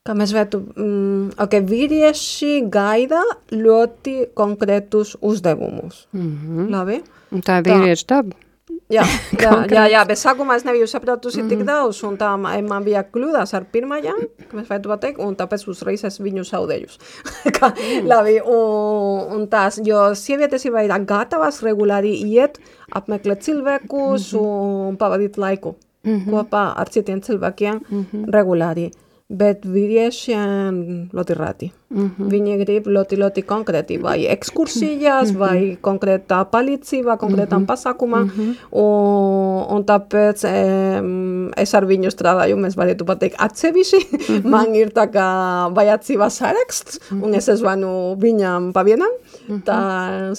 ka 0.07 0.15
mēs 0.17 0.31
vētu, 0.33 0.61
mm, 0.81 1.33
ok, 1.45 1.57
vīrieši 1.69 2.53
gaida 2.73 3.21
ļoti 3.53 4.31
konkrētus 4.37 5.17
uzdevumus. 5.21 6.07
Mm 6.17 6.31
-hmm. 6.37 6.71
Labi? 6.73 7.03
Un 7.33 7.43
tā 7.43 7.59
ir 7.61 7.67
vīriešu 7.69 8.07
daba. 8.09 8.37
Jā, 8.91 9.03
jā, 9.39 9.51
jā, 9.71 9.85
jā, 9.91 10.01
bet 10.07 10.19
sākumā 10.19 10.57
es 10.57 10.65
nebiju 10.65 10.87
sapratusi 10.87 11.43
tik 11.49 11.63
daudz, 11.67 12.03
un 12.05 12.17
tā 12.19 12.37
ma- 12.39 12.61
man 12.63 12.85
bija 12.85 13.05
kļūdas 13.13 13.55
ar 13.55 13.65
pirmajām, 13.73 14.19
ka 14.49 14.57
mēs 14.57 14.67
vajadzētu 14.69 14.89
pateikt, 14.89 15.19
un 15.19 15.37
tāpēc 15.37 15.69
uzreiz 15.69 16.05
es 16.05 16.19
viņu 16.21 16.43
zaudēju. 16.45 16.87
Kā, 17.59 17.73
labi, 18.07 18.41
un, 18.41 19.35
un 19.37 19.47
tās, 19.49 19.79
jo 19.85 20.15
sievietes 20.15 20.65
ir 20.65 20.73
vairāk 20.73 21.05
gatavas 21.07 21.63
regulāri 21.63 22.15
iet, 22.25 22.59
apmeklēt 22.95 23.43
cilvēkus 23.43 24.33
un 24.41 24.97
pavadīt 24.97 25.37
laiku 25.39 25.77
kopā 26.31 26.73
ar 26.77 26.89
citiem 26.89 27.21
cilvēkiem 27.21 27.81
regulāri. 28.33 28.91
Bet 29.31 29.63
vīriešiem 29.63 30.79
ļoti 31.15 31.35
reti. 31.39 31.69
Viņi 31.91 32.57
grib 32.61 32.89
ļoti, 32.91 33.17
ļoti 33.19 33.43
konkrēti, 33.47 33.97
vai 34.03 34.17
ekskursijas, 34.31 35.31
vai 35.39 35.77
konkrētā 35.83 36.41
palīdzība, 36.51 37.15
konkrētām 37.19 37.65
pasākumam, 37.67 38.27
un, 38.31 39.63
un 39.75 39.87
tāpēc 39.87 40.45
em, 40.51 41.09
es 41.59 41.75
ar 41.79 41.87
viņu 41.91 42.11
strādāju, 42.15 42.59
mēs 42.63 42.79
varētu 42.79 43.07
pateikt 43.07 43.39
atsevišķi, 43.43 44.43
man 44.55 44.75
ir 44.79 44.91
tā 44.95 45.07
kā 45.15 45.31
vajadzības 45.79 46.43
saraksts, 46.43 47.01
un 47.15 47.35
es 47.39 47.51
zvanu 47.63 48.17
viņam 48.23 48.71
pa 48.75 48.87
vienam, 48.87 49.15
tā 49.67 49.81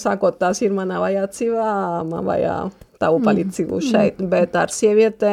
sākot 0.00 0.40
tās 0.40 0.60
ir 0.64 0.72
mana 0.76 1.00
vajadzība, 1.04 1.68
man 2.12 2.28
vajag 2.28 2.88
tavu 3.02 3.20
palīdzību 3.24 3.80
šeit, 3.84 4.20
bet 4.32 4.56
ar 4.58 4.72
sieviete 4.72 5.30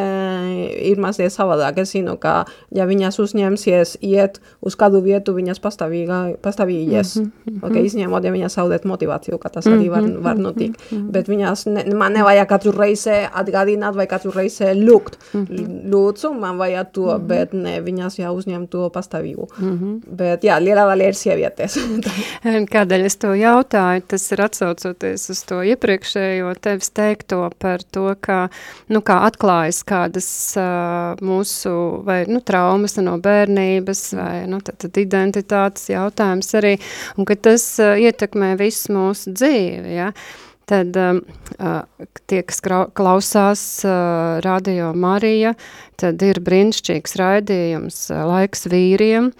ir 0.89 1.01
mazliet 1.01 1.33
savādāk. 1.33 1.81
Es 1.83 1.93
zinu, 1.95 2.15
ka 2.21 2.43
ja 2.75 2.87
viņas 2.89 3.19
uzņemsies 3.21 3.97
iet 4.05 4.39
uz 4.65 4.77
kādu 4.79 5.01
vietu, 5.05 5.35
viņas 5.37 5.61
pastāvīgi, 5.63 6.89
ies. 6.89 7.15
Okay, 7.61 7.85
izņemot, 7.87 8.25
ja 8.25 8.33
viņas 8.33 8.57
zaudēt 8.59 8.87
motivāciju, 8.89 9.39
ka 9.41 9.51
tas 9.53 9.67
arī 9.69 9.89
var, 9.91 10.05
var 10.23 10.39
notikt. 10.41 10.81
Bet 11.13 11.29
viņas, 11.31 11.65
ne, 11.73 11.85
man 11.97 12.15
nevajag 12.17 12.49
katru 12.49 12.73
reizi 12.75 13.15
atgādināt 13.27 13.97
vai 13.97 14.07
katru 14.09 14.33
reizi 14.35 14.71
lūgt. 14.77 15.19
Lūdzu, 15.33 16.33
man 16.39 16.59
vajag 16.61 16.93
to, 16.95 17.07
bet 17.29 17.53
ne, 17.57 17.77
viņas 17.85 18.19
jau 18.21 18.33
uzņem 18.37 18.67
to 18.71 18.87
pastāvīgu. 18.93 19.49
Bet 20.19 20.45
jā, 20.47 20.59
lielā 20.63 20.87
daļa 20.89 21.09
ir 21.11 21.17
sievietes. 21.17 21.77
Kādēļ 22.73 23.07
es 23.09 23.19
to 23.21 23.33
jautāju, 23.37 24.05
tas 24.13 24.25
ir 24.33 24.43
atsaucoties 24.45 25.29
uz 25.33 25.43
to 25.49 25.61
iepriekšējo 25.73 26.53
tevis 26.63 26.91
teikto 26.95 27.43
par 27.61 27.83
to, 27.95 28.07
ka, 28.23 28.39
nu, 28.91 29.01
kā 29.05 29.19
atklājas 29.27 29.81
kādas 29.87 30.29
uh, 30.59 31.19
mūsu, 31.25 31.73
vai, 32.07 32.21
nu, 32.31 32.41
traumas 32.45 32.97
no 33.01 33.17
bērnības, 33.21 34.03
vai, 34.19 34.35
nu, 34.51 34.61
tad, 34.65 34.79
tad 34.83 34.99
identitātes 35.01 35.89
jautājums 35.91 36.53
arī, 36.59 36.75
un 37.17 37.29
ka 37.29 37.37
tas 37.49 37.65
uh, 37.83 37.95
ietekmē 37.99 38.55
visu 38.59 38.95
mūsu 38.95 39.35
dzīvi, 39.35 39.97
ja, 39.99 40.11
tad 40.69 40.97
um, 40.99 41.21
uh, 41.57 41.81
tie, 42.29 42.43
kas 42.45 42.61
klausās 42.93 43.63
uh, 43.87 44.37
Radio 44.45 44.91
Marija, 44.93 45.55
tad 45.99 46.21
ir 46.25 46.41
brīnišķīgs 46.45 47.17
raidījums 47.19 48.05
uh, 48.13 48.21
Laiks 48.29 48.67
vīriem, 48.69 49.31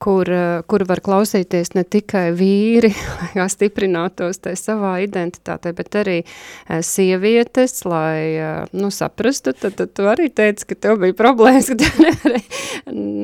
kur, 0.00 0.30
uh, 0.32 0.62
kur 0.70 0.84
var 0.88 1.02
klausīties 1.04 1.74
ne 1.76 1.84
tikai 1.84 2.30
vīri, 2.38 2.94
lai 3.38 3.48
stiprinātos 3.52 4.40
tai 4.44 4.54
savā 4.58 4.94
identitātē, 5.04 5.74
bet 5.76 5.98
arī 6.00 6.18
uh, 6.24 6.78
sievietes, 6.86 7.82
lai 7.88 8.20
uh, 8.38 8.62
nu, 8.72 8.92
saprastu, 8.94 9.52
tad, 9.52 9.76
tad 9.80 9.92
tu 9.92 10.08
arī 10.08 10.30
teici, 10.32 10.70
ka 10.70 10.78
tev 10.86 11.02
bija 11.02 11.16
problēmas, 11.18 11.68
ka 11.74 11.76
tu 11.82 11.90
nevarēji, 12.06 12.46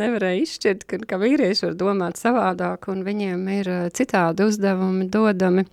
nevarēji 0.03 0.45
izšķirt, 0.49 0.85
ka, 0.91 1.01
ka 1.15 1.21
vīrieši 1.23 1.71
var 1.71 1.81
domāt 1.81 2.21
savādāk 2.21 2.91
un 2.93 3.07
viņiem 3.09 3.49
ir 3.57 3.73
uh, 3.73 3.89
citādi 3.95 4.45
uzdevumi 4.51 5.09
dodami 5.09 5.65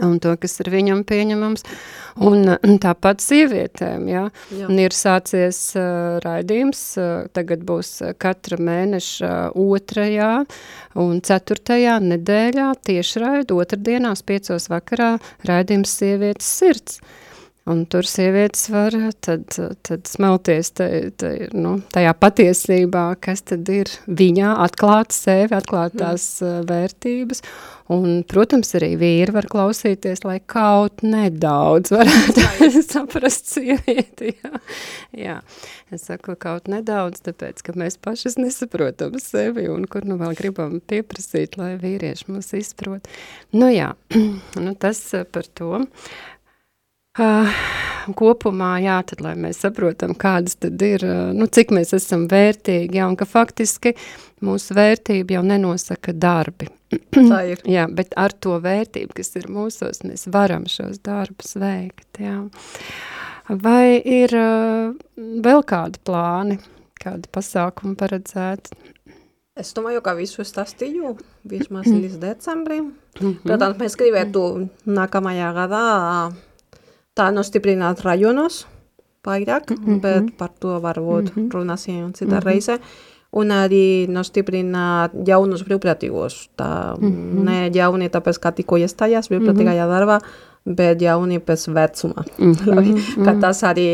un 0.00 0.18
to, 0.22 0.32
kas 0.40 0.54
ir 0.62 0.70
viņam 0.72 1.02
pieņemams, 1.08 1.64
un 2.24 2.54
uh, 2.54 2.74
tāpat 2.82 3.22
sievietēm, 3.24 4.06
jā. 4.10 4.24
Jā. 4.54 4.68
Un 4.70 4.78
ir 4.80 4.94
sācies 4.96 5.58
uh, 5.78 6.18
raidījums, 6.22 6.82
uh, 7.00 7.10
tagad 7.34 7.64
būs 7.68 7.90
uh, 8.04 8.12
katra 8.18 8.60
mēneša 8.62 9.32
uh, 9.50 9.58
otrajā 9.76 10.30
un 11.02 11.20
ceturtajā 11.24 11.98
nedēļā 12.04 12.70
tieši 12.86 13.24
raid, 13.24 13.54
otrdienās 13.56 14.24
piecos 14.26 14.70
vakarā 14.72 15.16
raidījums 15.48 15.98
sievietes 15.98 16.54
sirds. 16.62 17.02
Un 17.70 17.84
tur 17.86 18.02
sievietes 18.02 18.64
var 18.74 18.94
tad, 19.22 19.44
tad 19.86 20.08
smelties 20.10 20.72
te, 20.74 20.86
te, 21.14 21.28
nu, 21.54 21.76
tajā 21.94 22.10
patiesībā, 22.18 23.04
kas 23.22 23.44
tad 23.46 23.68
ir 23.70 23.90
viņā, 24.10 24.56
atklāt 24.64 25.14
sevi, 25.14 25.54
atklāt 25.54 25.94
tās 26.00 26.24
uh, 26.42 26.64
vērtības. 26.66 27.44
Un, 27.92 28.22
protams, 28.26 28.72
arī 28.78 28.96
vīri 28.98 29.34
var 29.34 29.46
klausīties, 29.52 30.24
lai 30.24 30.38
kaut 30.48 31.04
nedaudz 31.06 31.92
varētu 31.94 32.82
saprast 32.92 33.52
sievieti. 33.52 34.32
Jā. 34.42 34.62
jā, 35.18 35.38
es 35.94 36.08
saku 36.08 36.34
kaut 36.40 36.70
nedaudz, 36.72 37.22
tāpēc, 37.28 37.62
ka 37.62 37.76
mēs 37.78 37.98
pašas 38.02 38.40
nesaprotam 38.40 39.18
sevi 39.22 39.68
un 39.70 39.86
kur 39.90 40.06
nu 40.08 40.18
vēl 40.18 40.34
gribam 40.38 40.80
pieprasīt, 40.80 41.58
lai 41.60 41.76
vīrieši 41.82 42.30
mūs 42.32 42.54
izprot. 42.58 43.06
Nu 43.54 43.70
jā, 43.70 43.92
nu 44.64 44.74
tas 44.82 45.04
uh, 45.14 45.26
par 45.28 45.46
to. 45.46 45.82
Uh, 45.82 46.31
kopumā, 48.16 48.72
jā, 48.82 48.98
tad, 49.06 49.20
lai 49.24 49.34
mēs 49.38 49.62
saprotam, 49.62 50.14
kādas 50.18 50.56
tad 50.60 50.80
ir, 50.82 51.04
uh, 51.04 51.32
nu, 51.36 51.46
cik 51.46 51.72
mēs 51.76 51.92
esam 51.96 52.26
vērtīgi, 52.30 52.96
jā, 52.98 53.08
un 53.10 53.18
ka 53.20 53.26
faktiski 53.28 53.94
mūsu 54.42 54.76
vērtība 54.78 55.36
jau 55.36 55.42
nenosaka 55.46 56.14
darbi. 56.16 56.70
Tā 57.12 57.42
ir. 57.52 57.60
jā, 57.76 57.86
bet 57.92 58.16
ar 58.20 58.32
to 58.32 58.56
vērtību, 58.62 59.12
kas 59.18 59.34
ir 59.36 59.50
mūsos, 59.52 60.02
mēs 60.06 60.24
varam 60.32 60.64
šos 60.70 61.02
darbus 61.04 61.56
veikt, 61.60 62.08
jā. 62.22 62.38
Vai 63.60 63.98
ir 63.98 64.32
uh, 64.38 64.94
vēl 65.44 65.64
kādi 65.68 66.00
plāni, 66.06 66.56
kādi 67.02 67.28
pasākumi 67.34 67.98
paredzēti? 67.98 68.78
Es 69.60 69.74
domāju, 69.76 70.00
ka 70.00 70.14
visu 70.16 70.46
stāstīju 70.48 71.10
vismaz 71.44 71.90
līdz 71.90 72.16
decembrim. 72.22 72.94
Protams, 73.44 73.76
mēs 73.82 73.98
gribētu 74.00 74.46
nākamajā 74.88 75.50
gadā 75.58 75.82
tā 77.18 77.30
nostiprināt 77.34 78.02
rajonos 78.06 78.66
vairāk, 79.26 79.72
bet 80.02 80.34
par 80.38 80.52
to 80.60 80.78
varbūt 80.82 81.34
runāsim 81.54 82.12
citā 82.16 82.42
reize. 82.44 82.80
Un 83.32 83.48
arī 83.48 84.04
nostiprināt 84.12 85.14
jaunus 85.24 85.62
brīvprātīgos. 85.64 86.50
Tā 86.60 86.98
ne 87.00 87.70
jauni 87.72 88.10
tāpēc, 88.12 88.40
ka 88.42 88.52
tikko 88.58 88.76
iestājās 88.82 89.30
brīvprātīgajā 89.32 89.86
darbā, 89.88 90.18
bet 90.68 91.00
jauni 91.00 91.40
pēc 91.40 91.64
vecuma. 91.72 92.26
Labi, 92.68 92.92
ka 93.24 93.32
tas 93.40 93.62
arī 93.64 93.86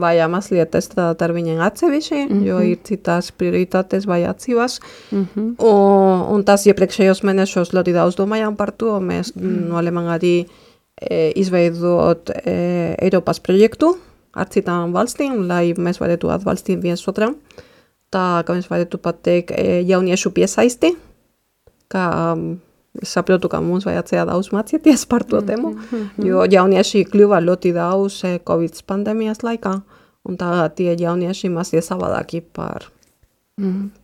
vajag 0.00 0.32
mazliet 0.32 0.80
strādāt 0.80 1.26
ar 1.26 1.36
viņiem 1.36 1.60
atsevišķi, 1.66 2.22
jo 2.48 2.64
ir 2.72 2.80
citas 2.88 3.28
prioritātes 3.36 4.08
vajadzības. 4.08 4.80
Un, 5.12 5.54
un 5.60 6.48
tas 6.48 6.64
iepriekšējos 6.72 7.22
mēnešos 7.28 7.76
ļoti 7.76 7.98
daudz 8.00 8.16
domājām 8.16 8.56
par 8.56 8.72
to. 8.72 8.96
Mēs 9.04 9.36
nolēmām 9.36 10.08
arī 10.16 10.36
e, 10.40 10.48
izveidot 11.38 12.32
e, 12.34 12.94
Eiropas 13.02 13.40
projektu 13.42 13.94
ar 14.32 14.48
citām 14.52 14.94
valstīm, 14.96 15.44
lai 15.48 15.72
mēs 15.76 16.00
varētu 16.00 16.30
atbalstīt 16.32 16.80
viens 16.82 17.04
otram. 17.08 17.36
Tā, 18.12 18.42
ka 18.44 18.56
mēs 18.56 18.68
varētu 18.68 19.00
pateikt 19.00 19.54
e, 19.56 19.80
jauniešu 19.88 20.32
piesaisti, 20.36 20.92
ka 21.92 22.04
um, 22.32 22.46
es 23.00 23.12
saprotu, 23.16 23.48
ka 23.52 23.60
mums 23.64 23.86
vajadzēja 23.88 24.26
daudz 24.28 24.50
mācīties 24.52 25.06
par 25.08 25.24
to 25.28 25.40
tēmu, 25.44 25.74
jo 26.20 26.44
jaunieši 26.48 27.06
kļuva 27.08 27.40
ļoti 27.44 27.72
daudz 27.76 28.18
e, 28.28 28.34
Covid 28.48 28.82
pandēmijas 28.88 29.44
laikā, 29.44 29.76
un 30.28 30.40
tā 30.40 30.52
tie 30.76 30.92
jaunieši 30.92 31.52
mazliet 31.52 31.88
savādāki 31.88 32.42
par 32.44 32.90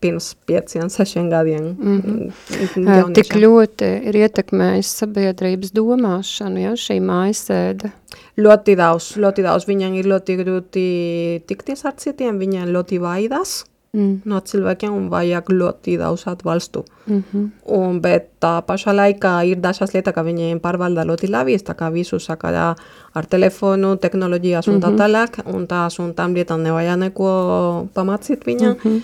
pirms 0.00 0.34
pieciem, 0.46 0.90
sešiem 0.92 1.30
gadiem. 1.30 1.70
mm, 1.80 2.32
Ā, 2.84 2.98
Tik 3.16 3.32
ļoti 3.32 3.88
ir 4.10 4.18
ietekmējis 4.20 4.90
sabiedrības 5.00 5.72
domāšanu, 5.72 6.60
ja, 6.66 6.74
šī 6.76 6.98
mājasēde. 7.00 7.88
Ļoti 8.36 8.76
daudz, 8.76 9.14
ļoti 9.16 9.46
daudz. 9.46 9.64
Viņiem 9.64 9.96
ir 9.96 10.10
ļoti 10.12 10.36
grūti 10.42 10.84
tikties 11.48 11.86
ar 11.88 11.96
citiem, 11.96 12.36
viņiem 12.38 12.68
ļoti 12.76 13.00
baidās 13.00 13.64
Mm. 13.96 14.20
no 14.28 14.36
cilvēkiem 14.44 14.92
un 14.92 15.06
vajag 15.08 15.46
ļoti 15.48 15.94
daudz 15.96 16.26
atbalstu. 16.28 16.84
Mm 17.06 17.22
-hmm. 17.24 17.44
un, 17.64 18.00
bet 18.00 18.28
tā 18.40 18.60
pašā 18.62 18.92
laikā 18.92 19.48
ir 19.48 19.56
dažas 19.56 19.94
lietas, 19.94 20.14
ka 20.14 20.22
viņiem 20.22 20.60
pārvalda 20.60 21.06
ļoti 21.08 21.30
labi, 21.30 21.56
tā 21.56 21.74
kā 21.74 21.88
visu 21.92 22.16
sakarā 22.16 22.74
ar 23.14 23.26
telefonu, 23.26 23.96
tehnoloģijas 23.96 24.68
un 24.68 24.80
tā 24.80 24.92
tālāk, 24.92 25.40
un 25.46 25.66
tās 25.66 25.98
un 25.98 26.12
tam 26.14 26.34
lietām 26.34 26.62
nevajag 26.62 26.98
neko 26.98 27.88
pamācīt 27.94 28.44
viņam. 28.44 28.76
Mm 28.76 28.90
-hmm. 28.90 29.02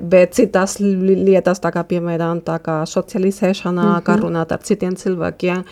Bet 0.00 0.34
citas 0.36 0.76
lietas, 0.80 1.60
tā 1.64 1.70
kā 1.72 1.80
piemēram 1.88 2.42
tā 2.44 2.58
kā 2.60 2.82
socializēšana, 2.84 3.82
mm 3.82 3.92
-hmm. 3.94 4.02
kā 4.04 4.16
runāt 4.20 4.52
ar 4.52 4.60
citiem 4.62 4.96
cilvēkiem, 4.96 5.64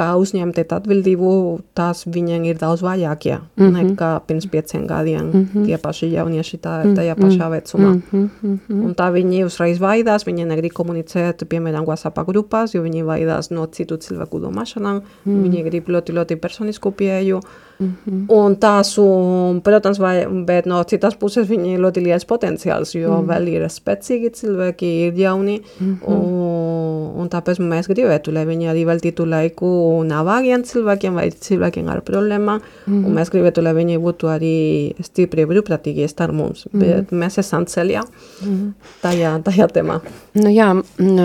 kā 0.00 0.08
uzņemties 0.20 0.72
atbildību, 0.76 1.30
tās 1.76 2.04
viņiem 2.08 2.44
ir 2.48 2.58
daudz 2.60 2.82
vairāk 2.84 3.26
ja, 3.28 3.38
mm 3.40 3.66
-hmm. 3.66 3.90
nekā 3.90 4.10
pirms 4.26 4.46
pieciem 4.46 4.86
gadiem. 4.86 5.24
Mm 5.26 5.48
-hmm. 5.54 5.64
Tie 5.66 5.78
paši 5.78 6.10
jaunieši 6.12 6.56
tā, 6.58 6.74
tajā 6.96 7.14
pašā 7.14 7.50
vecumā. 7.50 7.90
Mm 7.90 8.02
-hmm. 8.12 8.28
Mm 8.42 8.58
-hmm. 8.68 8.84
Un 8.84 8.94
tā 8.94 9.12
viņi 9.12 9.44
uzreiz 9.44 9.78
vaidās, 9.78 10.26
viņi 10.26 10.44
negrib 10.44 10.72
komunicēt, 10.72 11.44
piemēram, 11.48 11.84
WhatsApp 11.84 12.18
grupās, 12.26 12.74
jo 12.74 12.82
viņi 12.82 13.04
vaidās 13.04 13.50
no 13.50 13.66
citu 13.66 13.96
cilvēku 13.96 14.40
domāšanām. 14.40 15.00
Mm 15.24 15.32
-hmm. 15.32 15.42
Viņi 15.42 15.64
grib 15.64 15.88
ļoti, 15.88 16.12
ļoti 16.12 16.36
personisku 16.36 16.90
pieeju. 16.90 17.40
Mm 17.80 17.96
-hmm. 18.06 18.24
Un 18.28 18.56
tās, 18.56 18.98
un, 18.98 19.60
protams, 19.60 19.98
vai, 19.98 20.26
bet 20.44 20.66
no 20.66 20.82
citas 20.84 21.14
puses 21.14 21.48
viņi 21.48 21.74
ir 21.74 21.80
ļoti 21.80 22.02
liels 22.04 22.26
potenciāls, 22.26 22.94
jo 22.94 23.10
mm 23.10 23.28
vēl 23.30 23.48
ir 23.48 23.62
spēcīgi 23.68 24.30
cilvēki, 24.34 24.86
ir 25.06 25.14
jauni. 25.14 25.60
Mm 25.80 25.96
-hmm. 25.96 26.12
un, 26.12 27.20
un 27.20 27.28
tāpēc 27.28 27.60
mēs 27.60 27.88
gribētu, 27.88 28.32
lai 28.32 28.44
viņi 28.46 28.70
arī 28.72 28.84
veltītu 28.86 29.26
laiku 29.28 30.02
navāgiem 30.04 30.64
cilvēkiem 30.64 31.14
vai 31.14 31.30
cilvēkiem 31.30 31.88
ar 31.88 32.00
problēmām, 32.00 32.60
mm 32.60 32.94
-hmm. 32.94 33.06
un 33.06 33.14
mēs 33.14 33.30
gribētu, 33.30 33.62
lai 33.62 33.74
viņi 33.74 33.98
būtu 33.98 34.28
arī 34.36 34.92
stipri 35.02 35.46
brīvprātīgi 35.46 36.08
starp 36.08 36.34
mums, 36.34 36.66
mm 36.66 36.80
-hmm. 36.80 36.86
bet 36.86 37.12
mēs 37.12 37.38
esam 37.38 37.64
ceļā 37.64 38.02
mm 38.02 38.48
-hmm. 38.48 38.72
tajā, 39.02 39.42
tajā 39.42 39.66
temā. 39.68 40.00
Nu 40.34 40.50
jā, 40.50 40.82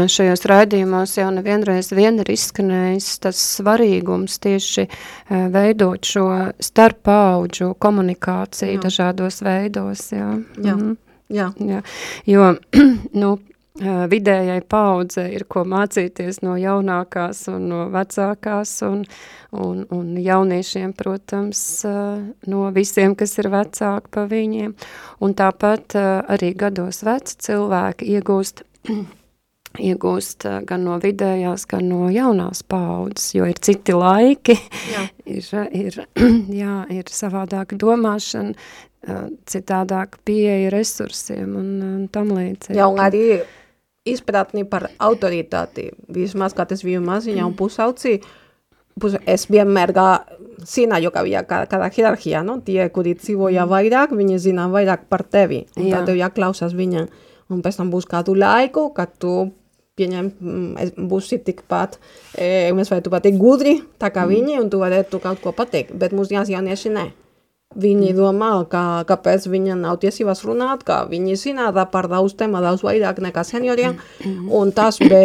šajos 0.08 0.46
raidījumos 0.46 1.18
jau 1.18 1.32
nevienreiz 1.32 1.92
vien 1.92 2.20
ir 2.20 2.32
izskanējis 2.32 3.20
tas 3.20 3.60
svarīgums 3.60 4.40
tieši 4.40 4.88
veidot 5.30 6.06
šo 6.06 6.45
starppaudžu 6.60 7.74
komunikāciju 7.82 8.78
jā. 8.78 8.84
dažādos 8.84 9.42
veidos, 9.46 10.08
jā. 10.14 10.30
Jā. 10.62 10.78
Mm. 10.78 10.96
Jā. 11.34 11.50
Jā. 11.58 11.82
Jo, 12.30 12.54
nu, 13.22 13.36
vidējai 13.76 14.62
paudze 14.72 15.26
ir 15.36 15.44
ko 15.52 15.66
mācīties 15.68 16.40
no 16.46 16.56
jaunākās 16.56 17.48
un 17.52 17.68
no 17.70 17.82
vecākās 17.92 18.78
un, 18.88 19.04
un, 19.52 19.84
un 19.92 20.14
jauniešiem, 20.22 20.94
protams, 20.96 21.84
no 22.48 22.70
visiem, 22.72 23.16
kas 23.20 23.36
ir 23.42 23.52
vecāki 23.52 24.14
pa 24.16 24.26
viņiem. 24.32 24.74
Un 25.20 25.36
tāpat 25.36 25.98
arī 25.98 26.54
gados 26.56 27.04
veci 27.04 27.38
cilvēki 27.50 28.16
iegūst 28.16 28.64
iegūst 29.82 30.48
gan 30.68 30.86
no 30.88 30.98
vidējās, 31.02 31.68
gan 31.70 31.88
no 31.90 32.10
jaunās 32.14 32.64
paudzes, 32.68 33.34
jo 33.38 33.48
ir 33.50 33.60
citi 33.64 33.96
laiki, 33.96 34.58
jā. 34.94 35.06
ir, 35.38 35.52
ir, 35.76 36.00
jā, 36.62 36.80
ir 36.96 37.12
savādāka 37.12 37.78
domāšana, 37.80 38.56
citādāka 39.46 40.18
pieeja 40.26 40.72
resursiem 40.74 41.52
un, 41.60 41.70
un 41.86 42.08
tam 42.10 42.32
līdzīgi. 42.34 42.78
Jā, 42.80 42.88
un 42.90 43.02
arī 43.04 43.44
izpratni 44.06 44.66
par 44.70 44.90
autoritāti. 45.02 45.92
Vismaz, 46.14 46.56
kad 46.58 46.72
es 46.74 46.84
biju 46.86 47.02
maziņa 47.06 47.46
un 47.46 47.54
pusaucī, 47.58 48.20
pus, 49.02 49.18
es 49.30 49.48
vienmēr 49.52 49.94
kā 49.96 50.10
zināju, 50.66 51.12
ka 51.14 51.24
bija 51.26 51.44
kāda 51.48 51.90
hierarhija, 51.94 52.44
no? 52.46 52.60
tie, 52.66 52.86
kuri 52.94 53.16
dzīvoja 53.20 53.66
vairāk, 53.70 54.16
viņi 54.16 54.40
zina 54.42 54.68
vairāk 54.72 55.08
par 55.12 55.26
tevi, 55.28 55.66
un 55.76 55.90
Jā. 55.90 56.00
tad 56.00 56.12
tev 56.12 56.20
jāklausās 56.22 56.76
viņam. 56.78 57.10
Un 57.54 57.62
pēc 57.62 57.78
tam 57.78 57.92
būs 57.94 58.08
kādu 58.10 58.34
laiku, 58.38 58.88
kad 58.96 59.12
tu 59.22 59.52
pieņem, 60.00 60.32
būsi 61.10 61.40
tikpat, 61.46 62.00
e, 62.36 62.72
mēs 62.76 62.92
vai 62.92 63.02
tu 63.04 63.14
patīk 63.14 63.38
gudri, 63.40 63.78
tā 64.02 64.12
kā 64.12 64.26
mm. 64.26 64.34
viņi, 64.34 64.58
un 64.64 64.72
tu 64.72 64.82
varētu 64.82 65.22
kaut 65.24 65.44
ko 65.44 65.56
pateikt, 65.56 65.96
bet 66.00 66.16
mūsdienās 66.16 66.52
jaunieši 66.52 66.92
ne. 66.96 67.12
Viņi 67.76 68.14
domā, 68.16 68.54
ka, 68.72 69.04
kāpēc 69.08 69.50
viņa 69.52 69.74
nav 69.76 69.98
tiesības 70.00 70.46
runāt, 70.48 70.86
ka 70.88 71.02
viņi 71.10 71.34
zina 71.36 71.72
par 71.92 72.08
daudz 72.08 72.38
tēmu, 72.40 72.62
daudz 72.64 72.86
vairāk 72.86 73.20
nekā 73.24 73.44
senioriem, 73.44 73.98
un, 74.48 74.72
tas 74.76 75.02
be, 75.02 75.20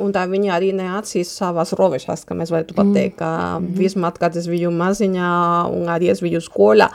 un 0.00 0.14
tā 0.14 0.22
viņi 0.30 0.52
arī 0.54 0.70
neatsīs 0.78 1.32
savas 1.36 1.74
robežas, 1.76 2.24
ka 2.24 2.36
mēs 2.38 2.54
varētu 2.54 2.76
pateikt, 2.78 3.18
ka 3.20 3.60
vismaz, 3.60 4.16
kad 4.22 4.38
es 4.40 4.48
biju 4.48 4.72
maziņā 4.72 5.32
un 5.76 5.92
arī 5.92 6.08
es 6.14 6.24
biju 6.24 6.40
skolā, 6.44 6.88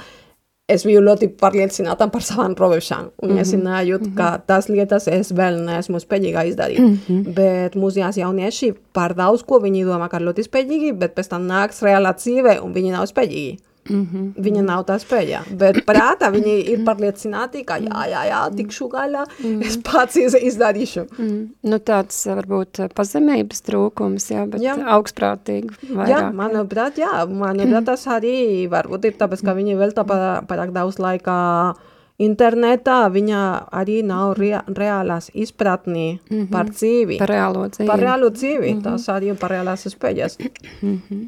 es 0.71 0.85
biju 0.85 1.01
ļoti 1.05 1.29
pārliecināta 1.37 2.07
par 2.11 2.23
savām 2.25 2.55
robežām, 2.57 3.11
un 3.23 3.37
es 3.41 3.51
zināju, 3.53 3.99
ka 4.17 4.31
tas 4.47 4.69
lietas 4.71 5.07
es 5.11 5.29
vēl 5.35 5.59
neesmu 5.67 6.01
spējīga 6.01 6.45
izdarīt, 6.49 7.09
bet 7.37 7.77
mūsdienās 7.77 8.17
jaunieši 8.17 8.73
par 8.95 9.13
daudz 9.17 9.45
ko 9.45 9.61
viņi 9.61 9.85
domā, 9.85 10.09
ka 10.09 10.23
ļoti 10.23 10.47
spējīgi, 10.47 10.95
bet 10.97 11.15
pēc 11.17 11.29
tam 11.35 11.45
nāks 11.49 11.83
reālā 11.85 12.15
dzīve, 12.17 12.59
un 12.65 12.73
viņi 12.73 12.95
nav 12.97 13.05
spējīgi. 13.11 13.59
Mm 13.89 14.07
-hmm. 14.11 14.43
Viņa 14.43 14.61
nav 14.65 14.85
tā 14.85 14.95
spēja, 14.99 15.43
bet 15.51 15.75
prātā 15.85 16.31
viņi 16.33 16.53
ir 16.73 16.79
pārliecināti, 16.87 17.63
ka 17.65 17.77
jā, 17.77 18.05
jā, 18.09 18.21
jā, 18.29 18.39
tikšu 18.57 18.87
galā, 18.89 19.25
mm 19.39 19.45
-hmm. 19.45 19.67
es 19.67 19.77
pats 19.77 20.15
izdarīšu. 20.17 21.05
Mm 21.17 21.27
-hmm. 21.27 21.47
Nu 21.63 21.77
tāds 21.77 22.25
varbūt 22.25 22.93
pazemības 22.95 23.61
trūkums, 23.61 24.31
jā, 24.31 24.45
bet 24.49 24.61
jā. 24.61 24.75
augstprātīgi 24.97 25.69
vairāk. 25.89 26.09
Jā, 26.09 26.31
manuprāt, 26.33 26.97
jā, 26.97 27.27
manuprāt, 27.27 27.85
tas 27.85 28.07
arī 28.07 28.69
varbūt 28.69 29.05
ir 29.05 29.13
tāpēc, 29.13 29.45
ka 29.45 29.53
viņi 29.53 29.77
vēl 29.77 29.91
tā 29.93 30.03
pārāk 30.47 30.71
daudz 30.71 30.97
laikā 30.99 31.73
internetā, 32.17 33.11
viņa 33.11 33.67
arī 33.71 34.03
nav 34.03 34.33
rea 34.33 34.63
reālās 34.67 35.29
izpratnī 35.33 36.19
mm 36.29 36.37
-hmm. 36.37 36.51
par 36.51 36.65
dzīvi. 36.65 37.17
Par 37.17 37.29
reālo 37.29 37.69
dzīvi. 37.69 37.87
Par 37.87 37.99
reālo 37.99 38.29
dzīvi, 38.29 38.73
mm 38.73 38.79
-hmm. 38.79 38.83
tas 38.83 39.09
arī 39.09 39.35
par 39.39 39.51
reālās 39.51 39.87
spējas. 39.87 40.37
Mm 40.81 41.01
-hmm 41.09 41.27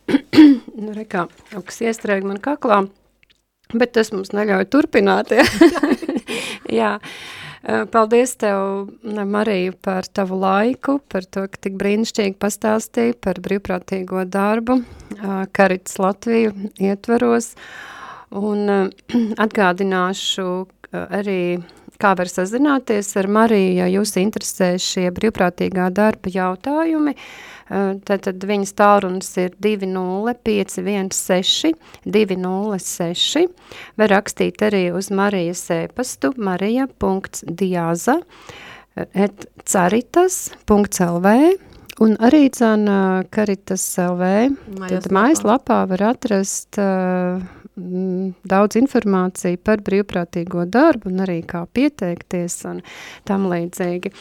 nu, 0.82 0.90
re 0.94 1.04
kā, 1.08 1.26
kaut 1.52 1.68
kas 1.68 1.82
iestrēg 1.84 2.26
man 2.26 2.40
kaklā, 2.42 2.82
bet 3.72 3.94
tas 3.96 4.12
mums 4.14 4.32
neļauj 4.36 4.68
turpināt, 4.72 5.32
ja? 5.36 5.46
jā. 6.80 6.96
Paldies 7.62 8.32
tev, 8.42 8.88
Marija, 9.06 9.70
par 9.86 10.08
tavu 10.10 10.40
laiku, 10.42 10.96
par 11.12 11.22
to, 11.30 11.44
ka 11.46 11.60
tik 11.62 11.76
brīnišķīgi 11.78 12.34
pastāstīji 12.42 13.14
par 13.22 13.38
brīvprātīgo 13.44 14.24
darbu, 14.26 14.80
Karits 15.54 16.00
Latviju 16.02 16.72
ietvaros, 16.82 17.52
un 18.34 18.66
atgādināšu 19.46 20.48
arī 20.90 21.38
kā 22.02 22.10
var 22.18 22.28
sazināties 22.30 23.12
ar 23.20 23.26
Mariju, 23.30 23.76
ja 23.78 23.86
jūs 23.90 24.16
interesē 24.20 24.68
šie 24.82 25.10
brīvprātīgā 25.14 25.86
darba 25.94 26.28
jautājumi. 26.32 27.14
Tātad 28.08 28.44
viņas 28.44 28.72
tālrunis 28.76 29.30
ir 29.40 29.50
20516 29.64 31.74
206. 32.04 33.46
Var 34.02 34.08
rakstīt 34.12 34.56
arī 34.66 34.82
uz 34.92 35.10
Marijas 35.14 35.62
ēpastu 35.72 36.32
marija.diaza 36.36 38.16
et 38.96 39.46
caritas.lv 39.64 41.26
un 42.02 42.14
arī 42.24 42.46
dzana 42.52 43.24
Karitas 43.32 43.84
LV. 44.00 44.22
Tad 44.90 45.08
mājaslapā 45.12 45.82
var 45.90 46.04
atrast 46.12 46.78
uh, 46.80 47.42
daudz 47.74 48.76
informāciju 48.76 49.56
par 49.64 49.80
brīvprātīgo 49.84 50.66
darbu 50.68 51.08
un 51.08 51.22
arī 51.24 51.38
kā 51.48 51.62
pieteikties 51.72 52.58
un 52.68 52.82
tam 53.28 53.46
līdzīgi. 53.48 54.12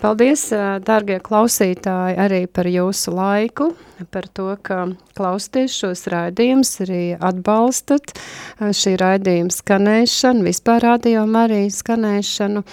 Paldies, 0.00 0.46
dārgie 0.86 1.18
klausītāji, 1.24 2.16
arī 2.22 2.44
par 2.46 2.68
jūsu 2.70 3.12
laiku, 3.16 3.72
par 4.14 4.28
to, 4.32 4.54
ka 4.62 4.86
klausties 5.18 5.74
šos 5.74 6.06
raidījumus, 6.12 6.70
arī 6.86 7.02
atbalstat 7.18 8.14
šī 8.62 8.94
raidījuma 9.02 9.52
skanēšanu, 9.52 10.46
vispār 10.46 10.86
rādījuma 10.86 11.44
arī 11.48 11.64
skanēšanu, 11.74 12.64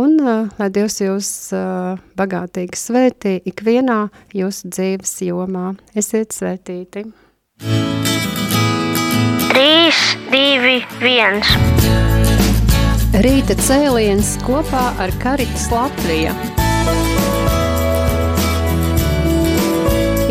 un 0.00 0.16
lai 0.24 0.70
Dievs 0.72 0.98
jūs 1.04 1.30
bagātīgi 2.18 2.80
svētī 2.80 3.36
ikvienā 3.52 4.06
jūsu 4.34 4.72
dzīves 4.72 5.20
jomā. 5.28 5.70
Esiet 5.94 6.34
svētīti! 6.34 7.06
3, 9.56 9.90
2, 10.28 10.84
1. 11.00 11.38
Rīta 13.24 13.54
cēliens 13.56 14.34
kopā 14.44 14.82
ar 15.00 15.08
Karitas 15.22 15.70
Latviju. 15.72 16.34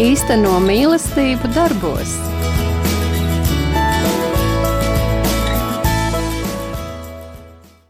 Īsteno 0.03 0.59
mīlestību 0.67 1.49
darbos. 1.57 2.13